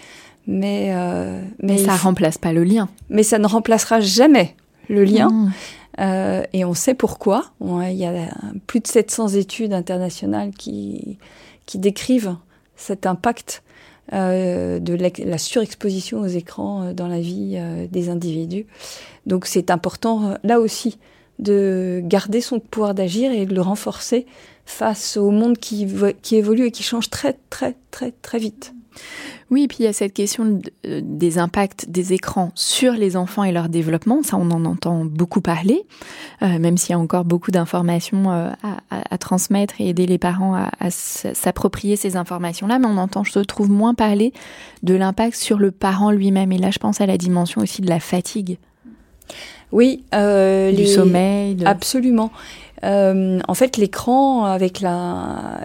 Mais, 0.47 0.91
euh, 0.93 1.41
mais, 1.61 1.77
ça 1.77 1.93
ne 1.93 1.97
remplace 1.97 2.37
pas 2.37 2.53
le 2.53 2.63
lien. 2.63 2.89
Mais 3.09 3.23
ça 3.23 3.39
ne 3.39 3.47
remplacera 3.47 4.01
jamais 4.01 4.55
le 4.89 5.03
lien. 5.03 5.29
Mmh. 5.29 5.51
Euh, 5.99 6.43
et 6.53 6.65
on 6.65 6.73
sait 6.73 6.93
pourquoi. 6.93 7.51
Il 7.61 7.93
y 7.93 8.05
a 8.05 8.13
plus 8.67 8.79
de 8.79 8.87
700 8.87 9.29
études 9.29 9.73
internationales 9.73 10.51
qui, 10.51 11.17
qui 11.65 11.77
décrivent 11.77 12.35
cet 12.75 13.05
impact 13.05 13.63
euh, 14.11 14.79
de 14.79 14.95
la, 14.95 15.37
surexposition 15.37 16.19
aux 16.19 16.27
écrans 16.27 16.83
euh, 16.83 16.93
dans 16.93 17.07
la 17.07 17.19
vie 17.19 17.59
des 17.91 18.09
individus. 18.09 18.65
Donc 19.25 19.45
c'est 19.45 19.71
important 19.71 20.35
là 20.43 20.59
aussi 20.59 20.97
de 21.39 22.01
garder 22.03 22.41
son 22.41 22.59
pouvoir 22.59 22.93
d'agir 22.93 23.31
et 23.31 23.45
de 23.45 23.55
le 23.55 23.61
renforcer 23.61 24.25
face 24.65 25.17
au 25.17 25.31
monde 25.31 25.57
qui, 25.57 25.87
qui 26.21 26.35
évolue 26.35 26.67
et 26.67 26.71
qui 26.71 26.83
change 26.83 27.09
très 27.09 27.37
très 27.49 27.75
très 27.91 28.11
très 28.11 28.39
vite. 28.39 28.73
Oui, 29.53 29.65
et 29.65 29.67
puis 29.67 29.77
il 29.81 29.83
y 29.83 29.87
a 29.87 29.93
cette 29.93 30.13
question 30.13 30.59
euh, 30.87 31.01
des 31.03 31.37
impacts 31.37 31.87
des 31.87 32.13
écrans 32.13 32.51
sur 32.55 32.93
les 32.93 33.15
enfants 33.15 33.43
et 33.43 33.51
leur 33.51 33.69
développement. 33.69 34.23
Ça, 34.23 34.35
on 34.35 34.49
en 34.49 34.65
entend 34.65 35.05
beaucoup 35.05 35.41
parler, 35.41 35.85
euh, 36.41 36.57
même 36.57 36.75
s'il 36.75 36.89
y 36.89 36.93
a 36.95 36.99
encore 36.99 37.23
beaucoup 37.23 37.51
d'informations 37.51 38.31
euh, 38.31 38.49
à, 38.89 39.17
transmettre 39.19 39.75
et 39.79 39.89
aider 39.89 40.07
les 40.07 40.17
parents 40.17 40.55
à, 40.55 40.89
s'approprier 40.89 41.97
ces 41.97 42.17
informations-là. 42.17 42.79
Mais 42.79 42.87
on 42.87 42.97
entend, 42.97 43.23
je 43.23 43.37
trouve, 43.41 43.69
moins 43.69 43.93
parler 43.93 44.33
de 44.81 44.95
l'impact 44.95 45.35
sur 45.35 45.59
le 45.59 45.69
parent 45.69 46.09
lui-même. 46.09 46.51
Et 46.51 46.57
là, 46.57 46.71
je 46.71 46.79
pense 46.79 46.99
à 46.99 47.05
la 47.05 47.19
dimension 47.19 47.61
aussi 47.61 47.83
de 47.83 47.89
la 47.89 47.99
fatigue. 47.99 48.57
Oui, 49.71 50.03
du 50.11 50.87
sommeil. 50.87 51.57
Absolument. 51.63 52.31
en 52.81 53.53
fait, 53.53 53.77
l'écran 53.77 54.45
avec 54.45 54.81
la 54.81 55.59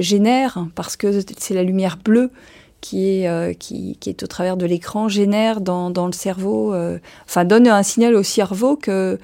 génère 0.00 0.66
parce 0.74 0.96
que 0.96 1.20
c'est 1.38 1.54
la 1.54 1.62
lumière 1.62 1.98
bleue 2.04 2.32
qui 2.86 3.22
est, 3.22 3.28
euh, 3.28 3.52
qui, 3.52 3.96
qui, 3.98 4.10
est 4.10 4.22
au 4.22 4.28
travers 4.28 4.56
de 4.56 4.64
l'écran 4.64 5.08
génère 5.08 5.60
dans, 5.60 5.90
dans 5.90 6.06
le 6.06 6.12
cerveau, 6.12 6.72
euh, 6.72 6.98
enfin 7.24 7.44
donne 7.44 7.66
un 7.66 7.82
signal 7.82 8.14
au 8.14 8.22
cerveau 8.22 8.76
que 8.76 9.18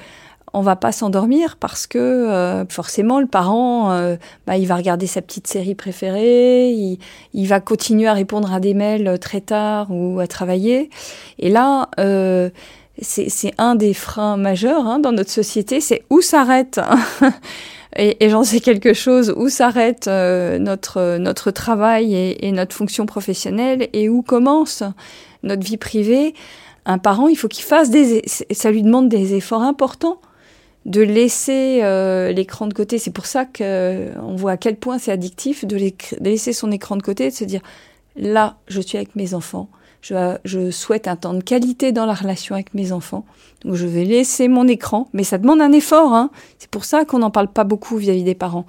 on 0.53 0.63
va 0.63 0.75
pas 0.75 0.91
s'endormir 0.91 1.57
parce 1.57 1.87
que 1.87 1.99
euh, 1.99 2.67
forcément 2.69 3.21
le 3.21 3.27
parent, 3.27 3.89
bah, 4.47 4.59
il 4.59 4.67
va 4.67 4.77
regarder 4.77 5.07
sa 5.07 5.23
petite 5.23 5.47
série 5.47 5.75
préférée, 5.75 6.71
il, 6.73 6.99
il, 7.33 7.47
va 7.47 7.61
continuer 7.61 8.09
à 8.09 8.13
répondre 8.13 8.53
à 8.53 8.61
des 8.61 8.75
mails 8.75 9.19
très 9.19 9.41
tard 9.41 9.87
ou 9.91 10.19
à 10.21 10.27
travailler. 10.27 10.91
Et 11.39 11.49
là, 11.49 11.89
c'est 13.01 13.55
un 13.59 13.75
des 13.75 13.95
freins 13.95 14.37
majeurs 14.37 14.87
hein, 14.87 14.99
dans 14.99 15.13
notre 15.13 15.31
société, 15.31 15.81
c'est 15.81 16.03
où 16.11 16.21
s'arrête 16.21 16.81
et, 17.97 18.25
et 18.25 18.29
j'en 18.29 18.45
sais 18.45 18.61
quelque 18.61 18.93
chose, 18.93 19.33
où 19.37 19.49
s'arrête 19.49 20.09
euh, 20.09 20.59
notre, 20.59 21.17
notre 21.19 21.51
travail 21.51 22.15
et, 22.15 22.47
et, 22.47 22.53
notre 22.53 22.75
fonction 22.75 23.07
professionnelle 23.07 23.89
et 23.93 24.09
où 24.09 24.23
commence 24.23 24.83
notre 25.43 25.65
vie 25.65 25.79
privée. 25.79 26.35
Un 26.85 26.99
parent, 26.99 27.29
il 27.29 27.37
faut 27.37 27.49
qu'il 27.49 27.65
fasse 27.65 27.91
des... 27.91 28.23
Ça 28.27 28.71
lui 28.71 28.83
demande 28.83 29.09
des 29.09 29.35
efforts 29.35 29.63
importants 29.63 30.19
de 30.85 31.01
laisser 31.01 31.81
euh, 31.83 32.33
l'écran 32.33 32.67
de 32.67 32.75
côté. 32.75 32.99
C'est 32.99 33.13
pour 33.13 33.27
ça 33.27 33.45
qu'on 33.45 33.63
euh, 33.63 34.13
voit 34.35 34.53
à 34.53 34.57
quel 34.57 34.77
point 34.77 34.99
c'est 34.99 35.13
addictif 35.13 35.65
de, 35.65 35.79
de, 35.79 35.93
laisser 36.21 36.53
son 36.53 36.73
écran 36.73 36.97
de 36.97 37.03
côté 37.03 37.27
et 37.27 37.31
de 37.31 37.35
se 37.35 37.45
dire, 37.45 37.61
là, 38.17 38.57
je 38.67 38.81
suis 38.81 38.99
avec 38.99 39.15
mes 39.15 39.35
enfants, 39.35 39.69
je, 40.03 40.71
souhaite 40.71 41.09
un 41.09 41.17
temps 41.17 41.35
de 41.35 41.43
qualité 41.43 41.93
dans 41.93 42.07
la 42.07 42.15
relation 42.15 42.55
avec 42.55 42.75
mes 42.75 42.93
enfants. 42.93 43.25
Donc 43.65 43.75
je 43.75 43.87
vais 43.87 44.05
laisser 44.05 44.49
mon 44.49 44.67
écran, 44.67 45.09
mais 45.13 45.25
ça 45.25 45.39
demande 45.39 45.61
un 45.61 45.73
effort. 45.73 46.13
Hein. 46.13 46.31
C'est 46.59 46.71
pour 46.71 46.85
ça 46.85 47.05
qu'on 47.05 47.21
n'en 47.21 47.31
parle 47.31 47.49
pas 47.49 47.65
beaucoup 47.65 47.97
vis-à-vis 47.97 48.25
des 48.25 48.35
parents. 48.35 48.67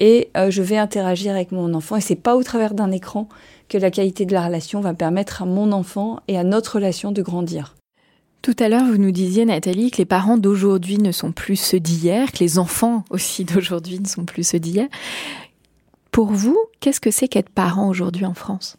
Et 0.00 0.30
euh, 0.36 0.50
je 0.50 0.62
vais 0.62 0.78
interagir 0.78 1.32
avec 1.32 1.52
mon 1.52 1.74
enfant. 1.74 1.96
Et 1.96 2.00
c'est 2.00 2.16
pas 2.16 2.34
au 2.34 2.42
travers 2.42 2.74
d'un 2.74 2.90
écran 2.90 3.28
que 3.68 3.78
la 3.78 3.90
qualité 3.90 4.24
de 4.26 4.32
la 4.32 4.46
relation 4.46 4.80
va 4.80 4.94
permettre 4.94 5.42
à 5.42 5.46
mon 5.46 5.72
enfant 5.72 6.20
et 6.26 6.38
à 6.38 6.44
notre 6.44 6.76
relation 6.76 7.12
de 7.12 7.22
grandir. 7.22 7.76
Tout 8.40 8.56
à 8.58 8.68
l'heure, 8.68 8.84
vous 8.84 8.98
nous 8.98 9.12
disiez, 9.12 9.44
Nathalie, 9.44 9.92
que 9.92 9.98
les 9.98 10.04
parents 10.04 10.36
d'aujourd'hui 10.36 10.98
ne 10.98 11.12
sont 11.12 11.30
plus 11.30 11.54
ceux 11.54 11.78
d'hier, 11.78 12.32
que 12.32 12.40
les 12.40 12.58
enfants 12.58 13.04
aussi 13.10 13.44
d'aujourd'hui 13.46 14.00
ne 14.00 14.08
sont 14.08 14.24
plus 14.24 14.42
ceux 14.42 14.58
d'hier. 14.58 14.88
Pour 16.10 16.32
vous, 16.32 16.58
qu'est-ce 16.80 17.00
que 17.00 17.10
c'est 17.10 17.28
qu'être 17.28 17.50
parent 17.50 17.88
aujourd'hui 17.88 18.26
en 18.26 18.34
France? 18.34 18.76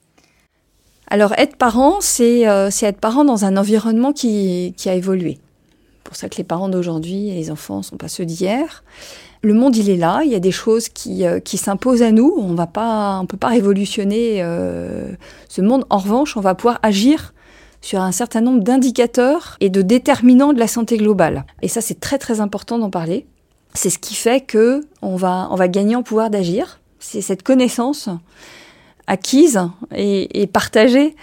Alors 1.07 1.33
être 1.37 1.57
parent, 1.57 1.99
euh, 2.19 2.67
c'est 2.71 2.85
être 2.85 2.99
parent 2.99 3.25
dans 3.25 3.45
un 3.45 3.57
environnement 3.57 4.13
qui, 4.13 4.73
a 4.85 4.93
évolué. 4.93 5.39
C'est 5.39 6.03
pour 6.03 6.15
ça 6.15 6.29
que 6.29 6.37
les 6.37 6.43
parents 6.43 6.69
d'aujourd'hui 6.69 7.29
et 7.29 7.35
les 7.35 7.51
enfants 7.51 7.77
ne 7.77 7.83
sont 7.83 7.97
pas 7.97 8.07
ceux 8.07 8.25
d'hier. 8.25 8.83
Le 9.41 9.53
monde, 9.53 9.75
il 9.75 9.89
est 9.89 9.97
là. 9.97 10.21
Il 10.23 10.31
y 10.31 10.35
a 10.35 10.39
des 10.39 10.51
choses 10.51 10.89
qui, 10.89 11.25
euh, 11.25 11.39
s'imposent 11.45 12.01
à 12.01 12.11
nous. 12.11 12.33
On 12.37 12.55
on 12.57 13.25
peut 13.25 13.37
pas 13.37 13.47
révolutionner 13.47 14.41
euh, 14.41 15.11
ce 15.49 15.61
monde. 15.61 15.85
En 15.89 15.97
revanche, 15.97 16.37
on 16.37 16.41
va 16.41 16.55
pouvoir 16.55 16.79
agir 16.81 17.33
sur 17.81 17.99
un 17.99 18.13
certain 18.13 18.39
nombre 18.39 18.63
d'indicateurs 18.63 19.57
et 19.59 19.69
de 19.69 19.81
déterminants 19.81 20.53
de 20.53 20.59
la 20.59 20.67
santé 20.67 20.97
globale. 20.97 21.45
Et 21.61 21.67
ça, 21.67 21.81
c'est 21.81 21.99
très 21.99 22.17
très 22.17 22.39
important 22.39 22.79
d'en 22.79 22.89
parler. 22.89 23.25
C'est 23.73 23.89
ce 23.89 23.99
qui 23.99 24.15
fait 24.15 24.41
que 24.41 24.81
on 25.01 25.17
va, 25.17 25.49
on 25.51 25.55
va 25.55 25.67
gagner 25.67 25.97
en 25.97 26.03
pouvoir 26.03 26.29
d'agir. 26.29 26.79
C'est 26.99 27.21
cette 27.21 27.43
connaissance 27.43 28.07
acquise 29.07 29.59
et, 29.95 30.47
partagée 30.47 31.15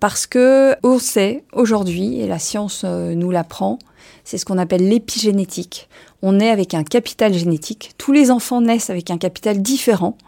parce 0.00 0.26
que 0.26 0.76
on 0.82 0.98
sait 0.98 1.44
aujourd'hui, 1.52 2.20
et 2.20 2.26
la 2.26 2.38
science 2.38 2.82
euh, 2.84 3.14
nous 3.14 3.30
l'apprend, 3.30 3.78
c'est 4.24 4.36
ce 4.36 4.44
qu'on 4.44 4.58
appelle 4.58 4.86
l'épigénétique. 4.86 5.88
On 6.22 6.38
est 6.38 6.50
avec 6.50 6.74
un 6.74 6.84
capital 6.84 7.32
génétique. 7.32 7.92
Tous 7.96 8.12
les 8.12 8.30
enfants 8.30 8.60
naissent 8.60 8.90
avec 8.90 9.10
un 9.10 9.16
capital 9.16 9.62
différent, 9.62 10.18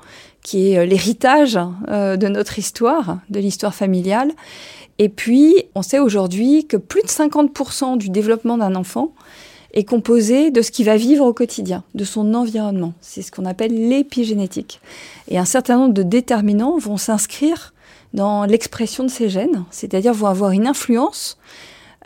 qui 0.42 0.72
est 0.72 0.78
euh, 0.78 0.86
l'héritage 0.86 1.58
euh, 1.88 2.16
de 2.16 2.28
notre 2.28 2.58
histoire, 2.58 3.18
de 3.28 3.40
l'histoire 3.40 3.74
familiale. 3.74 4.32
Et 4.98 5.08
puis, 5.08 5.64
on 5.74 5.82
sait 5.82 5.98
aujourd'hui 5.98 6.66
que 6.66 6.76
plus 6.76 7.02
de 7.02 7.08
50% 7.08 7.98
du 7.98 8.08
développement 8.08 8.56
d'un 8.56 8.74
enfant 8.74 9.12
est 9.78 9.84
composé 9.84 10.50
de 10.50 10.60
ce 10.60 10.70
qu'il 10.70 10.86
va 10.86 10.96
vivre 10.96 11.24
au 11.24 11.32
quotidien, 11.32 11.84
de 11.94 12.04
son 12.04 12.34
environnement. 12.34 12.94
C'est 13.00 13.22
ce 13.22 13.30
qu'on 13.30 13.44
appelle 13.44 13.88
l'épigénétique. 13.88 14.80
Et 15.28 15.38
un 15.38 15.44
certain 15.44 15.78
nombre 15.78 15.94
de 15.94 16.02
déterminants 16.02 16.78
vont 16.78 16.96
s'inscrire 16.96 17.72
dans 18.12 18.44
l'expression 18.44 19.04
de 19.04 19.08
ces 19.08 19.28
gènes, 19.28 19.64
c'est-à-dire 19.70 20.12
vont 20.12 20.26
avoir 20.26 20.50
une 20.50 20.66
influence 20.66 21.38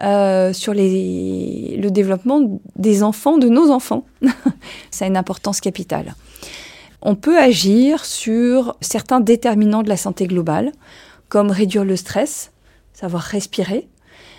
euh, 0.00 0.52
sur 0.52 0.74
le 0.74 1.88
développement 1.88 2.60
des 2.76 3.02
enfants, 3.02 3.38
de 3.38 3.48
nos 3.48 3.70
enfants. 3.70 4.04
Ça 4.90 5.06
a 5.06 5.08
une 5.08 5.16
importance 5.16 5.60
capitale. 5.60 6.14
On 7.00 7.14
peut 7.14 7.38
agir 7.38 8.04
sur 8.04 8.76
certains 8.80 9.20
déterminants 9.20 9.82
de 9.82 9.88
la 9.88 9.96
santé 9.96 10.26
globale, 10.26 10.72
comme 11.28 11.50
réduire 11.50 11.84
le 11.84 11.96
stress, 11.96 12.52
savoir 12.92 13.22
respirer, 13.22 13.88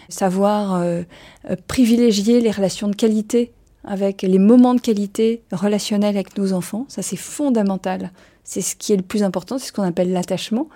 savoir 0.09 0.75
euh, 0.75 1.03
euh, 1.49 1.55
privilégier 1.67 2.41
les 2.41 2.51
relations 2.51 2.87
de 2.87 2.95
qualité 2.95 3.51
avec 3.83 4.21
les 4.21 4.39
moments 4.39 4.75
de 4.75 4.79
qualité 4.79 5.41
relationnels 5.51 6.15
avec 6.15 6.37
nos 6.37 6.53
enfants. 6.53 6.85
Ça, 6.87 7.01
c'est 7.01 7.17
fondamental. 7.17 8.11
C'est 8.43 8.61
ce 8.61 8.75
qui 8.75 8.93
est 8.93 8.97
le 8.97 9.03
plus 9.03 9.23
important, 9.23 9.57
c'est 9.57 9.67
ce 9.67 9.73
qu'on 9.73 9.83
appelle 9.83 10.11
l'attachement. 10.11 10.67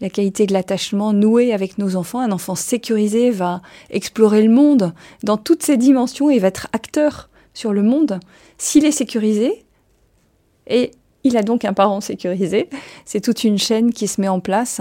La 0.00 0.10
qualité 0.10 0.46
de 0.46 0.52
l'attachement 0.52 1.12
noué 1.12 1.52
avec 1.52 1.78
nos 1.78 1.96
enfants. 1.96 2.20
Un 2.20 2.32
enfant 2.32 2.54
sécurisé 2.54 3.30
va 3.30 3.62
explorer 3.90 4.42
le 4.42 4.52
monde 4.52 4.92
dans 5.22 5.36
toutes 5.36 5.62
ses 5.62 5.76
dimensions 5.76 6.30
et 6.30 6.38
va 6.38 6.48
être 6.48 6.68
acteur 6.72 7.30
sur 7.54 7.72
le 7.72 7.82
monde. 7.82 8.18
S'il 8.58 8.84
est 8.84 8.92
sécurisé, 8.92 9.64
et 10.66 10.90
il 11.24 11.36
a 11.38 11.42
donc 11.42 11.64
un 11.64 11.72
parent 11.72 12.00
sécurisé. 12.00 12.68
C'est 13.06 13.20
toute 13.20 13.44
une 13.44 13.58
chaîne 13.58 13.92
qui 13.92 14.06
se 14.06 14.20
met 14.20 14.28
en 14.28 14.40
place. 14.40 14.80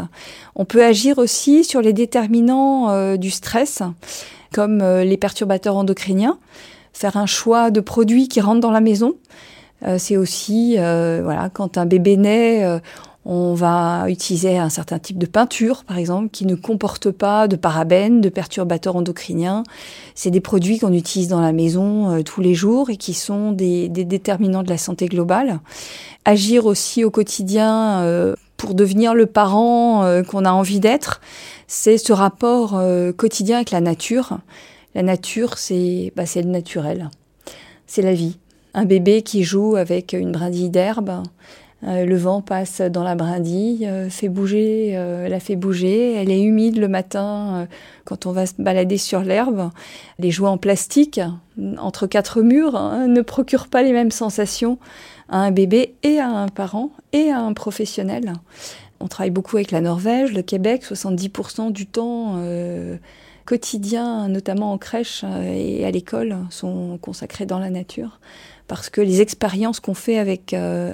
On 0.55 0.65
peut 0.65 0.83
agir 0.83 1.17
aussi 1.17 1.63
sur 1.63 1.81
les 1.81 1.93
déterminants 1.93 2.89
euh, 2.91 3.17
du 3.17 3.31
stress, 3.31 3.81
comme 4.53 4.81
euh, 4.81 5.03
les 5.03 5.17
perturbateurs 5.17 5.77
endocriniens. 5.77 6.37
Faire 6.91 7.17
un 7.17 7.25
choix 7.25 7.71
de 7.71 7.79
produits 7.79 8.27
qui 8.27 8.41
rentrent 8.41 8.59
dans 8.59 8.71
la 8.71 8.81
maison. 8.81 9.15
Euh, 9.85 9.97
c'est 9.97 10.17
aussi, 10.17 10.75
voilà, 10.75 11.49
quand 11.51 11.77
un 11.77 11.85
bébé 11.85 12.17
naît, 12.17 12.79
on 13.25 13.53
va 13.53 14.09
utiliser 14.09 14.57
un 14.57 14.69
certain 14.69 14.99
type 14.99 15.17
de 15.17 15.25
peinture, 15.25 15.85
par 15.85 15.97
exemple, 15.97 16.29
qui 16.29 16.45
ne 16.45 16.55
comporte 16.55 17.09
pas 17.09 17.47
de 17.47 17.55
parabènes, 17.55 18.19
de 18.19 18.27
perturbateurs 18.27 18.97
endocriniens. 18.97 19.63
C'est 20.13 20.29
des 20.29 20.41
produits 20.41 20.79
qu'on 20.79 20.91
utilise 20.91 21.29
dans 21.29 21.39
la 21.39 21.53
maison 21.53 22.11
euh, 22.11 22.21
tous 22.21 22.41
les 22.41 22.53
jours 22.53 22.89
et 22.89 22.97
qui 22.97 23.13
sont 23.13 23.53
des, 23.53 23.87
déterminants 23.87 24.63
de 24.63 24.69
la 24.69 24.77
santé 24.77 25.05
globale. 25.05 25.61
Agir 26.25 26.65
aussi 26.65 27.05
au 27.05 27.11
quotidien 27.11 28.01
euh, 28.01 28.35
pour 28.57 28.73
devenir 28.73 29.13
le 29.13 29.25
parent 29.25 30.03
euh, 30.03 30.21
qu'on 30.23 30.43
a 30.43 30.51
envie 30.51 30.81
d'être, 30.81 31.21
c'est 31.67 31.97
ce 31.97 32.11
rapport 32.11 32.79
quotidien 33.17 33.57
avec 33.57 33.71
la 33.71 33.81
nature. 33.81 34.37
La 34.95 35.01
nature, 35.01 35.57
c'est 35.57 36.11
bah, 36.15 36.23
le 36.35 36.41
naturel, 36.43 37.09
c'est 37.87 38.01
la 38.01 38.13
vie. 38.13 38.37
Un 38.75 38.85
bébé 38.85 39.21
qui 39.21 39.43
joue 39.43 39.75
avec 39.75 40.13
une 40.13 40.31
brindille 40.31 40.69
d'herbe, 40.69 41.23
euh, 41.85 42.05
le 42.05 42.15
vent 42.15 42.41
passe 42.41 42.81
dans 42.81 43.03
la 43.03 43.15
brindille, 43.15 43.85
euh, 43.87 44.09
fait 44.09 44.29
bouger, 44.29 44.93
euh, 44.95 45.27
la 45.27 45.39
fait 45.39 45.55
bouger. 45.55 46.13
Elle 46.13 46.31
est 46.31 46.41
humide 46.41 46.77
le 46.77 46.87
matin 46.87 47.67
quand 48.05 48.25
on 48.25 48.31
va 48.31 48.45
se 48.45 48.53
balader 48.57 48.97
sur 48.97 49.21
l'herbe. 49.21 49.69
Les 50.19 50.31
jouets 50.31 50.49
en 50.49 50.57
plastique 50.57 51.19
entre 51.77 52.07
quatre 52.07 52.41
murs 52.41 52.75
hein, 52.75 53.07
ne 53.07 53.21
procurent 53.21 53.67
pas 53.67 53.83
les 53.83 53.91
mêmes 53.91 54.11
sensations 54.11 54.77
à 55.29 55.39
un 55.39 55.51
bébé 55.51 55.95
et 56.03 56.19
à 56.19 56.29
un 56.29 56.47
parent 56.47 56.91
et 57.11 57.29
à 57.29 57.39
un 57.39 57.53
professionnel. 57.53 58.33
On 58.99 59.07
travaille 59.07 59.31
beaucoup 59.31 59.57
avec 59.57 59.71
la 59.71 59.81
Norvège, 59.81 60.31
le 60.33 60.41
Québec, 60.41 60.83
70% 60.83 61.71
du 61.71 61.87
temps 61.87 62.39
quotidien, 63.45 64.29
notamment 64.29 64.71
en 64.71 64.77
crèche 64.77 65.25
et 65.45 65.85
à 65.85 65.91
l'école, 65.91 66.37
sont 66.49 66.97
consacrés 67.01 67.45
dans 67.45 67.59
la 67.59 67.69
nature 67.69 68.19
parce 68.67 68.89
que 68.89 69.01
les 69.01 69.21
expériences 69.21 69.79
qu'on 69.79 69.93
fait 69.93 70.17
avec, 70.17 70.53
euh, 70.53 70.93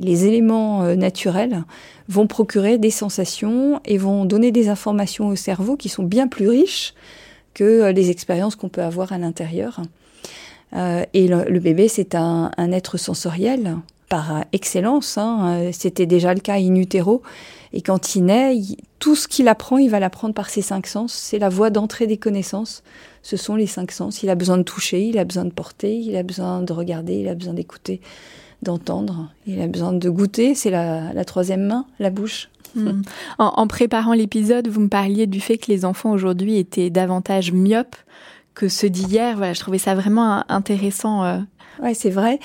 les 0.00 0.26
éléments 0.26 0.82
euh, 0.82 0.96
naturels 0.96 1.64
vont 2.08 2.26
procurer 2.26 2.78
des 2.78 2.90
sensations 2.90 3.80
et 3.84 3.98
vont 3.98 4.24
donner 4.24 4.50
des 4.50 4.68
informations 4.68 5.28
au 5.28 5.36
cerveau 5.36 5.76
qui 5.76 5.88
sont 5.88 6.02
bien 6.02 6.26
plus 6.26 6.48
riches 6.48 6.94
que 7.54 7.64
euh, 7.64 7.92
les 7.92 8.10
expériences 8.10 8.56
qu'on 8.56 8.68
peut 8.68 8.82
avoir 8.82 9.12
à 9.12 9.18
l'intérieur. 9.18 9.80
et 10.72 11.28
le, 11.28 11.58
bébé, 11.58 11.88
c'est 11.88 12.14
un, 12.14 12.50
un, 12.56 12.72
être 12.72 12.96
sensoriel 12.96 13.76
par 14.08 14.44
excellence. 14.52 15.18
Hein. 15.18 15.70
C'était 15.72 16.06
déjà 16.06 16.32
le 16.32 16.40
cas 16.40 16.54
in 16.54 16.76
utero. 16.76 17.22
Et 17.72 17.82
quand 17.82 18.14
il 18.14 18.24
naît, 18.24 18.56
tout 18.98 19.16
ce 19.16 19.28
qu'il 19.28 19.48
apprend, 19.48 19.78
il 19.78 19.90
va 19.90 20.00
l'apprendre 20.00 20.34
par 20.34 20.48
ses 20.48 20.62
cinq 20.62 20.86
sens. 20.86 21.12
C'est 21.12 21.38
la 21.38 21.48
voie 21.48 21.70
d'entrée 21.70 22.06
des 22.06 22.18
connaissances. 22.18 22.82
Ce 23.22 23.36
sont 23.36 23.54
les 23.54 23.66
cinq 23.66 23.92
sens. 23.92 24.22
Il 24.22 24.30
a 24.30 24.34
besoin 24.34 24.58
de 24.58 24.62
toucher, 24.62 25.04
il 25.04 25.18
a 25.18 25.24
besoin 25.24 25.44
de 25.44 25.50
porter, 25.50 25.96
il 25.96 26.16
a 26.16 26.22
besoin 26.22 26.62
de 26.62 26.72
regarder, 26.72 27.14
il 27.14 27.28
a 27.28 27.34
besoin 27.34 27.54
d'écouter, 27.54 28.00
d'entendre. 28.62 29.28
Il 29.46 29.60
a 29.60 29.66
besoin 29.66 29.92
de 29.92 30.10
goûter. 30.10 30.54
C'est 30.54 30.70
la, 30.70 31.24
troisième 31.24 31.66
main, 31.66 31.86
la 31.98 32.10
bouche. 32.10 32.48
Hmm. 32.74 33.02
En, 33.38 33.66
préparant 33.66 34.12
l'épisode, 34.12 34.68
vous 34.68 34.80
me 34.80 34.88
parliez 34.88 35.26
du 35.26 35.40
fait 35.40 35.58
que 35.58 35.72
les 35.72 35.84
enfants 35.84 36.12
aujourd'hui 36.12 36.56
étaient 36.56 36.88
davantage 36.88 37.52
myopes 37.52 37.96
que 38.54 38.68
ceux 38.68 38.90
d'hier. 38.90 39.36
Voilà, 39.36 39.52
je 39.52 39.60
trouvais 39.60 39.78
ça 39.78 39.94
vraiment 39.94 40.44
intéressant 40.48 41.24
euh, 41.24 41.38
Ouais, 41.82 41.94
c'est 41.94 42.10
vrai. 42.10 42.38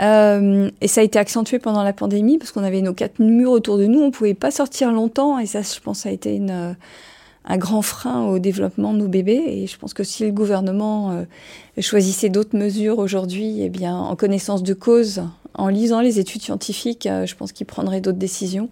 Euh, 0.00 0.70
et 0.80 0.88
ça 0.88 1.00
a 1.00 1.04
été 1.04 1.18
accentué 1.18 1.58
pendant 1.58 1.82
la 1.82 1.92
pandémie 1.92 2.38
parce 2.38 2.52
qu'on 2.52 2.62
avait 2.62 2.82
nos 2.82 2.92
quatre 2.92 3.20
murs 3.20 3.50
autour 3.50 3.78
de 3.78 3.86
nous, 3.86 4.00
on 4.00 4.10
pouvait 4.10 4.34
pas 4.34 4.50
sortir 4.50 4.92
longtemps 4.92 5.38
et 5.38 5.46
ça, 5.46 5.62
je 5.62 5.80
pense, 5.80 6.00
ça 6.00 6.10
a 6.10 6.12
été 6.12 6.36
une, 6.36 6.76
un 7.44 7.56
grand 7.56 7.82
frein 7.82 8.24
au 8.26 8.38
développement 8.38 8.92
de 8.92 8.98
nos 8.98 9.08
bébés. 9.08 9.42
Et 9.46 9.66
je 9.66 9.78
pense 9.78 9.94
que 9.94 10.04
si 10.04 10.24
le 10.24 10.32
gouvernement 10.32 11.10
euh, 11.10 11.24
choisissait 11.80 12.28
d'autres 12.28 12.56
mesures 12.56 12.98
aujourd'hui, 12.98 13.62
eh 13.62 13.68
bien, 13.68 13.96
en 13.96 14.16
connaissance 14.16 14.62
de 14.62 14.74
cause, 14.74 15.22
en 15.54 15.68
lisant 15.68 16.00
les 16.00 16.18
études 16.18 16.42
scientifiques, 16.42 17.06
euh, 17.06 17.26
je 17.26 17.34
pense 17.34 17.52
qu'il 17.52 17.66
prendrait 17.66 18.00
d'autres 18.00 18.18
décisions. 18.18 18.68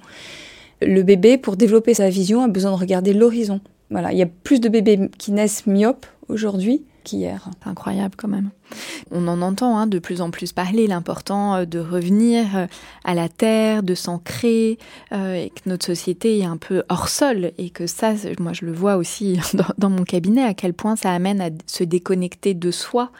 Le 0.82 1.02
bébé, 1.02 1.36
pour 1.36 1.56
développer 1.56 1.94
sa 1.94 2.08
vision, 2.08 2.42
a 2.42 2.48
besoin 2.48 2.70
de 2.70 2.76
regarder 2.76 3.12
l'horizon. 3.12 3.60
Voilà, 3.90 4.12
il 4.12 4.18
y 4.18 4.22
a 4.22 4.26
plus 4.26 4.60
de 4.60 4.68
bébés 4.68 5.10
qui 5.18 5.32
naissent 5.32 5.66
myopes 5.66 6.06
aujourd'hui 6.28 6.84
qu'hier. 7.03 7.48
Incroyable 7.64 8.14
quand 8.16 8.28
même. 8.28 8.51
On 9.11 9.26
en 9.28 9.42
entend 9.42 9.76
hein, 9.76 9.86
de 9.86 9.98
plus 9.98 10.20
en 10.20 10.30
plus 10.30 10.53
parler, 10.53 10.86
l'important 10.86 11.55
euh, 11.55 11.64
de 11.64 11.78
revenir 11.78 12.57
euh, 12.57 12.66
à 13.05 13.14
la 13.14 13.28
terre, 13.28 13.82
de 13.82 13.94
s'ancrer, 13.94 14.78
euh, 15.12 15.34
et 15.34 15.51
que 15.51 15.68
notre 15.68 15.86
société 15.86 16.38
est 16.38 16.44
un 16.44 16.57
peu 16.57 16.82
hors 16.88 17.09
sol, 17.09 17.53
et 17.59 17.70
que 17.70 17.86
ça, 17.86 18.14
moi 18.38 18.53
je 18.53 18.64
le 18.64 18.72
vois 18.72 18.96
aussi 18.96 19.38
dans, 19.78 19.90
mon 19.90 20.05
cabinet, 20.05 20.44
à 20.44 20.55
quel 20.55 20.74
point 20.74 20.96
ça 20.96 21.12
amène 21.12 21.40
à 21.40 21.51
se 21.66 21.84
déconnecter 21.84 22.55
de 22.55 22.70
soi, 22.70 23.11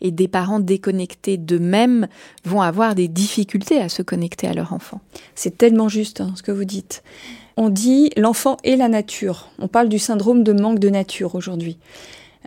et 0.00 0.10
des 0.10 0.28
parents 0.28 0.60
déconnectés 0.60 1.36
d'eux-mêmes 1.36 2.08
vont 2.44 2.60
avoir 2.60 2.94
des 2.94 3.08
difficultés 3.08 3.80
à 3.80 3.88
se 3.88 4.02
connecter 4.02 4.46
à 4.46 4.52
leur 4.52 4.72
enfant. 4.72 5.00
C'est 5.34 5.56
tellement 5.56 5.88
juste 5.88 6.20
hein, 6.20 6.32
ce 6.36 6.42
que 6.42 6.52
vous 6.52 6.64
dites. 6.64 7.02
On 7.56 7.70
dit 7.70 8.10
l'enfant 8.18 8.58
et 8.64 8.76
la 8.76 8.88
nature. 8.88 9.48
On 9.58 9.68
parle 9.68 9.88
du 9.88 9.98
syndrome 9.98 10.42
de 10.42 10.52
manque 10.52 10.78
de 10.78 10.90
nature 10.90 11.34
aujourd'hui. 11.34 11.78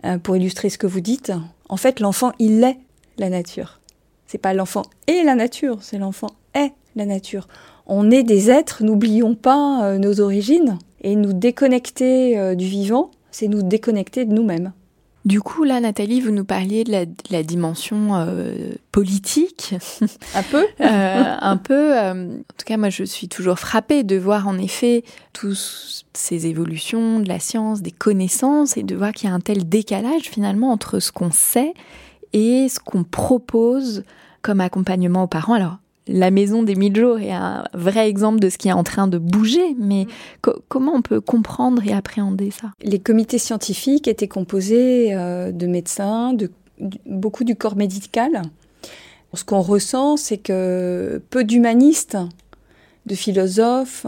Euh, 0.04 0.18
pour 0.18 0.36
illustrer 0.36 0.70
ce 0.70 0.78
que 0.78 0.86
vous 0.86 1.00
dites. 1.00 1.32
En 1.68 1.76
fait, 1.76 2.00
l'enfant, 2.00 2.32
il 2.38 2.64
est 2.64 2.78
la 3.18 3.28
nature. 3.28 3.80
C'est 4.26 4.38
pas 4.38 4.54
l'enfant 4.54 4.82
et 5.06 5.22
la 5.24 5.34
nature, 5.34 5.78
c'est 5.82 5.98
l'enfant 5.98 6.30
est 6.54 6.72
la 6.96 7.04
nature. 7.04 7.48
On 7.86 8.10
est 8.10 8.22
des 8.22 8.50
êtres, 8.50 8.82
n'oublions 8.82 9.34
pas 9.34 9.84
euh, 9.84 9.98
nos 9.98 10.20
origines, 10.20 10.78
et 11.02 11.16
nous 11.16 11.32
déconnecter 11.32 12.38
euh, 12.38 12.54
du 12.54 12.66
vivant, 12.66 13.10
c'est 13.30 13.48
nous 13.48 13.62
déconnecter 13.62 14.24
de 14.24 14.32
nous-mêmes. 14.32 14.72
Du 15.26 15.42
coup, 15.42 15.64
là, 15.64 15.80
Nathalie, 15.80 16.20
vous 16.22 16.30
nous 16.30 16.46
parliez 16.46 16.82
de 16.82 17.06
la, 17.30 17.42
dimension 17.42 18.14
euh, 18.16 18.72
politique. 18.90 19.74
Un 20.34 20.42
peu 20.42 20.66
euh, 20.80 21.36
Un 21.40 21.56
peu. 21.58 21.98
Euh, 21.98 22.38
en 22.38 22.54
tout 22.56 22.64
cas, 22.64 22.78
moi, 22.78 22.88
je 22.88 23.04
suis 23.04 23.28
toujours 23.28 23.58
frappée 23.58 24.02
de 24.02 24.16
voir, 24.16 24.48
en 24.48 24.56
effet, 24.56 25.04
toutes 25.34 26.04
ces 26.14 26.46
évolutions 26.46 27.20
de 27.20 27.28
la 27.28 27.38
science, 27.38 27.82
des 27.82 27.90
connaissances, 27.90 28.78
et 28.78 28.82
de 28.82 28.96
voir 28.96 29.12
qu'il 29.12 29.28
y 29.28 29.32
a 29.32 29.34
un 29.34 29.40
tel 29.40 29.68
décalage, 29.68 30.22
finalement, 30.22 30.72
entre 30.72 31.00
ce 31.00 31.12
qu'on 31.12 31.30
sait 31.30 31.74
et 32.32 32.68
ce 32.70 32.80
qu'on 32.80 33.04
propose 33.04 34.04
comme 34.40 34.60
accompagnement 34.60 35.24
aux 35.24 35.28
parents. 35.28 35.54
Alors, 35.54 35.76
la 36.10 36.30
maison 36.30 36.62
des 36.62 36.74
mille 36.74 36.96
jours 36.96 37.20
est 37.20 37.30
un 37.30 37.64
vrai 37.72 38.08
exemple 38.08 38.40
de 38.40 38.48
ce 38.48 38.58
qui 38.58 38.68
est 38.68 38.72
en 38.72 38.82
train 38.82 39.06
de 39.06 39.18
bouger, 39.18 39.76
mais 39.78 40.06
comment 40.68 40.92
on 40.94 41.02
peut 41.02 41.20
comprendre 41.20 41.82
et 41.86 41.92
appréhender 41.92 42.50
ça? 42.50 42.72
Les 42.82 42.98
comités 42.98 43.38
scientifiques 43.38 44.08
étaient 44.08 44.28
composés 44.28 45.14
euh, 45.14 45.52
de 45.52 45.66
médecins, 45.66 46.32
de, 46.32 46.50
beaucoup 47.06 47.44
du 47.44 47.54
corps 47.54 47.76
médical. 47.76 48.42
Ce 49.34 49.44
qu'on 49.44 49.60
ressent, 49.60 50.16
c'est 50.16 50.38
que 50.38 51.22
peu 51.30 51.44
d'humanistes, 51.44 52.18
de 53.06 53.14
philosophes, 53.14 54.06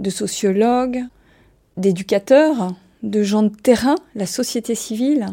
de 0.00 0.10
sociologues, 0.10 1.04
d'éducateurs, 1.76 2.74
de 3.04 3.22
gens 3.22 3.44
de 3.44 3.54
terrain, 3.54 3.94
la 4.16 4.26
société 4.26 4.74
civile, 4.74 5.28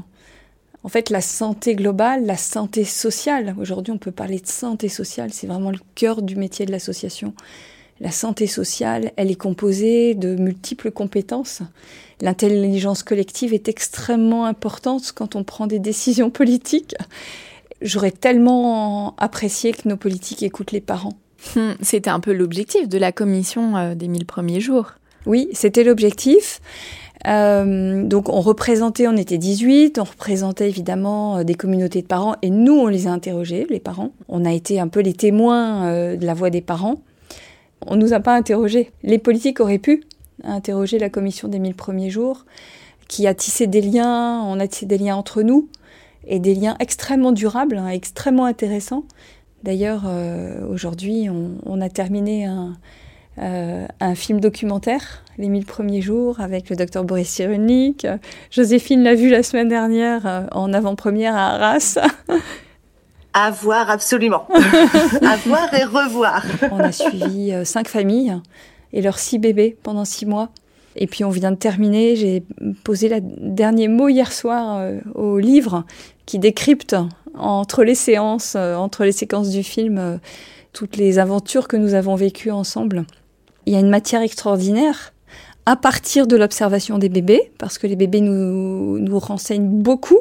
en 0.84 0.90
fait, 0.90 1.10
la 1.10 1.22
santé 1.22 1.76
globale, 1.76 2.26
la 2.26 2.38
santé 2.38 2.86
sociale, 2.86 3.56
aujourd'hui 3.60 3.92
on 3.92 3.98
peut 3.98 4.12
parler 4.12 4.40
de 4.40 4.48
santé 4.48 4.88
sociale, 4.88 5.32
c'est 5.34 5.48
vraiment 5.48 5.72
le 5.72 5.80
cœur 5.96 6.22
du 6.22 6.36
métier 6.36 6.66
de 6.66 6.72
l'association. 6.72 7.34
La 8.02 8.12
santé 8.12 8.48
sociale, 8.48 9.12
elle 9.18 9.30
est 9.30 9.36
composée 9.36 10.16
de 10.16 10.36
multiples 10.36 10.90
compétences. 10.90 11.62
L'intelligence 12.22 13.04
collective 13.04 13.54
est 13.54 13.68
extrêmement 13.68 14.46
importante 14.46 15.12
quand 15.14 15.36
on 15.36 15.44
prend 15.44 15.68
des 15.68 15.80
décisions 15.80 16.30
politiques. 16.30 16.96
J'aurais 17.82 18.12
tellement 18.12 19.16
apprécié 19.18 19.74
que 19.74 19.88
nos 19.88 19.98
politiques 19.98 20.44
écoutent 20.44 20.72
les 20.72 20.82
parents. 20.82 21.18
Hmm, 21.56 21.74
c'était 21.82 22.10
un 22.10 22.22
peu 22.22 22.32
l'objectif 22.32 22.88
de 22.88 22.98
la 22.98 23.12
commission 23.12 23.76
euh, 23.76 23.96
des 23.96 24.08
mille 24.08 24.26
premiers 24.26 24.62
jours. 24.62 24.94
Oui, 25.26 25.50
c'était 25.54 25.84
l'objectif. 25.84 26.62
Euh, 27.28 28.04
donc 28.04 28.30
on 28.30 28.40
représentait, 28.40 29.08
on 29.08 29.18
était 29.18 29.38
18, 29.38 30.00
on 30.00 30.04
représentait 30.04 30.70
évidemment 30.70 31.38
euh, 31.38 31.44
des 31.44 31.56
communautés 31.56 32.02
de 32.02 32.08
parents 32.08 32.36
et 32.42 32.50
nous 32.50 32.74
on 32.74 32.88
les 32.88 33.08
a 33.08 33.12
interrogés, 33.12 33.68
les 33.70 33.80
parents. 33.80 34.12
On 34.30 34.46
a 34.46 34.54
été 34.54 34.80
un 34.80 34.88
peu 34.88 35.02
les 35.02 35.14
témoins 35.14 35.86
euh, 35.86 36.16
de 36.16 36.26
la 36.26 36.34
voix 36.34 36.50
des 36.50 36.62
parents. 36.62 37.02
On 37.86 37.96
nous 37.96 38.14
a 38.14 38.20
pas 38.20 38.36
interrogés. 38.36 38.92
Les 39.04 39.18
politiques 39.18 39.60
auraient 39.60 39.80
pu 39.80 40.04
interroger 40.44 40.98
la 40.98 41.10
commission 41.10 41.50
des 41.50 41.60
mille 41.60 41.76
premiers 41.76 42.10
jours, 42.10 42.46
qui 43.10 43.28
a 43.28 43.34
tissé 43.34 43.68
des 43.68 43.82
liens, 43.82 44.42
on 44.44 44.60
a 44.60 44.68
tissé 44.68 44.86
des 44.86 44.98
liens 44.98 45.16
entre 45.16 45.42
nous. 45.42 45.68
et 46.28 46.40
des 46.40 46.54
liens 46.54 46.76
extrêmement 46.80 47.32
durables, 47.32 47.78
hein, 47.78 47.88
extrêmement 47.88 48.46
intéressants. 48.46 49.04
D'ailleurs, 49.64 50.04
aujourd'hui, 50.70 51.28
on, 51.30 51.82
a 51.82 51.90
terminé 51.90 52.46
un, 52.46 52.78
euh, 53.42 53.86
un, 54.00 54.16
film 54.16 54.40
documentaire, 54.40 55.24
Les 55.38 55.50
mille 55.50 55.66
premiers 55.66 56.02
jours, 56.02 56.40
avec 56.40 56.70
le 56.70 56.76
docteur 56.76 57.04
Boris 57.04 57.30
Cyrulnik. 57.30 58.08
Joséphine 58.52 59.04
l'a 59.04 59.16
vu 59.16 59.30
la 59.30 59.44
semaine 59.44 59.70
dernière 59.70 60.26
euh, 60.26 60.42
en 60.52 60.74
avant-première 60.74 61.36
à 61.36 61.56
Arras. 61.56 61.98
À 63.34 63.52
voir, 63.52 63.90
absolument. 63.90 64.48
à 65.22 65.36
voir 65.46 65.74
et 65.74 65.84
revoir. 65.84 66.44
on 66.72 66.80
a 66.80 66.92
suivi 66.92 67.54
cinq 67.64 67.88
familles 67.88 68.36
et 68.92 69.02
leurs 69.02 69.20
six 69.20 69.38
bébés 69.40 69.78
pendant 69.84 70.06
six 70.06 70.26
mois. 70.26 70.50
Et 70.96 71.06
puis 71.06 71.24
on 71.24 71.30
vient 71.30 71.52
de 71.52 71.58
terminer, 71.58 72.16
j'ai 72.16 72.44
posé 72.84 73.08
le 73.08 73.20
dernier 73.22 73.88
mot 73.88 74.10
hier 74.10 74.34
soir 74.34 74.84
au 75.14 75.38
livre 75.38 75.86
qui 76.26 76.40
décrypte 76.40 76.96
entre 77.40 77.84
les 77.84 77.96
séances, 77.96 78.54
euh, 78.56 78.76
entre 78.76 79.04
les 79.04 79.12
séquences 79.12 79.50
du 79.50 79.64
film, 79.64 79.98
euh, 79.98 80.18
toutes 80.74 80.98
les 80.98 81.20
aventures 81.20 81.68
que 81.68 81.78
nous 81.78 81.94
avons 81.94 82.16
vécues 82.16 82.52
ensemble. 82.52 83.06
Il 83.70 83.74
y 83.74 83.76
a 83.76 83.82
une 83.82 83.92
matière 83.92 84.24
extraordinaire 84.24 85.14
à 85.68 85.76
partir 85.76 86.26
de 86.26 86.36
l'observation 86.36 86.98
des 86.98 87.08
bébés, 87.08 87.52
parce 87.60 87.78
que 87.78 87.86
les 87.86 87.96
bébés 87.96 88.20
nous, 88.20 88.98
nous 88.98 89.20
renseignent 89.20 89.70
beaucoup 89.70 90.18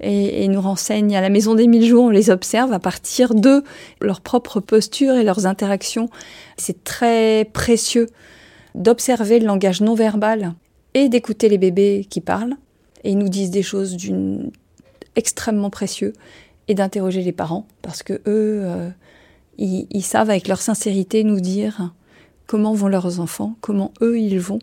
et, 0.00 0.48
nous 0.48 0.62
renseignent 0.62 1.14
à 1.14 1.20
la 1.20 1.28
maison 1.28 1.54
des 1.54 1.66
mille 1.66 1.84
jours, 1.84 2.04
on 2.04 2.08
les 2.08 2.30
observe 2.30 2.72
à 2.72 2.78
partir 2.78 3.34
de 3.34 3.62
leur 4.00 4.22
propre 4.22 4.60
posture 4.60 5.16
et 5.16 5.22
leurs 5.22 5.44
interactions. 5.44 6.08
C'est 6.56 6.82
très 6.82 7.44
précieux 7.52 8.06
d'observer 8.74 9.38
le 9.38 9.44
langage 9.44 9.82
non 9.82 9.94
verbal 9.94 10.54
et 10.94 11.10
d'écouter 11.10 11.50
les 11.50 11.58
bébés 11.58 12.06
qui 12.08 12.22
parlent 12.22 12.54
et 13.04 13.10
ils 13.10 13.18
nous 13.18 13.28
disent 13.28 13.50
des 13.50 13.62
choses 13.62 13.96
d'une 13.96 14.50
extrêmement 15.14 15.68
précieux 15.68 16.14
et 16.68 16.74
d'interroger 16.74 17.20
les 17.20 17.32
parents 17.32 17.66
parce 17.82 18.02
que 18.02 18.14
eux, 18.14 18.22
euh, 18.64 18.88
ils, 19.58 20.02
savent 20.02 20.30
avec 20.30 20.48
leur 20.48 20.62
sincérité 20.62 21.22
nous 21.22 21.40
dire 21.40 21.92
comment 22.48 22.74
vont 22.74 22.88
leurs 22.88 23.20
enfants, 23.20 23.54
comment 23.60 23.92
eux 24.02 24.18
ils 24.18 24.40
vont 24.40 24.58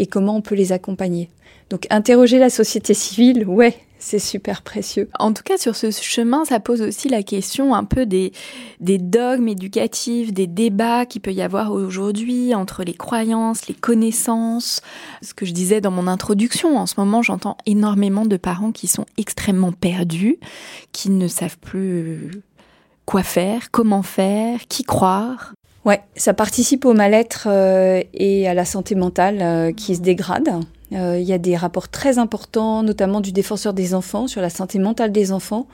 et 0.00 0.08
comment 0.08 0.34
on 0.34 0.40
peut 0.40 0.56
les 0.56 0.72
accompagner. 0.72 1.30
Donc 1.68 1.86
interroger 1.90 2.40
la 2.40 2.50
société 2.50 2.94
civile, 2.94 3.46
ouais, 3.46 3.76
c'est 4.00 4.18
super 4.18 4.62
précieux. 4.62 5.08
En 5.18 5.32
tout 5.32 5.42
cas, 5.44 5.58
sur 5.58 5.76
ce 5.76 5.90
chemin, 5.90 6.44
ça 6.44 6.58
pose 6.58 6.80
aussi 6.80 7.08
la 7.08 7.22
question 7.22 7.74
un 7.74 7.84
peu 7.84 8.06
des, 8.06 8.32
des 8.80 8.98
dogmes 8.98 9.46
éducatifs, 9.46 10.32
des 10.32 10.46
débats 10.46 11.06
qu'il 11.06 11.20
peut 11.20 11.32
y 11.32 11.42
avoir 11.42 11.70
aujourd'hui 11.70 12.54
entre 12.54 12.82
les 12.82 12.94
croyances, 12.94 13.68
les 13.68 13.74
connaissances. 13.74 14.80
Ce 15.22 15.34
que 15.34 15.46
je 15.46 15.52
disais 15.52 15.80
dans 15.80 15.92
mon 15.92 16.08
introduction, 16.08 16.76
en 16.76 16.86
ce 16.86 16.94
moment, 16.96 17.22
j'entends 17.22 17.58
énormément 17.66 18.24
de 18.24 18.38
parents 18.38 18.72
qui 18.72 18.88
sont 18.88 19.06
extrêmement 19.18 19.72
perdus, 19.72 20.38
qui 20.92 21.10
ne 21.10 21.28
savent 21.28 21.58
plus 21.58 22.42
quoi 23.04 23.22
faire, 23.22 23.70
comment 23.70 24.02
faire, 24.02 24.66
qui 24.66 24.82
croire. 24.82 25.52
Ouais, 25.84 26.00
ça 26.14 26.34
participe 26.34 26.84
au 26.84 26.92
mal-être 26.92 27.48
euh, 27.50 28.02
et 28.12 28.46
à 28.46 28.54
la 28.54 28.64
santé 28.64 28.94
mentale 28.94 29.40
euh, 29.40 29.72
qui 29.72 29.96
se 29.96 30.00
dégrade. 30.00 30.50
Euh, 30.92 31.18
il 31.20 31.26
y 31.26 31.32
a 31.32 31.38
des 31.38 31.56
rapports 31.56 31.88
très 31.88 32.18
importants, 32.18 32.82
notamment 32.82 33.20
du 33.20 33.32
défenseur 33.32 33.72
des 33.72 33.94
enfants, 33.94 34.26
sur 34.26 34.40
la 34.40 34.50
santé 34.50 34.78
mentale 34.78 35.12
des 35.12 35.30
enfants, 35.30 35.68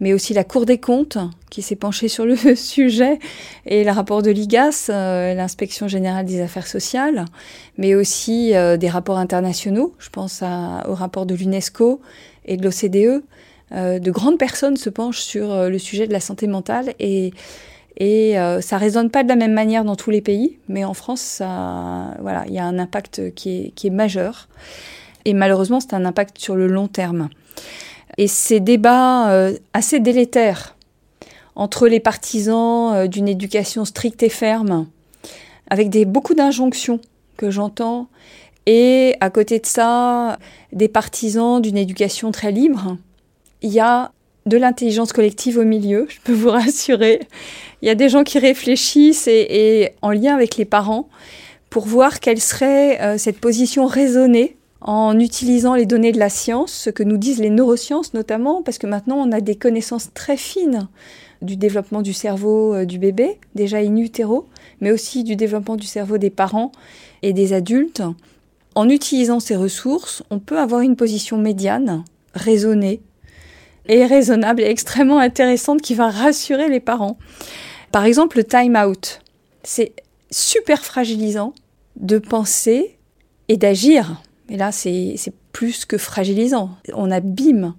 mais 0.00 0.14
aussi 0.14 0.32
la 0.32 0.44
Cour 0.44 0.64
des 0.64 0.78
comptes 0.78 1.18
qui 1.50 1.60
s'est 1.60 1.76
penchée 1.76 2.08
sur 2.08 2.24
le 2.24 2.36
sujet, 2.56 3.18
et 3.66 3.84
le 3.84 3.90
rapport 3.90 4.22
de 4.22 4.30
l'IGAS, 4.30 4.86
euh, 4.88 5.34
l'inspection 5.34 5.88
générale 5.88 6.24
des 6.24 6.40
affaires 6.40 6.66
sociales, 6.66 7.26
mais 7.76 7.94
aussi 7.94 8.54
euh, 8.54 8.78
des 8.78 8.88
rapports 8.88 9.18
internationaux, 9.18 9.94
je 9.98 10.08
pense 10.08 10.42
au 10.42 10.94
rapport 10.94 11.26
de 11.26 11.34
l'UNESCO 11.34 12.00
et 12.46 12.56
de 12.56 12.64
l'OCDE. 12.64 13.22
de 13.72 14.10
grandes 14.10 14.38
personnes 14.38 14.76
se 14.76 14.90
penchent 14.90 15.20
sur 15.20 15.68
le 15.68 15.78
sujet 15.78 16.06
de 16.06 16.12
la 16.12 16.20
santé 16.20 16.46
mentale 16.46 16.94
et 16.98 17.32
et 17.96 18.38
euh, 18.38 18.60
ça 18.60 18.78
résonne 18.78 19.10
pas 19.10 19.22
de 19.22 19.28
la 19.28 19.36
même 19.36 19.52
manière 19.52 19.84
dans 19.84 19.96
tous 19.96 20.10
les 20.10 20.20
pays, 20.20 20.58
mais 20.68 20.84
en 20.84 20.94
France, 20.94 21.36
voilà, 21.40 22.44
il 22.46 22.54
y 22.54 22.58
a 22.58 22.64
un 22.64 22.78
impact 22.78 23.34
qui 23.34 23.72
est, 23.82 23.90
majeur. 23.90 24.48
Et 25.24 25.34
malheureusement, 25.34 25.80
c'est 25.80 25.94
un 25.94 26.04
impact 26.04 26.38
sur 26.38 26.56
le 26.56 26.66
long 26.66 26.88
terme. 26.88 27.28
Et 28.18 28.26
ces 28.26 28.60
débats 28.60 29.30
euh, 29.30 29.56
assez 29.72 30.00
délétères 30.00 30.76
entre 31.54 31.86
les 31.86 32.00
partisans 32.00 32.94
euh, 32.94 33.06
d'une 33.06 33.28
éducation 33.28 33.84
stricte 33.84 34.22
et 34.22 34.28
ferme, 34.28 34.86
avec 35.68 35.90
beaucoup 36.06 36.34
d'injonctions 36.34 37.00
que 37.36 37.50
j'entends, 37.50 38.08
et 38.66 39.16
à 39.20 39.30
côté 39.30 39.58
de 39.58 39.66
ça, 39.66 40.38
des 40.72 40.88
partisans 40.88 41.60
d'une 41.60 41.76
éducation 41.76 42.30
très 42.30 42.52
libre, 42.52 42.96
il 43.60 43.70
y 43.70 43.80
a 43.80 44.12
de 44.46 44.56
l'intelligence 44.56 45.12
collective 45.12 45.58
au 45.58 45.64
milieu, 45.64 46.06
je 46.08 46.18
peux 46.24 46.32
vous 46.32 46.50
rassurer. 46.50 47.20
Il 47.80 47.88
y 47.88 47.90
a 47.90 47.94
des 47.94 48.08
gens 48.08 48.24
qui 48.24 48.38
réfléchissent 48.38 49.28
et, 49.28 49.92
en 50.02 50.10
lien 50.10 50.34
avec 50.34 50.56
les 50.56 50.64
parents 50.64 51.08
pour 51.70 51.86
voir 51.86 52.20
quelle 52.20 52.40
serait 52.40 53.00
euh, 53.00 53.18
cette 53.18 53.38
position 53.38 53.86
raisonnée 53.86 54.56
en 54.80 55.18
utilisant 55.18 55.74
les 55.74 55.86
données 55.86 56.12
de 56.12 56.18
la 56.18 56.28
science, 56.28 56.72
ce 56.72 56.90
que 56.90 57.04
nous 57.04 57.16
disent 57.16 57.38
les 57.38 57.50
neurosciences 57.50 58.14
notamment, 58.14 58.62
parce 58.62 58.78
que 58.78 58.86
maintenant 58.86 59.16
on 59.16 59.30
a 59.30 59.40
des 59.40 59.54
connaissances 59.54 60.10
très 60.12 60.36
fines 60.36 60.88
du 61.40 61.56
développement 61.56 62.02
du 62.02 62.12
cerveau 62.12 62.74
euh, 62.74 62.84
du 62.84 62.98
bébé, 62.98 63.38
déjà 63.54 63.78
in 63.78 63.96
utero, 63.96 64.48
mais 64.80 64.90
aussi 64.90 65.24
du 65.24 65.36
développement 65.36 65.76
du 65.76 65.86
cerveau 65.86 66.18
des 66.18 66.30
parents 66.30 66.72
et 67.22 67.32
des 67.32 67.52
adultes. 67.52 68.02
En 68.74 68.88
utilisant 68.88 69.40
ces 69.40 69.56
ressources, 69.56 70.22
on 70.30 70.38
peut 70.38 70.58
avoir 70.58 70.80
une 70.80 70.96
position 70.96 71.36
médiane, 71.36 72.04
raisonnée, 72.34 73.00
et 73.88 74.06
raisonnable 74.06 74.62
et 74.62 74.66
extrêmement 74.66 75.18
intéressante 75.18 75.82
qui 75.82 75.94
va 75.94 76.10
rassurer 76.10 76.68
les 76.68 76.80
parents. 76.80 77.18
Par 77.90 78.04
exemple, 78.04 78.38
le 78.38 78.44
time 78.44 78.76
out. 78.76 79.20
C'est 79.64 79.92
super 80.30 80.84
fragilisant 80.84 81.52
de 81.96 82.18
penser 82.18 82.98
et 83.48 83.56
d'agir. 83.56 84.22
Et 84.48 84.56
là, 84.56 84.72
c'est 84.72 85.16
plus 85.52 85.84
que 85.84 85.98
fragilisant. 85.98 86.70
On 86.94 87.10
abîme 87.10 87.74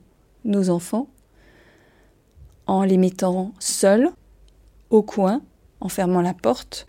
nos 0.45 0.70
enfants 0.70 1.08
en 2.68 2.84
les 2.84 2.97
mettant 2.97 3.54
seuls 3.60 4.10
au 4.89 5.01
coin, 5.01 5.41
en 5.82 5.89
fermant 5.89 6.22
la 6.22 6.34
porte. 6.34 6.88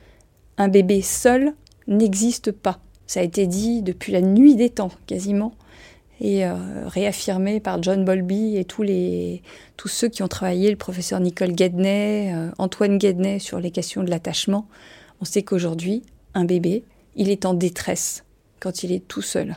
Un 0.59 0.69
bébé 0.69 1.03
seul 1.03 1.55
n'existe 1.87 2.53
pas. 2.53 2.79
Ça 3.07 3.21
a 3.21 3.23
été 3.23 3.47
dit 3.47 3.83
depuis 3.83 4.13
la 4.13 4.21
nuit 4.21 4.55
des 4.55 4.71
temps, 4.71 4.91
quasiment 5.07 5.53
et 6.21 6.45
euh, 6.45 6.55
réaffirmé 6.87 7.61
par 7.61 7.83
John 7.83 8.05
Bolby 8.05 8.57
et 8.57 8.65
tous, 8.65 8.83
les, 8.83 9.43
tous 9.77 9.89
ceux 9.89 10.09
qui 10.09 10.23
ont 10.23 10.29
travaillé, 10.29 10.71
le 10.71 10.77
professeur 10.77 11.21
Nicole 11.21 11.53
Guedney, 11.53 12.33
euh, 12.33 12.51
Antoine 12.59 12.99
Guedney 12.99 13.41
sur 13.41 13.61
les 13.61 13.71
questions 13.71 14.03
de 14.03 14.11
l'attachement. 14.11 14.67
On 15.21 15.25
sait 15.25 15.43
qu'aujourd'hui, 15.43 16.03
un 16.35 16.45
bébé, 16.45 16.85
il 17.17 17.31
est 17.31 17.45
en 17.45 17.55
détresse 17.55 18.25
quand 18.61 18.83
il 18.83 18.93
est 18.93 19.07
tout 19.07 19.23
seul. 19.23 19.57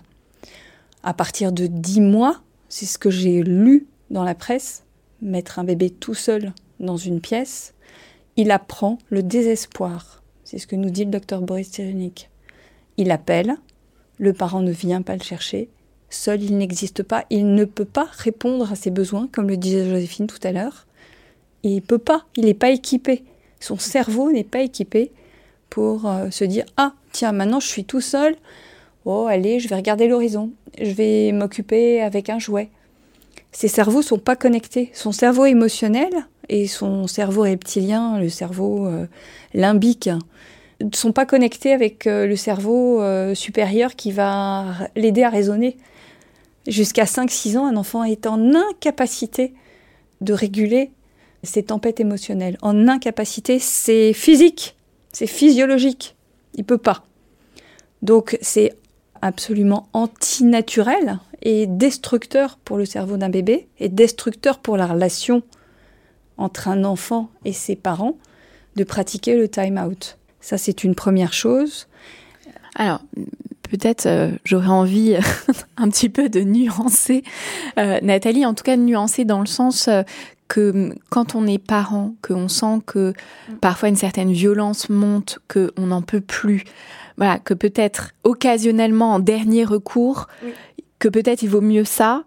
À 1.03 1.13
partir 1.13 1.51
de 1.51 1.67
10 1.67 2.01
mois, 2.01 2.41
c'est 2.69 2.85
ce 2.85 2.97
que 2.97 3.09
j'ai 3.09 3.43
lu 3.43 3.87
dans 4.09 4.23
la 4.23 4.35
presse, 4.35 4.83
mettre 5.21 5.59
un 5.59 5.63
bébé 5.63 5.89
tout 5.89 6.13
seul 6.13 6.53
dans 6.79 6.97
une 6.97 7.21
pièce, 7.21 7.73
il 8.35 8.51
apprend 8.51 8.97
le 9.09 9.23
désespoir. 9.23 10.21
C'est 10.43 10.59
ce 10.59 10.67
que 10.67 10.75
nous 10.75 10.89
dit 10.89 11.05
le 11.05 11.11
docteur 11.11 11.41
Boris 11.41 11.69
Cyrulnik. 11.69 12.29
Il 12.97 13.11
appelle, 13.11 13.55
le 14.17 14.33
parent 14.33 14.61
ne 14.61 14.71
vient 14.71 15.01
pas 15.01 15.15
le 15.15 15.23
chercher, 15.23 15.69
Seul, 16.09 16.41
il 16.41 16.57
n'existe 16.57 17.03
pas. 17.03 17.25
Il 17.29 17.53
ne 17.53 17.65
peut 17.65 17.85
pas 17.85 18.07
répondre 18.11 18.71
à 18.71 18.75
ses 18.75 18.91
besoins, 18.91 19.27
comme 19.31 19.49
le 19.49 19.57
disait 19.57 19.89
Joséphine 19.89 20.27
tout 20.27 20.39
à 20.43 20.51
l'heure. 20.51 20.85
Il 21.63 21.81
peut 21.81 21.97
pas. 21.97 22.25
Il 22.37 22.45
n'est 22.45 22.53
pas 22.53 22.69
équipé. 22.69 23.23
Son 23.59 23.77
cerveau 23.77 24.31
n'est 24.31 24.43
pas 24.43 24.61
équipé 24.61 25.11
pour 25.69 26.07
euh, 26.07 26.29
se 26.29 26.45
dire 26.45 26.65
Ah, 26.77 26.93
tiens, 27.11 27.33
maintenant 27.33 27.59
je 27.59 27.67
suis 27.67 27.83
tout 27.83 28.01
seul. 28.01 28.35
Oh, 29.05 29.27
allez, 29.29 29.59
je 29.59 29.67
vais 29.67 29.75
regarder 29.75 30.07
l'horizon. 30.07 30.51
Je 30.81 30.91
vais 30.91 31.31
m'occuper 31.31 32.01
avec 32.01 32.29
un 32.29 32.39
jouet. 32.39 32.69
Ses 33.51 33.67
cerveaux 33.67 34.01
sont 34.01 34.19
pas 34.19 34.35
connectés. 34.35 34.91
Son 34.93 35.11
cerveau 35.11 35.45
émotionnel 35.45 36.11
et 36.49 36.67
son 36.67 37.07
cerveau 37.07 37.41
reptilien, 37.41 38.19
le 38.19 38.29
cerveau 38.29 38.85
euh, 38.87 39.07
limbique, 39.53 40.09
ne 40.79 40.95
sont 40.95 41.11
pas 41.11 41.25
connectés 41.25 41.73
avec 41.73 42.07
euh, 42.07 42.27
le 42.27 42.35
cerveau 42.37 43.01
supérieur 43.33 43.95
qui 43.95 44.11
va 44.13 44.67
l'aider 44.95 45.23
à 45.23 45.29
raisonner. 45.29 45.75
Jusqu'à 46.67 47.05
5-6 47.05 47.57
ans, 47.57 47.65
un 47.65 47.77
enfant 47.77 48.03
est 48.03 48.27
en 48.27 48.53
incapacité 48.53 49.53
de 50.21 50.33
réguler 50.33 50.91
ses 51.43 51.63
tempêtes 51.63 51.99
émotionnelles. 51.99 52.57
En 52.61 52.87
incapacité, 52.87 53.59
c'est 53.59 54.13
physique, 54.13 54.75
c'est 55.13 55.27
physiologique. 55.27 56.15
Il 56.55 56.65
peut 56.65 56.77
pas. 56.77 57.05
Donc 58.01 58.37
c'est 58.41 58.73
absolument 59.21 59.87
antinaturel 59.93 61.19
et 61.41 61.67
destructeur 61.67 62.57
pour 62.57 62.77
le 62.77 62.85
cerveau 62.85 63.17
d'un 63.17 63.29
bébé 63.29 63.67
et 63.79 63.89
destructeur 63.89 64.59
pour 64.59 64.77
la 64.77 64.87
relation 64.87 65.43
entre 66.37 66.67
un 66.67 66.83
enfant 66.83 67.29
et 67.45 67.53
ses 67.53 67.75
parents 67.75 68.17
de 68.75 68.83
pratiquer 68.83 69.35
le 69.35 69.47
time 69.47 69.77
out. 69.77 70.17
Ça, 70.39 70.57
c'est 70.57 70.83
une 70.83 70.95
première 70.95 71.33
chose. 71.33 71.87
Alors, 72.75 73.01
peut-être 73.69 74.07
j'aurais 74.43 74.67
envie 74.67 75.15
un 75.77 75.89
petit 75.89 76.09
peu 76.09 76.29
de 76.29 76.41
nuancer. 76.41 77.23
Nathalie, 77.75 78.45
en 78.45 78.53
tout 78.53 78.63
cas 78.63 78.75
de 78.75 78.81
nuancer 78.81 79.25
dans 79.25 79.39
le 79.39 79.45
sens 79.45 79.89
que 80.47 80.93
quand 81.09 81.35
on 81.35 81.45
est 81.45 81.57
parent, 81.57 82.15
qu'on 82.21 82.47
sent 82.47 82.81
que 82.85 83.13
parfois 83.61 83.89
une 83.89 83.95
certaine 83.95 84.31
violence 84.31 84.89
monte, 84.89 85.39
qu'on 85.47 85.85
n'en 85.85 86.01
peut 86.01 86.21
plus, 86.21 86.63
voilà, 87.17 87.39
que 87.39 87.53
peut-être 87.53 88.11
occasionnellement 88.23 89.13
en 89.15 89.19
dernier 89.19 89.65
recours, 89.65 90.27
que 90.99 91.09
peut-être 91.09 91.41
il 91.41 91.49
vaut 91.49 91.61
mieux 91.61 91.83
ça 91.85 92.23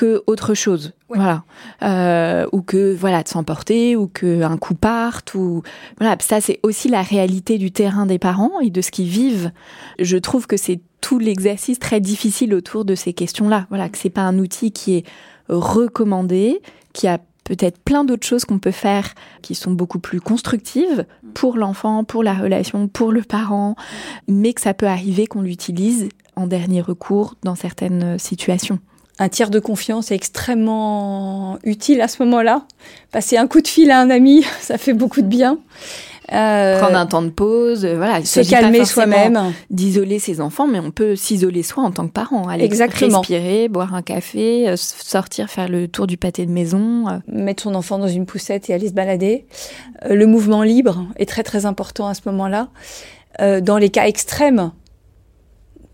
que 0.00 0.22
autre 0.26 0.54
chose, 0.54 0.94
voilà, 1.10 1.44
euh, 1.82 2.46
ou 2.52 2.62
que 2.62 2.94
voilà 2.94 3.22
de 3.22 3.28
s'emporter, 3.28 3.96
ou 3.96 4.06
que 4.06 4.40
un 4.40 4.56
coup 4.56 4.74
parte, 4.74 5.34
ou 5.34 5.62
voilà, 5.98 6.16
ça 6.20 6.40
c'est 6.40 6.58
aussi 6.62 6.88
la 6.88 7.02
réalité 7.02 7.58
du 7.58 7.70
terrain 7.70 8.06
des 8.06 8.18
parents 8.18 8.60
et 8.60 8.70
de 8.70 8.80
ce 8.80 8.90
qu'ils 8.90 9.10
vivent. 9.10 9.50
Je 9.98 10.16
trouve 10.16 10.46
que 10.46 10.56
c'est 10.56 10.80
tout 11.02 11.18
l'exercice 11.18 11.78
très 11.78 12.00
difficile 12.00 12.54
autour 12.54 12.86
de 12.86 12.94
ces 12.94 13.12
questions-là. 13.12 13.66
Voilà, 13.68 13.90
que 13.90 13.98
c'est 13.98 14.08
pas 14.08 14.22
un 14.22 14.38
outil 14.38 14.72
qui 14.72 14.94
est 14.94 15.04
recommandé, 15.50 16.62
qui 16.94 17.06
a 17.06 17.18
peut-être 17.44 17.78
plein 17.78 18.04
d'autres 18.04 18.26
choses 18.26 18.46
qu'on 18.46 18.58
peut 18.58 18.70
faire 18.70 19.12
qui 19.42 19.54
sont 19.54 19.72
beaucoup 19.72 19.98
plus 19.98 20.22
constructives 20.22 21.04
pour 21.34 21.58
l'enfant, 21.58 22.04
pour 22.04 22.22
la 22.22 22.32
relation, 22.32 22.88
pour 22.88 23.12
le 23.12 23.20
parent, 23.20 23.76
mais 24.28 24.54
que 24.54 24.62
ça 24.62 24.72
peut 24.72 24.88
arriver 24.88 25.26
qu'on 25.26 25.42
l'utilise 25.42 26.08
en 26.36 26.46
dernier 26.46 26.80
recours 26.80 27.34
dans 27.42 27.54
certaines 27.54 28.18
situations. 28.18 28.78
Un 29.20 29.28
tiers 29.28 29.50
de 29.50 29.58
confiance 29.58 30.10
est 30.10 30.14
extrêmement 30.14 31.58
utile 31.62 32.00
à 32.00 32.08
ce 32.08 32.22
moment-là. 32.22 32.62
Passer 33.12 33.36
un 33.36 33.46
coup 33.46 33.60
de 33.60 33.68
fil 33.68 33.90
à 33.90 34.00
un 34.00 34.08
ami, 34.08 34.46
ça 34.62 34.78
fait 34.78 34.94
beaucoup 34.94 35.20
de 35.20 35.26
bien. 35.26 35.58
Euh, 36.32 36.78
Prendre 36.78 36.96
un 36.96 37.04
temps 37.04 37.20
de 37.20 37.28
pause, 37.28 37.84
euh, 37.84 37.96
voilà. 37.98 38.24
Se 38.24 38.48
calmer 38.48 38.86
soi-même. 38.86 39.52
D'isoler 39.68 40.18
ses 40.20 40.40
enfants, 40.40 40.66
mais 40.66 40.78
on 40.78 40.90
peut 40.90 41.16
s'isoler 41.16 41.62
soi 41.62 41.82
en 41.82 41.90
tant 41.90 42.06
que 42.06 42.12
parent. 42.12 42.48
Aller 42.48 42.64
Exactement. 42.64 43.18
respirer, 43.18 43.68
boire 43.68 43.94
un 43.94 44.00
café, 44.00 44.70
euh, 44.70 44.76
sortir 44.76 45.50
faire 45.50 45.68
le 45.68 45.86
tour 45.86 46.06
du 46.06 46.16
pâté 46.16 46.46
de 46.46 46.50
maison. 46.50 47.20
Mettre 47.28 47.64
son 47.64 47.74
enfant 47.74 47.98
dans 47.98 48.08
une 48.08 48.24
poussette 48.24 48.70
et 48.70 48.74
aller 48.74 48.88
se 48.88 48.94
balader. 48.94 49.44
Le 50.08 50.24
mouvement 50.24 50.62
libre 50.62 51.04
est 51.16 51.28
très 51.28 51.42
très 51.42 51.66
important 51.66 52.06
à 52.06 52.14
ce 52.14 52.22
moment-là. 52.24 52.68
Dans 53.38 53.78
les 53.78 53.90
cas 53.90 54.06
extrêmes, 54.06 54.70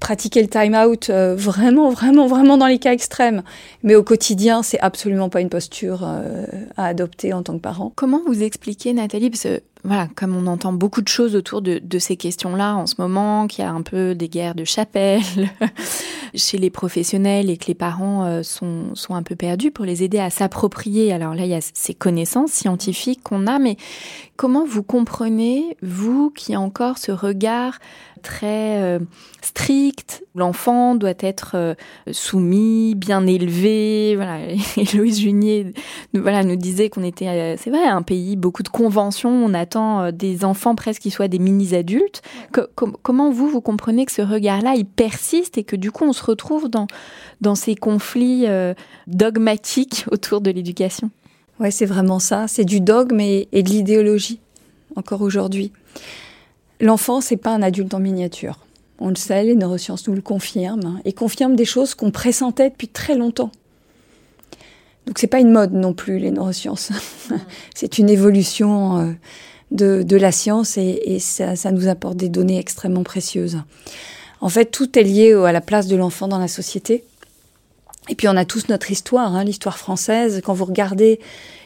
pratiquer 0.00 0.42
le 0.42 0.48
time 0.48 0.74
out 0.74 1.10
euh, 1.10 1.34
vraiment, 1.36 1.90
vraiment, 1.90 2.26
vraiment 2.26 2.56
dans 2.58 2.66
les 2.66 2.78
cas 2.78 2.92
extrêmes. 2.92 3.42
Mais 3.82 3.94
au 3.94 4.02
quotidien, 4.02 4.62
c'est 4.62 4.78
absolument 4.80 5.28
pas 5.28 5.40
une 5.40 5.48
posture 5.48 6.00
euh, 6.04 6.44
à 6.76 6.86
adopter 6.86 7.32
en 7.32 7.42
tant 7.42 7.54
que 7.54 7.62
parent. 7.62 7.92
Comment 7.94 8.20
vous 8.26 8.42
expliquez, 8.42 8.92
Nathalie, 8.92 9.30
parce 9.30 9.44
que 9.44 9.60
voilà, 9.86 10.08
comme 10.16 10.36
on 10.36 10.46
entend 10.48 10.72
beaucoup 10.72 11.00
de 11.00 11.08
choses 11.08 11.36
autour 11.36 11.62
de, 11.62 11.78
de 11.78 11.98
ces 11.98 12.16
questions-là 12.16 12.74
en 12.74 12.86
ce 12.86 12.96
moment, 12.98 13.46
qu'il 13.46 13.64
y 13.64 13.66
a 13.66 13.70
un 13.70 13.82
peu 13.82 14.14
des 14.14 14.28
guerres 14.28 14.56
de 14.56 14.64
chapelle 14.64 15.22
chez 16.34 16.58
les 16.58 16.70
professionnels 16.70 17.50
et 17.50 17.56
que 17.56 17.66
les 17.66 17.74
parents 17.74 18.24
euh, 18.24 18.42
sont, 18.42 18.94
sont 18.94 19.14
un 19.14 19.22
peu 19.22 19.36
perdus 19.36 19.70
pour 19.70 19.84
les 19.84 20.02
aider 20.02 20.18
à 20.18 20.28
s'approprier. 20.28 21.12
Alors 21.12 21.34
là, 21.34 21.44
il 21.44 21.50
y 21.50 21.54
a 21.54 21.60
ces 21.60 21.94
connaissances 21.94 22.50
scientifiques 22.50 23.22
qu'on 23.22 23.46
a, 23.46 23.58
mais 23.60 23.76
comment 24.36 24.66
vous 24.66 24.82
comprenez, 24.82 25.76
vous, 25.82 26.30
qui 26.30 26.54
a 26.54 26.60
encore 26.60 26.98
ce 26.98 27.12
regard 27.12 27.78
très 28.22 28.82
euh, 28.82 28.98
strict. 29.40 30.24
L'enfant 30.36 30.94
doit 30.94 31.14
être 31.20 31.52
euh, 31.54 31.74
soumis, 32.12 32.94
bien 32.94 33.26
élevé. 33.26 34.14
Voilà. 34.16 34.38
Et 34.76 34.84
Louise 34.94 35.18
Junier, 35.18 35.72
nous, 36.12 36.20
voilà, 36.20 36.44
nous 36.44 36.56
disait 36.56 36.90
qu'on 36.90 37.02
était, 37.02 37.28
euh, 37.28 37.56
c'est 37.58 37.70
vrai, 37.70 37.84
un 37.84 38.02
pays 38.02 38.36
beaucoup 38.36 38.62
de 38.62 38.68
conventions. 38.68 39.30
On 39.30 39.54
attend 39.54 40.12
des 40.12 40.44
enfants 40.44 40.74
presque 40.74 41.02
qui 41.02 41.10
soient 41.10 41.28
des 41.28 41.38
mini-adultes. 41.38 42.20
comment 43.02 43.30
vous, 43.30 43.48
vous 43.48 43.62
comprenez 43.62 44.04
que 44.04 44.12
ce 44.12 44.22
regard-là, 44.22 44.74
il 44.76 44.84
persiste 44.84 45.56
et 45.56 45.64
que 45.64 45.74
du 45.74 45.90
coup, 45.90 46.04
on 46.04 46.12
se 46.12 46.22
retrouve 46.22 46.68
dans, 46.68 46.86
dans 47.40 47.54
ces 47.54 47.74
conflits 47.74 48.44
dogmatiques 49.06 50.04
autour 50.10 50.42
de 50.42 50.50
l'éducation? 50.50 51.10
Ouais, 51.60 51.70
c'est 51.70 51.86
vraiment 51.86 52.18
ça. 52.18 52.46
C'est 52.46 52.64
du 52.64 52.80
dogme 52.80 53.20
et, 53.20 53.48
et 53.52 53.62
de 53.62 53.70
l'idéologie, 53.70 54.40
encore 54.96 55.22
aujourd'hui. 55.22 55.72
L'enfant, 56.80 57.22
c'est 57.22 57.38
pas 57.38 57.54
un 57.54 57.62
adulte 57.62 57.94
en 57.94 58.00
miniature. 58.00 58.65
On 58.98 59.08
le 59.08 59.16
sait, 59.16 59.44
les 59.44 59.54
neurosciences 59.54 60.08
nous 60.08 60.14
le 60.14 60.22
confirment, 60.22 61.00
et 61.04 61.12
confirment 61.12 61.56
des 61.56 61.64
choses 61.64 61.94
qu'on 61.94 62.10
pressentait 62.10 62.70
depuis 62.70 62.88
très 62.88 63.14
longtemps. 63.14 63.50
Donc 65.06 65.18
c'est 65.18 65.26
pas 65.26 65.38
une 65.38 65.52
mode 65.52 65.72
non 65.72 65.92
plus, 65.92 66.18
les 66.18 66.30
neurosciences. 66.30 66.90
c'est 67.74 67.98
une 67.98 68.10
évolution 68.10 68.98
euh, 68.98 69.12
de, 69.70 70.16
la 70.16 70.32
science 70.32 70.76
et, 70.78 71.18
ça, 71.20 71.70
nous 71.70 71.88
apporte 71.88 72.16
des 72.16 72.28
données 72.28 72.58
extrêmement 72.58 73.04
précieuses. 73.04 73.58
En 74.40 74.48
fait, 74.48 74.66
tout 74.66 74.98
est 74.98 75.02
lié 75.02 75.32
à 75.32 75.52
la 75.52 75.60
place 75.60 75.86
de 75.86 75.96
l'enfant 75.96 76.28
dans 76.28 76.38
la 76.38 76.48
société. 76.48 77.04
Et 78.08 78.14
puis 78.14 78.28
on 78.28 78.36
a 78.36 78.44
tous 78.44 78.68
notre 78.68 78.90
histoire, 78.90 79.34
hein, 79.34 79.44
l'histoire 79.44 79.78
française. 79.78 80.40
Quand 80.44 80.54
vous 80.54 80.64
regardez 80.64 81.20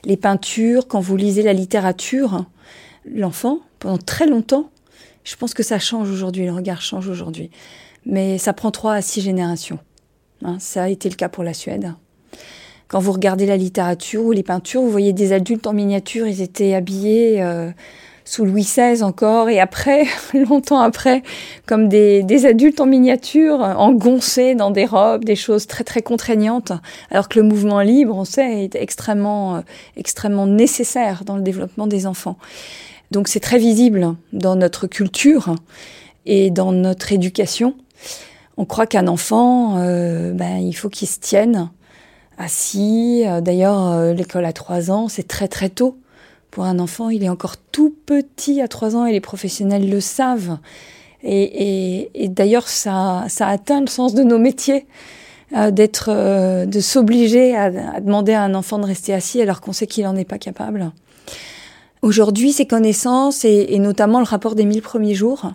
les 0.05 0.17
peintures, 0.17 0.89
quand 0.89 1.01
vous 1.01 1.17
lisez 1.17 1.43
la 1.43 1.53
littérature, 1.53 2.47
l'enfant, 3.05 3.61
pendant 3.79 3.99
très 3.99 4.27
longtemps, 4.27 4.71
je 5.25 5.37
pense 5.37 5.55
que 5.55 5.63
ça 5.63 5.79
change 5.79 6.11
aujourd'hui, 6.11 6.47
le 6.47 6.53
regard 6.53 6.83
change 6.83 7.09
aujourd'hui. 7.09 7.51
Mais 8.07 8.39
ça 8.39 8.53
prend 8.53 8.71
trois 8.71 8.95
à 8.95 9.03
six 9.03 9.21
générations. 9.21 9.79
Hein, 10.43 10.57
ça 10.59 10.85
a 10.85 10.89
été 10.89 11.09
le 11.09 11.17
cas 11.17 11.29
pour 11.29 11.45
la 11.45 11.55
Suède. 11.55 11.93
Quand 12.89 12.99
vous 12.99 13.13
regardez 13.13 13.47
la 13.47 13.57
littérature 13.57 14.25
ou 14.25 14.33
les 14.33 14.43
peintures, 14.43 14.81
vous 14.81 14.91
voyez 14.91 15.13
des 15.13 15.33
adultes 15.33 15.67
en 15.67 15.73
miniature, 15.73 16.27
ils 16.27 16.43
étaient 16.43 16.75
habillés 16.75 17.41
euh, 17.41 17.71
sous 18.25 18.45
Louis 18.45 18.63
XVI 18.63 19.03
encore, 19.03 19.49
et 19.49 19.61
après, 19.61 20.07
longtemps 20.35 20.81
après, 20.81 21.23
comme 21.67 21.89
des, 21.89 22.47
adultes 22.47 22.81
en 22.81 22.87
miniature, 22.87 23.61
engoncés 23.61 24.55
dans 24.55 24.71
des 24.71 24.87
robes, 24.87 25.25
des 25.25 25.37
choses 25.37 25.67
très 25.67 25.85
très 25.85 26.03
contraignantes, 26.03 26.73
alors 27.11 27.29
que 27.29 27.39
le 27.39 27.47
mouvement 27.47 27.81
libre, 27.81 28.17
on 28.17 28.25
sait, 28.25 28.65
est 28.65 28.75
extrêmement, 28.75 29.57
euh, 29.57 29.61
extrêmement 29.97 30.47
nécessaire 30.47 31.25
dans 31.25 31.37
le 31.37 31.43
développement 31.43 31.87
des 31.87 32.07
enfants. 32.07 32.39
Donc 33.11 33.29
c'est 33.29 33.41
très 33.41 33.59
visible 33.59 34.15
dans 34.33 34.57
notre 34.57 34.87
culture 34.87 35.55
et 36.27 36.51
dans 36.51 36.73
notre 36.73 37.13
éducation. 37.13 37.75
On 38.57 38.65
croit 38.65 38.87
qu'un 38.87 39.09
enfant, 39.09 39.79
euh, 39.79 40.33
ben, 40.33 40.59
il 40.59 40.73
faut 40.75 40.89
qu'il 40.89 41.09
se 41.09 41.19
tienne 41.19 41.71
assis. 42.39 43.25
D'ailleurs, 43.43 43.91
euh, 43.91 44.13
l'école 44.13 44.45
à 44.45 44.53
trois 44.53 44.91
ans, 44.91 45.09
c'est 45.09 45.27
très 45.27 45.49
très 45.49 45.69
tôt. 45.69 45.99
Pour 46.51 46.65
un 46.65 46.79
enfant, 46.79 47.11
il 47.11 47.25
est 47.25 47.29
encore 47.29 47.57
tout 47.57 47.95
petit 48.07 48.61
à 48.61 48.69
trois 48.69 48.97
ans 48.97 49.07
et 49.07 49.13
les 49.13 49.21
professionnels 49.21 49.89
le 49.89 50.01
savent. 50.01 50.59
Et, 51.23 52.09
d'ailleurs, 52.31 52.69
ça, 52.69 53.27
ça 53.29 53.47
atteint 53.49 53.81
le 53.81 53.89
sens 53.89 54.15
de 54.15 54.23
nos 54.23 54.39
métiers. 54.39 54.87
Euh, 55.57 55.73
d'être, 55.73 56.65
de 56.65 56.81
s'obliger 56.81 57.57
à, 57.57 57.71
demander 58.01 58.35
à 58.35 58.45
un 58.45 58.55
enfant 58.55 58.79
de 58.79 58.87
rester 58.87 59.13
assis 59.13 59.43
alors 59.43 59.61
qu'on 59.61 59.73
sait 59.73 59.89
qu'il 59.89 60.05
n'en 60.05 60.15
est 60.15 60.25
pas 60.25 60.39
capable. 60.39 60.93
Aujourd'hui, 62.03 62.53
ces 62.53 62.67
connaissances 62.67 63.45
et, 63.45 63.79
notamment 63.79 64.21
le 64.21 64.25
rapport 64.25 64.55
des 64.55 64.65
1000 64.65 64.81
premiers 64.81 65.15
jours, 65.15 65.53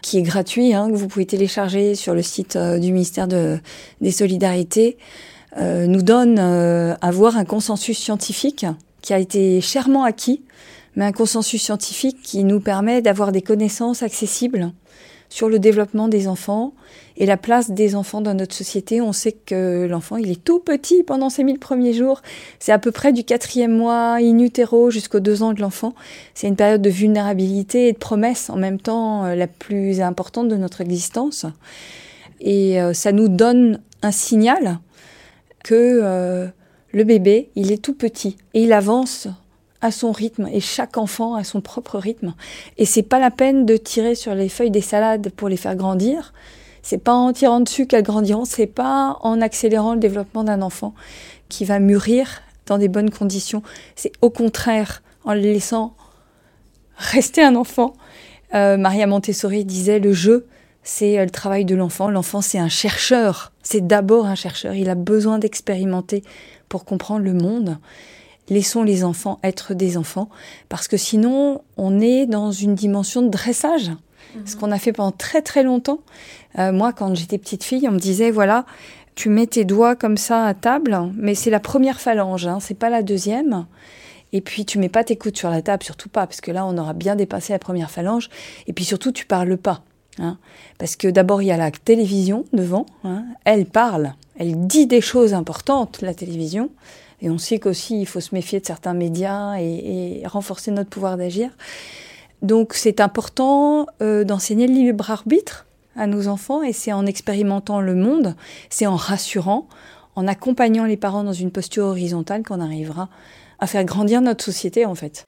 qui 0.00 0.16
est 0.16 0.22
gratuit, 0.22 0.72
hein, 0.72 0.90
que 0.90 0.96
vous 0.96 1.08
pouvez 1.08 1.26
télécharger 1.26 1.94
sur 1.94 2.14
le 2.14 2.22
site 2.22 2.56
euh, 2.56 2.78
du 2.78 2.92
ministère 2.92 3.28
de, 3.28 3.58
des 4.00 4.10
Solidarités, 4.10 4.96
euh, 5.58 5.86
nous 5.86 6.00
donne 6.00 6.38
euh, 6.38 6.94
à 7.02 7.10
voir 7.10 7.36
un 7.36 7.44
consensus 7.44 7.98
scientifique 7.98 8.64
qui 9.02 9.12
a 9.12 9.18
été 9.18 9.60
chèrement 9.60 10.04
acquis, 10.04 10.42
mais 10.96 11.04
un 11.04 11.12
consensus 11.12 11.62
scientifique 11.62 12.22
qui 12.22 12.44
nous 12.44 12.60
permet 12.60 13.02
d'avoir 13.02 13.30
des 13.30 13.42
connaissances 13.42 14.02
accessibles 14.02 14.72
sur 15.28 15.48
le 15.48 15.58
développement 15.58 16.08
des 16.08 16.28
enfants 16.28 16.72
et 17.16 17.26
la 17.26 17.36
place 17.36 17.70
des 17.70 17.94
enfants 17.94 18.20
dans 18.20 18.34
notre 18.34 18.54
société. 18.54 19.00
On 19.00 19.12
sait 19.12 19.32
que 19.32 19.86
l'enfant, 19.86 20.16
il 20.16 20.30
est 20.30 20.42
tout 20.42 20.60
petit 20.60 21.02
pendant 21.02 21.30
ses 21.30 21.44
mille 21.44 21.58
premiers 21.58 21.92
jours. 21.92 22.22
C'est 22.60 22.72
à 22.72 22.78
peu 22.78 22.92
près 22.92 23.12
du 23.12 23.24
quatrième 23.24 23.76
mois 23.76 24.14
in 24.14 24.38
utero 24.38 24.90
jusqu'aux 24.90 25.20
deux 25.20 25.42
ans 25.42 25.52
de 25.52 25.60
l'enfant. 25.60 25.94
C'est 26.34 26.48
une 26.48 26.56
période 26.56 26.82
de 26.82 26.90
vulnérabilité 26.90 27.88
et 27.88 27.92
de 27.92 27.98
promesse 27.98 28.50
en 28.50 28.56
même 28.56 28.80
temps 28.80 29.24
euh, 29.24 29.34
la 29.34 29.46
plus 29.46 30.00
importante 30.00 30.48
de 30.48 30.56
notre 30.56 30.80
existence. 30.80 31.44
Et 32.40 32.80
euh, 32.80 32.92
ça 32.92 33.12
nous 33.12 33.28
donne 33.28 33.80
un 34.02 34.12
signal 34.12 34.78
que 35.64 35.74
euh, 35.74 36.46
le 36.92 37.04
bébé, 37.04 37.50
il 37.56 37.72
est 37.72 37.82
tout 37.82 37.94
petit 37.94 38.36
et 38.54 38.62
il 38.62 38.72
avance 38.72 39.28
à 39.80 39.90
son 39.90 40.12
rythme 40.12 40.48
et 40.52 40.60
chaque 40.60 40.96
enfant 40.96 41.34
a 41.34 41.44
son 41.44 41.60
propre 41.60 41.98
rythme. 41.98 42.34
Et 42.78 42.84
c'est 42.84 43.02
pas 43.02 43.18
la 43.18 43.30
peine 43.30 43.64
de 43.64 43.76
tirer 43.76 44.14
sur 44.14 44.34
les 44.34 44.48
feuilles 44.48 44.70
des 44.70 44.80
salades 44.80 45.30
pour 45.30 45.48
les 45.48 45.56
faire 45.56 45.76
grandir. 45.76 46.32
C'est 46.82 46.98
pas 46.98 47.12
en 47.12 47.32
tirant 47.32 47.60
dessus 47.60 47.86
qu'elles 47.86 48.02
grandiront, 48.02 48.44
c'est 48.44 48.66
pas 48.66 49.18
en 49.22 49.40
accélérant 49.40 49.94
le 49.94 50.00
développement 50.00 50.44
d'un 50.44 50.62
enfant 50.62 50.94
qui 51.48 51.64
va 51.64 51.78
mûrir 51.78 52.42
dans 52.66 52.78
des 52.78 52.88
bonnes 52.88 53.10
conditions. 53.10 53.62
C'est 53.94 54.12
au 54.20 54.30
contraire 54.30 55.02
en 55.24 55.34
le 55.34 55.40
laissant 55.40 55.94
rester 56.96 57.42
un 57.42 57.54
enfant. 57.54 57.94
Euh, 58.54 58.76
Maria 58.76 59.06
Montessori 59.06 59.64
disait 59.64 59.98
le 59.98 60.12
jeu, 60.12 60.46
c'est 60.82 61.18
euh, 61.18 61.24
le 61.24 61.30
travail 61.30 61.64
de 61.64 61.74
l'enfant. 61.74 62.10
L'enfant, 62.10 62.40
c'est 62.40 62.58
un 62.58 62.68
chercheur. 62.68 63.52
C'est 63.62 63.86
d'abord 63.86 64.26
un 64.26 64.34
chercheur. 64.34 64.74
Il 64.74 64.88
a 64.88 64.94
besoin 64.94 65.38
d'expérimenter 65.38 66.24
pour 66.68 66.84
comprendre 66.84 67.24
le 67.24 67.34
monde 67.34 67.78
laissons 68.48 68.82
les 68.82 69.04
enfants 69.04 69.38
être 69.42 69.74
des 69.74 69.96
enfants, 69.96 70.28
parce 70.68 70.88
que 70.88 70.96
sinon, 70.96 71.62
on 71.76 72.00
est 72.00 72.26
dans 72.26 72.50
une 72.52 72.74
dimension 72.74 73.22
de 73.22 73.28
dressage. 73.28 73.90
Ce 74.44 74.56
qu'on 74.56 74.70
a 74.70 74.78
fait 74.78 74.92
pendant 74.92 75.10
très 75.10 75.40
très 75.40 75.62
longtemps. 75.62 76.00
Euh, 76.58 76.70
moi, 76.70 76.92
quand 76.92 77.14
j'étais 77.14 77.38
petite 77.38 77.64
fille, 77.64 77.88
on 77.88 77.92
me 77.92 77.98
disait, 77.98 78.30
voilà, 78.30 78.66
tu 79.14 79.30
mets 79.30 79.48
tes 79.48 79.64
doigts 79.64 79.96
comme 79.96 80.16
ça 80.16 80.44
à 80.44 80.54
table, 80.54 80.96
mais 81.16 81.34
c'est 81.34 81.50
la 81.50 81.58
première 81.58 82.00
phalange, 82.00 82.46
hein, 82.46 82.58
c'est 82.60 82.78
pas 82.78 82.88
la 82.88 83.02
deuxième. 83.02 83.66
Et 84.32 84.40
puis 84.40 84.64
tu 84.64 84.78
mets 84.78 84.88
pas 84.88 85.02
tes 85.02 85.16
coudes 85.16 85.36
sur 85.36 85.50
la 85.50 85.60
table, 85.60 85.82
surtout 85.82 86.08
pas, 86.08 86.26
parce 86.26 86.40
que 86.40 86.52
là 86.52 86.64
on 86.66 86.78
aura 86.78 86.92
bien 86.92 87.16
dépassé 87.16 87.52
la 87.52 87.58
première 87.58 87.90
phalange. 87.90 88.28
Et 88.68 88.72
puis 88.72 88.84
surtout 88.84 89.10
tu 89.10 89.26
parles 89.26 89.56
pas, 89.56 89.82
hein, 90.18 90.38
parce 90.78 90.94
que 90.94 91.08
d'abord 91.08 91.42
il 91.42 91.46
y 91.46 91.50
a 91.50 91.56
la 91.56 91.72
télévision 91.72 92.44
devant, 92.52 92.86
hein, 93.02 93.24
elle 93.44 93.66
parle, 93.66 94.14
elle 94.38 94.68
dit 94.68 94.86
des 94.86 95.00
choses 95.00 95.34
importantes, 95.34 96.00
la 96.00 96.14
télévision. 96.14 96.70
Et 97.20 97.30
on 97.30 97.38
sait 97.38 97.58
qu'aussi 97.58 98.00
il 98.00 98.06
faut 98.06 98.20
se 98.20 98.34
méfier 98.34 98.60
de 98.60 98.66
certains 98.66 98.94
médias 98.94 99.56
et, 99.58 100.20
et 100.22 100.26
renforcer 100.26 100.70
notre 100.70 100.90
pouvoir 100.90 101.16
d'agir. 101.16 101.50
Donc 102.42 102.74
c'est 102.74 103.00
important 103.00 103.86
euh, 104.00 104.24
d'enseigner 104.24 104.66
le 104.66 104.74
libre 104.74 105.10
arbitre 105.10 105.66
à 105.96 106.06
nos 106.06 106.28
enfants 106.28 106.62
et 106.62 106.72
c'est 106.72 106.92
en 106.92 107.06
expérimentant 107.06 107.80
le 107.80 107.94
monde, 107.94 108.36
c'est 108.70 108.86
en 108.86 108.96
rassurant, 108.96 109.68
en 110.14 110.28
accompagnant 110.28 110.84
les 110.84 110.96
parents 110.96 111.24
dans 111.24 111.32
une 111.32 111.50
posture 111.50 111.86
horizontale 111.86 112.44
qu'on 112.44 112.60
arrivera 112.60 113.08
à 113.58 113.66
faire 113.66 113.84
grandir 113.84 114.20
notre 114.20 114.44
société 114.44 114.86
en 114.86 114.94
fait. 114.94 115.26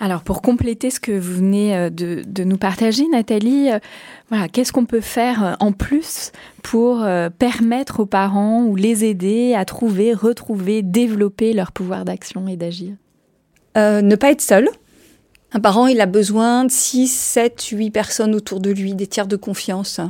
Alors 0.00 0.22
pour 0.22 0.42
compléter 0.42 0.90
ce 0.90 1.00
que 1.00 1.12
vous 1.12 1.34
venez 1.38 1.76
euh, 1.76 1.90
de, 1.90 2.22
de 2.26 2.44
nous 2.44 2.56
partager, 2.56 3.08
Nathalie, 3.08 3.70
euh, 3.70 3.78
voilà, 4.28 4.48
qu'est-ce 4.48 4.72
qu'on 4.72 4.84
peut 4.84 5.00
faire 5.00 5.44
euh, 5.44 5.54
en 5.58 5.72
plus 5.72 6.30
pour 6.62 7.04
permettre 7.38 8.00
aux 8.00 8.06
parents 8.06 8.64
ou 8.64 8.76
les 8.76 9.04
aider 9.04 9.54
à 9.54 9.64
trouver, 9.64 10.12
retrouver, 10.12 10.82
développer 10.82 11.52
leur 11.52 11.72
pouvoir 11.72 12.04
d'action 12.04 12.46
et 12.46 12.56
d'agir? 12.56 12.94
Euh, 13.76 14.02
Ne 14.02 14.16
pas 14.16 14.30
être 14.30 14.42
seul. 14.42 14.68
Un 15.52 15.60
parent, 15.60 15.86
il 15.86 16.00
a 16.00 16.06
besoin 16.06 16.64
de 16.66 16.70
6, 16.70 17.08
7, 17.08 17.62
8 17.72 17.90
personnes 17.90 18.34
autour 18.34 18.60
de 18.60 18.70
lui, 18.70 18.94
des 18.94 19.06
tiers 19.06 19.26
de 19.26 19.36
confiance, 19.36 20.00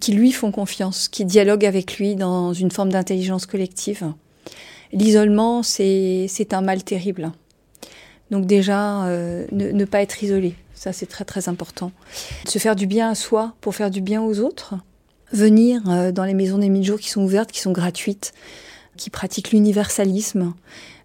qui 0.00 0.12
lui 0.12 0.32
font 0.32 0.50
confiance, 0.50 1.08
qui 1.08 1.26
dialoguent 1.26 1.66
avec 1.66 1.98
lui 1.98 2.16
dans 2.16 2.54
une 2.54 2.70
forme 2.70 2.90
d'intelligence 2.90 3.44
collective. 3.44 4.14
L'isolement, 4.92 5.62
c'est 5.62 6.28
un 6.52 6.62
mal 6.62 6.82
terrible. 6.84 7.32
Donc 8.34 8.46
déjà, 8.46 9.04
euh, 9.04 9.46
ne, 9.52 9.84
pas 9.84 10.02
être 10.02 10.20
isolé, 10.24 10.56
ça 10.74 10.92
c'est 10.92 11.06
très 11.06 11.24
très 11.24 11.48
important. 11.48 11.92
Se 12.48 12.58
faire 12.58 12.74
du 12.74 12.88
bien 12.88 13.10
à 13.10 13.14
soi 13.14 13.54
pour 13.60 13.76
faire 13.76 13.90
du 13.90 14.00
bien 14.00 14.20
aux 14.24 14.40
autres. 14.40 14.74
Venir 15.30 15.80
euh, 15.88 16.10
dans 16.10 16.24
les 16.24 16.34
maisons 16.34 16.58
des 16.58 16.68
mille 16.68 16.82
jours 16.82 16.98
qui 16.98 17.10
sont 17.10 17.22
ouvertes, 17.22 17.52
qui 17.52 17.60
sont 17.60 17.70
gratuites, 17.70 18.34
qui 18.96 19.08
pratiquent 19.08 19.52
l'universalisme, 19.52 20.52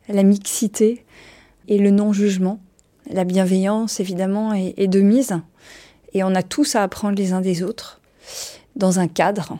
la 0.07 0.23
mixité 0.23 1.05
et 1.67 1.77
le 1.77 1.91
non-jugement. 1.91 2.59
La 3.11 3.25
bienveillance, 3.25 3.99
évidemment, 3.99 4.55
est 4.55 4.87
de 4.87 4.99
mise. 4.99 5.35
Et 6.15 6.23
on 6.23 6.33
a 6.33 6.41
tous 6.41 6.75
à 6.75 6.81
apprendre 6.81 7.15
les 7.15 7.31
uns 7.33 7.41
des 7.41 7.61
autres, 7.61 8.01
dans 8.75 8.97
un 8.97 9.07
cadre 9.07 9.59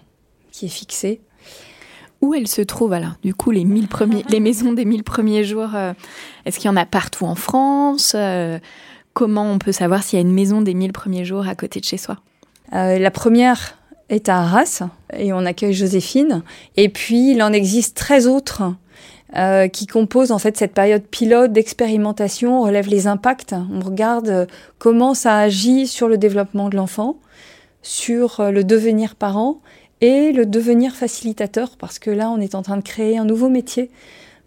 qui 0.52 0.66
est 0.66 0.70
fixé 0.70 1.22
où 2.22 2.34
elles 2.34 2.48
se 2.48 2.62
trouvent 2.62 2.94
alors 2.94 3.14
Du 3.24 3.34
coup, 3.34 3.52
les, 3.52 3.66
mille 3.66 3.88
premiers, 3.88 4.24
les 4.30 4.40
maisons 4.40 4.74
des 4.74 4.86
mille 4.86 5.04
premiers 5.04 5.44
jours, 5.44 5.76
euh, 5.76 5.94
est-ce 6.46 6.60
qu'il 6.60 6.68
y 6.68 6.74
en 6.74 6.78
a 6.78 6.86
partout 6.86 7.26
en 7.26 7.36
France 7.36 8.14
euh, 8.16 8.60
Comment 9.14 9.52
on 9.52 9.58
peut 9.58 9.72
savoir 9.72 10.04
s'il 10.04 10.20
y 10.20 10.22
a 10.22 10.26
une 10.26 10.34
maison 10.34 10.62
des 10.62 10.74
mille 10.74 10.94
premiers 10.94 11.26
jours 11.26 11.48
à 11.48 11.56
côté 11.56 11.80
de 11.80 11.86
chez 11.86 11.98
soi? 11.98 12.18
Euh, 12.74 13.00
La 13.00 13.12
première 13.12 13.78
est 14.10 14.30
à 14.30 14.40
Arras 14.40 14.84
et 15.14 15.34
on 15.34 15.46
accueille 15.46 15.74
Joséphine. 15.74 16.44
Et 16.78 16.90
puis, 16.90 17.32
il 17.32 17.44
en 17.44 17.54
existe 17.54 17.98
13 17.98 18.28
autres 18.28 18.64
euh, 19.36 19.68
qui 19.68 19.88
composent 19.88 20.32
en 20.32 20.40
fait 20.40 20.58
cette 20.58 20.74
période 20.74 21.04
pilote 21.04 21.52
d'expérimentation. 21.52 22.62
On 22.62 22.64
relève 22.64 22.88
les 22.88 23.08
impacts, 23.08 23.54
on 23.72 23.80
regarde 23.80 24.48
comment 24.78 25.14
ça 25.14 25.38
agit 25.38 25.86
sur 25.88 26.08
le 26.08 26.18
développement 26.18 26.70
de 26.70 26.78
l'enfant, 26.78 27.18
sur 27.82 28.42
le 28.52 28.64
devenir 28.64 29.16
parent 29.16 29.60
et 30.02 30.32
le 30.32 30.46
devenir 30.46 30.96
facilitateur, 30.96 31.72
parce 31.78 32.00
que 32.00 32.10
là, 32.10 32.30
on 32.30 32.40
est 32.40 32.56
en 32.56 32.62
train 32.62 32.78
de 32.78 32.84
créer 32.84 33.18
un 33.18 33.26
nouveau 33.26 33.50
métier 33.50 33.90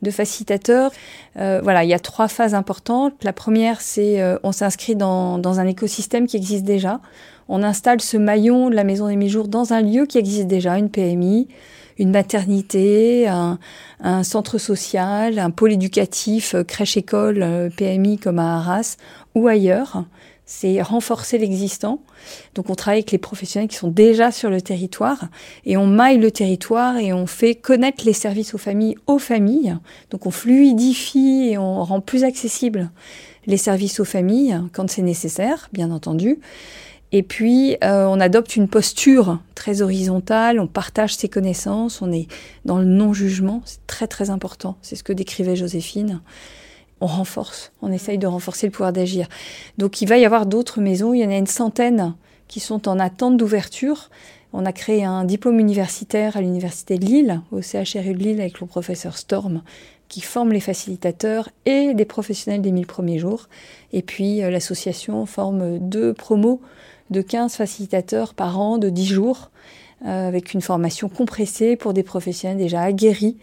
de 0.03 0.11
facilitateur. 0.11 0.91
Euh, 1.37 1.61
voilà, 1.63 1.85
il 1.85 1.91
y 1.91 1.95
a 1.95 1.99
trois 1.99 2.29
phases 2.29 2.55
importantes. 2.55 3.15
La 3.23 3.33
première, 3.33 3.81
c'est 3.81 4.21
euh, 4.21 4.37
on 4.43 4.53
s'inscrit 4.53 4.97
dans, 4.97 5.39
dans, 5.39 5.61
un 5.61 5.67
écosystème 5.67 6.27
qui 6.27 6.37
existe 6.37 6.65
déjà. 6.65 7.01
On 7.49 7.63
installe 7.63 8.01
ce 8.01 8.17
maillon 8.17 8.71
de 8.71 8.75
la 8.75 8.85
maison 8.85 9.09
des 9.09 9.17
mi-jours 9.17 9.49
dans 9.49 9.73
un 9.73 9.81
lieu 9.81 10.07
qui 10.07 10.19
existe 10.19 10.47
déjà, 10.47 10.79
une 10.79 10.91
PMI, 10.91 11.49
une 11.99 12.11
maternité, 12.11 13.29
un, 13.29 13.59
un 14.01 14.23
centre 14.23 14.59
social, 14.59 15.39
un 15.39 15.51
pôle 15.51 15.73
éducatif, 15.73 16.55
euh, 16.55 16.65
crèche-école, 16.65 17.43
euh, 17.43 17.71
PMI 17.71 18.19
comme 18.19 18.39
à 18.39 18.57
Arras 18.57 18.97
ou 19.35 19.47
ailleurs 19.49 20.05
c'est 20.45 20.83
renforcer 20.83 21.39
l'existant. 21.39 22.03
Donc 22.55 22.69
on 22.69 22.75
travaille 22.75 22.99
avec 22.99 23.13
les 23.13 23.19
professionnels 23.19 23.69
qui 23.69 23.77
sont 23.77 23.91
déjà 23.91 24.31
sur 24.31 24.51
le 24.51 24.61
territoire 24.61 25.29
et 25.65 25.77
on 25.77 25.87
maille 25.87 26.19
le 26.19 26.31
territoire 26.31 26.97
et 26.97 27.13
on 27.13 27.27
fait 27.27 27.55
connaître 27.55 28.05
les 28.05 28.13
services 28.13 28.55
aux 28.55 28.59
familles 28.59 28.97
aux 29.07 29.19
familles. 29.19 29.77
Donc 30.11 30.27
on 30.27 30.31
fluidifie 30.31 31.49
et 31.51 31.59
on 31.59 31.83
rend 31.85 32.01
plus 32.01 32.25
accessible 32.25 32.91
les 33.47 33.57
services 33.57 34.01
aux 34.01 34.05
familles 34.05 34.61
quand 34.73 34.91
c'est 34.91 35.03
nécessaire, 35.03 35.69
bien 35.73 35.91
entendu. 35.91 36.39
Et 37.15 37.23
puis, 37.23 37.77
euh, 37.85 38.07
on 38.07 38.21
adopte 38.21 38.57
une 38.57 38.69
posture 38.69 39.39
très 39.55 39.83
horizontale, 39.83 40.59
on 40.59 40.67
partage 40.67 41.15
ses 41.15 41.29
connaissances, 41.29 42.01
on 42.01 42.11
est 42.11 42.27
dans 42.65 42.79
le 42.79 42.87
non-jugement, 42.87 43.61
c'est 43.67 43.87
très 43.87 44.07
très 44.07 44.31
important, 44.31 44.79
c'est 44.81 44.97
ce 44.97 45.03
que 45.03 45.13
décrivait 45.13 45.55
Joséphine 45.55 46.23
on 47.03 47.07
renforce, 47.07 47.73
on 47.83 47.91
essaye 47.91 48.17
de 48.17 48.29
renforcer 48.29 48.67
le 48.67 48.73
pouvoir 48.73 48.93
d'agir. 48.93 49.29
Donc 49.77 50.01
il 50.01 50.09
va 50.09 50.19
y 50.19 50.25
avoir 50.25 50.47
d'autres 50.47 50.81
maisons, 50.81 51.13
il 51.13 51.21
y 51.21 51.27
en 51.27 51.31
a 51.31 51.37
une 51.37 51.47
centaine 51.47 52.15
qui 52.47 52.61
sont 52.61 52.89
en 52.89 52.99
attente 52.99 53.37
d'ouverture. 53.37 54.09
On 54.53 54.65
a 54.65 54.73
créé 54.73 55.05
un 55.05 55.25
diplôme 55.25 55.59
universitaire 55.59 56.37
à 56.37 56.41
l'université 56.41 56.99
de 56.99 57.05
Lille, 57.05 57.41
au 57.51 57.61
CHRU 57.61 58.15
de 58.15 58.23
Lille 58.23 58.41
avec 58.41 58.61
le 58.61 58.67
professeur 58.67 59.19
Storm, 59.19 59.63
qui 60.09 60.21
forme 60.21 60.53
les 60.53 60.61
facilitateurs 60.61 61.49
et 61.67 61.93
des 61.95 62.05
professionnels 62.05 62.63
des 62.63 62.71
1000 62.71 62.87
premiers 62.87 63.19
jours. 63.19 63.49
Et 63.93 64.03
puis 64.03 64.43
euh, 64.43 64.51
l'association 64.51 65.27
forme 65.27 65.79
deux 65.81 66.15
promos 66.15 66.61
de 67.11 67.21
15 67.21 67.55
facilitateurs 67.55 68.35
par 68.35 68.61
an 68.61 68.79
de 68.79 68.91
10 68.91 69.07
jours, 69.07 69.51
euh, 70.07 70.29
avec 70.29 70.55
une 70.55 70.61
formation 70.61 71.09
compressée 71.09 71.75
pour 71.75 71.95
des 71.95 72.05
professionnels 72.05 72.59
déjà 72.59 72.83
aguerris 72.83 73.39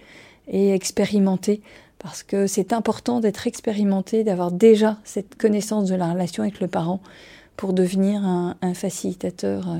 et 0.47 0.73
expérimentés 0.73 1.61
parce 1.99 2.23
que 2.23 2.47
c'est 2.47 2.73
important 2.73 3.19
d'être 3.19 3.45
expérimenté, 3.45 4.23
d'avoir 4.23 4.51
déjà 4.51 4.97
cette 5.03 5.35
connaissance 5.35 5.89
de 5.89 5.95
la 5.95 6.11
relation 6.11 6.43
avec 6.43 6.59
le 6.59 6.67
parent 6.67 7.01
pour 7.57 7.73
devenir 7.73 8.23
un, 8.23 8.55
facilitateur 8.73 9.69
euh, 9.69 9.79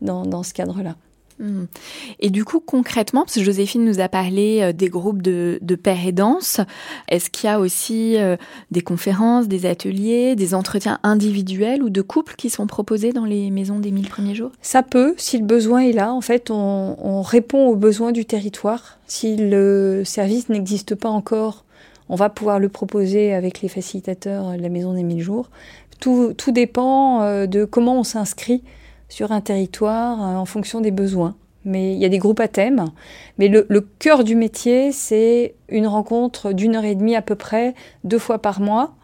dans, 0.00 0.24
dans 0.24 0.42
ce 0.42 0.54
cadre-là. 0.54 0.96
Mmh. 1.38 1.64
Et 2.20 2.30
du 2.30 2.44
coup, 2.44 2.60
concrètement, 2.60 3.22
parce 3.22 3.34
que 3.34 3.42
Joséphine 3.42 3.84
nous 3.84 4.00
a 4.00 4.08
parlé 4.08 4.60
euh, 4.60 4.72
des 4.72 4.88
groupes 4.88 5.22
de, 5.22 5.58
de 5.62 5.74
pères 5.76 6.06
et 6.06 6.12
danse, 6.12 6.60
est-ce 7.08 7.30
qu'il 7.30 7.48
y 7.48 7.52
a 7.52 7.60
aussi 7.60 8.16
euh, 8.16 8.36
des 8.70 8.80
conférences, 8.80 9.48
des 9.48 9.66
ateliers, 9.66 10.34
des 10.34 10.54
entretiens 10.54 10.98
individuels 11.02 11.82
ou 11.82 11.90
de 11.90 12.02
couples 12.02 12.34
qui 12.36 12.50
sont 12.50 12.66
proposés 12.66 13.12
dans 13.12 13.24
les 13.24 13.50
maisons 13.50 13.78
des 13.78 13.90
mille 13.90 14.08
premiers 14.08 14.34
jours? 14.34 14.50
Ça 14.62 14.82
peut, 14.82 15.14
si 15.16 15.38
le 15.38 15.44
besoin 15.44 15.80
est 15.80 15.92
là. 15.92 16.12
En 16.12 16.20
fait, 16.20 16.50
on, 16.50 16.96
on 16.98 17.22
répond 17.22 17.68
aux 17.68 17.76
besoins 17.76 18.12
du 18.12 18.24
territoire. 18.24 18.98
Si 19.06 19.36
le 19.36 20.02
service 20.04 20.48
n'existe 20.48 20.94
pas 20.94 21.08
encore, 21.08 21.64
on 22.08 22.16
va 22.16 22.30
pouvoir 22.30 22.58
le 22.58 22.68
proposer 22.68 23.32
avec 23.34 23.60
les 23.60 23.68
facilitateurs 23.68 24.56
de 24.56 24.62
la 24.62 24.68
maison 24.68 24.94
des 24.94 25.02
mille 25.02 25.22
jours. 25.22 25.50
Tout, 26.00 26.32
tout 26.36 26.52
dépend 26.52 27.22
euh, 27.22 27.46
de 27.46 27.64
comment 27.64 27.98
on 27.98 28.04
s'inscrit 28.04 28.62
sur 29.08 29.32
un 29.32 29.40
territoire 29.40 30.18
en 30.18 30.44
fonction 30.44 30.80
des 30.80 30.90
besoins. 30.90 31.34
Mais 31.64 31.92
il 31.92 31.98
y 31.98 32.04
a 32.04 32.08
des 32.08 32.18
groupes 32.18 32.40
à 32.40 32.48
thème. 32.48 32.86
Mais 33.38 33.48
le, 33.48 33.66
le 33.68 33.80
cœur 33.80 34.24
du 34.24 34.36
métier, 34.36 34.92
c'est 34.92 35.54
une 35.68 35.86
rencontre 35.86 36.52
d'une 36.52 36.76
heure 36.76 36.84
et 36.84 36.94
demie 36.94 37.16
à 37.16 37.22
peu 37.22 37.34
près, 37.34 37.74
deux 38.04 38.18
fois 38.18 38.38
par 38.38 38.60
mois, 38.60 38.94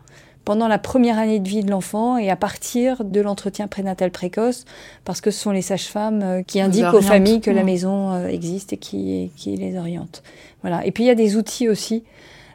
pendant 0.44 0.68
la 0.68 0.78
première 0.78 1.18
année 1.18 1.40
de 1.40 1.48
vie 1.48 1.64
de 1.64 1.70
l'enfant 1.70 2.16
et 2.16 2.30
à 2.30 2.36
partir 2.36 3.04
de 3.04 3.20
l'entretien 3.20 3.66
prénatal 3.66 4.10
précoce, 4.10 4.64
parce 5.04 5.20
que 5.20 5.30
ce 5.30 5.40
sont 5.40 5.50
les 5.50 5.62
sages-femmes 5.62 6.44
qui 6.46 6.60
indiquent 6.60 6.92
aux 6.92 7.02
familles 7.02 7.40
que 7.40 7.50
la 7.50 7.64
maison 7.64 8.26
existe 8.26 8.74
et 8.74 8.76
qui, 8.76 9.30
qui 9.36 9.56
les 9.56 9.76
orientent. 9.76 10.22
Voilà. 10.62 10.86
Et 10.86 10.92
puis 10.92 11.04
il 11.04 11.06
y 11.06 11.10
a 11.10 11.14
des 11.14 11.36
outils 11.36 11.68
aussi. 11.68 12.04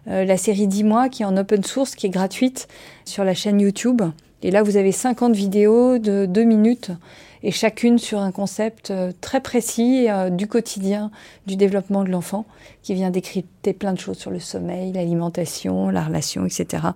Euh, 0.07 0.25
la 0.25 0.37
série 0.37 0.67
10 0.67 0.83
mois 0.83 1.09
qui 1.09 1.23
est 1.23 1.25
en 1.25 1.37
open 1.37 1.63
source, 1.63 1.95
qui 1.95 2.07
est 2.07 2.09
gratuite 2.09 2.67
sur 3.05 3.23
la 3.23 3.33
chaîne 3.33 3.59
YouTube. 3.59 4.01
Et 4.41 4.51
là, 4.51 4.63
vous 4.63 4.77
avez 4.77 4.91
50 4.91 5.35
vidéos 5.35 5.97
de 5.99 6.25
2 6.25 6.43
minutes 6.43 6.91
et 7.43 7.51
chacune 7.51 7.97
sur 7.97 8.19
un 8.19 8.31
concept 8.31 8.93
très 9.21 9.41
précis 9.41 10.07
euh, 10.09 10.29
du 10.29 10.47
quotidien 10.47 11.11
du 11.47 11.55
développement 11.55 12.03
de 12.03 12.09
l'enfant 12.09 12.45
qui 12.83 12.93
vient 12.93 13.09
décrypter 13.09 13.73
plein 13.73 13.93
de 13.93 13.99
choses 13.99 14.17
sur 14.17 14.31
le 14.31 14.39
sommeil, 14.39 14.91
l'alimentation, 14.91 15.89
la 15.89 16.03
relation, 16.03 16.45
etc. 16.45 16.87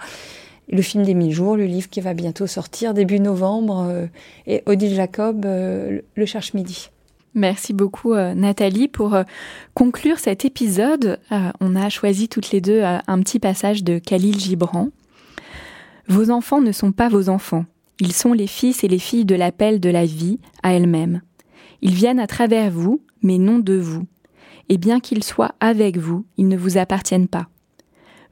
Et 0.69 0.75
le 0.75 0.81
film 0.81 1.03
des 1.03 1.13
1000 1.13 1.31
jours, 1.31 1.55
le 1.55 1.65
livre 1.65 1.89
qui 1.89 2.01
va 2.01 2.13
bientôt 2.13 2.47
sortir 2.47 2.93
début 2.93 3.19
novembre, 3.19 3.85
euh, 3.89 4.05
et 4.47 4.63
Odile 4.65 4.95
Jacob, 4.95 5.45
euh, 5.45 6.01
Le 6.15 6.25
cherche-midi. 6.25 6.89
Merci 7.35 7.73
beaucoup 7.73 8.13
Nathalie. 8.13 8.87
Pour 8.87 9.17
conclure 9.73 10.19
cet 10.19 10.45
épisode, 10.45 11.17
on 11.59 11.75
a 11.75 11.89
choisi 11.89 12.29
toutes 12.29 12.51
les 12.51 12.61
deux 12.61 12.83
un 12.83 13.19
petit 13.21 13.39
passage 13.39 13.83
de 13.83 13.97
Khalil 13.97 14.39
Gibran. 14.39 14.89
Vos 16.07 16.29
enfants 16.29 16.61
ne 16.61 16.71
sont 16.71 16.91
pas 16.91 17.09
vos 17.09 17.29
enfants. 17.29 17.65
Ils 17.99 18.13
sont 18.13 18.33
les 18.33 18.47
fils 18.47 18.83
et 18.83 18.87
les 18.87 18.99
filles 18.99 19.25
de 19.25 19.35
l'appel 19.35 19.79
de 19.79 19.89
la 19.89 20.05
vie 20.05 20.39
à 20.63 20.73
elle-même. 20.73 21.21
Ils 21.81 21.93
viennent 21.93 22.19
à 22.19 22.27
travers 22.27 22.71
vous, 22.71 23.01
mais 23.21 23.37
non 23.37 23.59
de 23.59 23.75
vous. 23.75 24.05
Et 24.69 24.77
bien 24.77 24.99
qu'ils 24.99 25.23
soient 25.23 25.55
avec 25.59 25.97
vous, 25.97 26.25
ils 26.37 26.47
ne 26.47 26.57
vous 26.57 26.77
appartiennent 26.77 27.27
pas. 27.27 27.47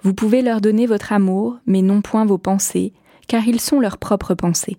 Vous 0.04 0.14
pouvez 0.14 0.42
leur 0.42 0.62
donner 0.62 0.88
votre 0.88 1.14
amour, 1.14 1.60
mais 1.66 1.82
non 1.82 2.02
point 2.02 2.26
vos 2.26 2.40
pensées, 2.40 2.94
car 3.28 3.48
ils 3.48 3.60
sont 3.60 3.80
leurs 3.80 3.98
propres 3.98 4.34
pensées. 4.34 4.78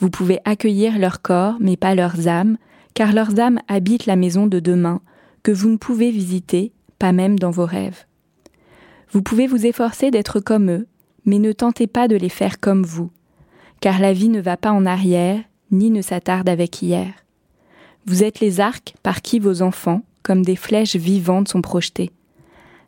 Vous 0.00 0.10
pouvez 0.10 0.38
accueillir 0.44 0.98
leur 0.98 1.20
corps, 1.20 1.56
mais 1.60 1.76
pas 1.76 1.94
leurs 1.94 2.28
âmes, 2.28 2.56
car 2.94 3.12
leurs 3.12 3.38
âmes 3.38 3.60
habitent 3.68 4.06
la 4.06 4.16
maison 4.16 4.46
de 4.46 4.60
demain, 4.60 5.00
que 5.42 5.52
vous 5.52 5.68
ne 5.68 5.76
pouvez 5.76 6.10
visiter, 6.10 6.72
pas 6.98 7.12
même 7.12 7.38
dans 7.38 7.50
vos 7.50 7.66
rêves. 7.66 8.06
Vous 9.10 9.22
pouvez 9.22 9.46
vous 9.46 9.66
efforcer 9.66 10.10
d'être 10.10 10.40
comme 10.40 10.70
eux, 10.70 10.86
mais 11.24 11.38
ne 11.38 11.52
tentez 11.52 11.86
pas 11.86 12.08
de 12.08 12.16
les 12.16 12.28
faire 12.28 12.60
comme 12.60 12.84
vous, 12.84 13.10
car 13.80 14.00
la 14.00 14.12
vie 14.12 14.28
ne 14.28 14.40
va 14.40 14.56
pas 14.56 14.72
en 14.72 14.86
arrière, 14.86 15.40
ni 15.70 15.90
ne 15.90 16.02
s'attarde 16.02 16.48
avec 16.48 16.82
hier. 16.82 17.12
Vous 18.06 18.22
êtes 18.22 18.40
les 18.40 18.60
arcs 18.60 18.94
par 19.02 19.22
qui 19.22 19.38
vos 19.38 19.62
enfants, 19.62 20.02
comme 20.22 20.44
des 20.44 20.56
flèches 20.56 20.96
vivantes, 20.96 21.48
sont 21.48 21.62
projetés. 21.62 22.10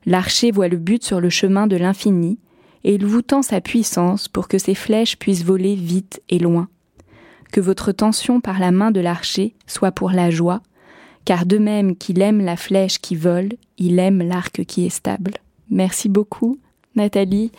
L'archer 0.07 0.51
voit 0.51 0.69
le 0.69 0.79
but 0.79 1.05
sur 1.05 1.21
le 1.21 1.31
chemin 1.31 1.67
de 1.67 1.77
l'infini, 1.77 2.39
et 2.85 2.95
il 2.95 3.05
vous 3.05 3.23
tend 3.23 3.43
sa 3.43 3.61
puissance 3.61 4.29
pour 4.29 4.49
que 4.49 4.59
ces 4.59 4.75
flèches 4.75 5.19
puissent 5.19 5.45
voler 5.45 5.75
vite 5.75 6.23
et 6.31 6.39
loin. 6.39 6.69
Que 7.53 7.61
votre 7.61 7.93
tension 7.93 8.41
par 8.41 8.59
la 8.59 8.71
main 8.71 8.91
de 8.91 9.01
l'archer 9.01 9.55
soit 9.67 9.93
pour 9.93 10.11
la 10.11 10.31
joie, 10.31 10.63
car 11.25 11.45
de 11.45 11.59
même 11.59 11.97
qu'il 11.97 12.23
aime 12.23 12.41
la 12.41 12.57
flèche 12.57 12.99
qui 12.99 13.17
vole, 13.17 13.51
il 13.77 13.99
aime 13.99 14.23
l'arc 14.23 14.65
qui 14.65 14.87
est 14.87 14.91
stable. 14.91 15.35
Merci 15.69 16.09
beaucoup, 16.09 16.59
Nathalie, 16.97 17.53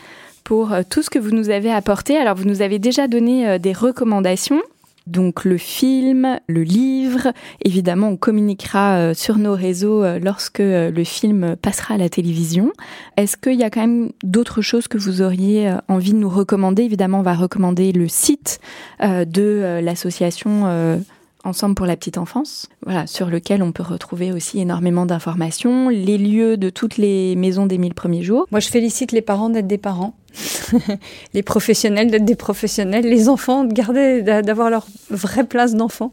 pour 0.44 0.74
euh, 0.74 0.82
tout 0.88 1.02
ce 1.02 1.10
que 1.10 1.20
vous 1.20 1.32
nous 1.32 1.50
avez 1.50 1.72
apporté. 1.72 2.18
Alors, 2.18 2.36
vous 2.36 2.46
nous 2.46 2.62
avez 2.62 2.80
déjà 2.80 3.08
donné 3.08 3.48
euh, 3.48 3.58
des 3.58 3.74
recommandations. 3.74 4.62
Donc 5.08 5.46
le 5.46 5.58
film, 5.58 6.40
le 6.48 6.62
livre, 6.62 7.34
évidemment 7.66 8.10
on 8.10 8.18
communiquera 8.18 8.98
euh, 8.98 9.14
sur 9.16 9.40
nos 9.40 9.56
réseaux 9.56 10.04
lorsque 10.20 10.60
le 10.60 11.04
film 11.04 11.56
passera 11.56 11.96
à 11.96 11.98
la 11.98 12.08
télévision. 12.08 12.72
Est-ce 13.18 13.36
qu'il 13.36 13.60
y 13.60 13.64
a 13.64 13.72
quand 13.72 13.82
même 13.82 14.12
d'autres 14.24 14.62
choses 14.62 14.88
que 14.88 15.00
vous 15.00 15.24
auriez 15.24 15.74
envie 15.88 16.14
de 16.14 16.20
nous 16.20 16.30
recommander? 16.30 16.84
Évidemment 16.84 17.20
on 17.20 17.24
va 17.24 17.34
recommander 17.34 17.94
le 17.94 18.08
site 18.08 18.60
de 19.02 19.80
l'association 19.82 21.02
Ensemble 21.44 21.74
pour 21.74 21.88
la 21.88 21.96
petite 21.96 22.20
enfance, 22.20 22.70
voilà, 22.86 23.08
sur 23.08 23.28
lequel 23.28 23.64
on 23.64 23.72
peut 23.72 23.82
retrouver 23.82 24.32
aussi 24.32 24.60
énormément 24.60 25.08
d'informations, 25.08 25.90
les 25.90 26.20
lieux 26.20 26.56
de 26.56 26.70
toutes 26.70 26.98
les 26.98 27.36
maisons 27.36 27.66
des 27.66 27.80
mille 27.80 27.96
premiers 27.96 28.22
jours. 28.22 28.46
Moi, 28.52 28.60
je 28.60 28.70
félicite 28.70 29.12
les 29.12 29.24
parents 29.24 29.50
d'être 29.50 29.66
des 29.66 29.80
parents, 29.80 30.14
les 31.34 31.44
professionnels 31.44 32.12
d'être 32.12 32.26
des 32.26 32.36
professionnels, 32.36 33.06
les 33.06 33.30
enfants 33.30 33.64
de 33.64 33.74
garder, 33.74 34.22
d'avoir 34.22 34.70
leur 34.70 34.88
vraie 35.10 35.46
place 35.46 35.76
d'enfant. 35.76 36.12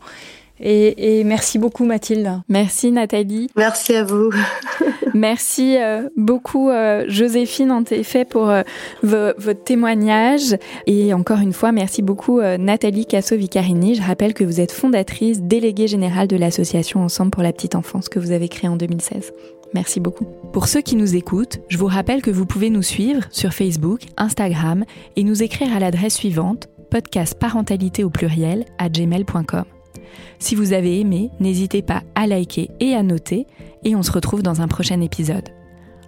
Et, 0.61 1.23
merci 1.25 1.59
beaucoup 1.59 1.85
Mathilde. 1.85 2.41
Merci 2.49 2.91
Nathalie. 2.91 3.49
Merci 3.57 3.95
à 3.95 4.05
vous. 4.05 4.31
merci 5.15 5.77
euh, 5.79 6.09
beaucoup 6.17 6.71
euh, 6.71 7.05
Joséphine 7.09 7.71
en 7.71 7.85
effet 7.85 8.25
pour 8.25 8.51
euh, 8.51 8.63
votre 9.03 9.63
témoignage. 9.65 10.57
Et 10.87 11.15
encore 11.15 11.39
une 11.39 11.53
fois, 11.53 11.73
merci 11.73 12.03
beaucoup 12.03 12.41
Nathalie 12.41 13.07
Casso-Vicarini. 13.07 13.95
Je 13.95 14.03
rappelle 14.03 14.35
que 14.35 14.45
vous 14.45 14.61
êtes 14.61 14.73
fondatrice, 14.73 15.43
déléguée 15.43 15.87
générale 15.87 16.27
de 16.27 16.37
l'association 16.37 17.03
Ensemble 17.03 17.31
pour 17.31 17.43
la 17.43 17.53
petite 17.53 17.75
enfance 17.75 18.09
que 18.09 18.19
vous 18.19 18.33
avez 18.33 18.49
créée 18.49 18.69
en 18.69 18.77
2016. 18.77 19.33
Merci 19.75 20.01
beaucoup. 20.01 20.27
Pour 20.53 20.67
ceux 20.69 20.81
qui 20.81 20.97
nous 20.97 21.15
écoutent, 21.15 21.61
je 21.69 21.79
vous 21.79 21.87
rappelle 21.87 22.23
que 22.23 22.31
vous 22.31 22.47
pouvez 22.47 22.71
nous 22.71 22.83
suivre 22.83 23.23
sur 23.31 23.53
Facebook, 23.53 24.03
Instagram 24.17 24.85
et 25.17 25.25
nous 25.25 25.43
écrire 25.43 25.75
à 25.75 25.79
l'adresse 25.79 26.15
suivante 26.15 26.69
podcast 26.91 27.39
parentalité 27.39 28.03
au 28.03 28.11
pluriel 28.11 28.65
à 28.79 28.89
gmail.com. 28.89 29.65
Si 30.39 30.55
vous 30.55 30.73
avez 30.73 31.01
aimé, 31.01 31.31
n'hésitez 31.41 31.83
pas 31.83 32.03
à 32.15 32.27
liker 32.27 32.71
et 32.81 32.95
à 32.95 33.03
noter, 33.03 33.47
et 33.85 33.95
on 33.95 34.03
se 34.03 34.13
retrouve 34.13 34.43
dans 34.43 34.61
un 34.63 34.69
prochain 34.69 35.01
épisode. 35.01 35.51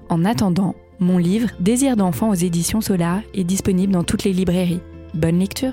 En 0.08 0.24
attendant, 0.24 0.74
mon 0.98 1.18
livre 1.18 1.50
Désir 1.60 1.96
d'enfant 1.96 2.30
aux 2.30 2.34
éditions 2.34 2.80
Solar 2.80 3.20
est 3.34 3.44
disponible 3.44 3.92
dans 3.92 4.04
toutes 4.04 4.24
les 4.24 4.32
librairies. 4.32 4.80
Bonne 5.14 5.38
lecture 5.38 5.72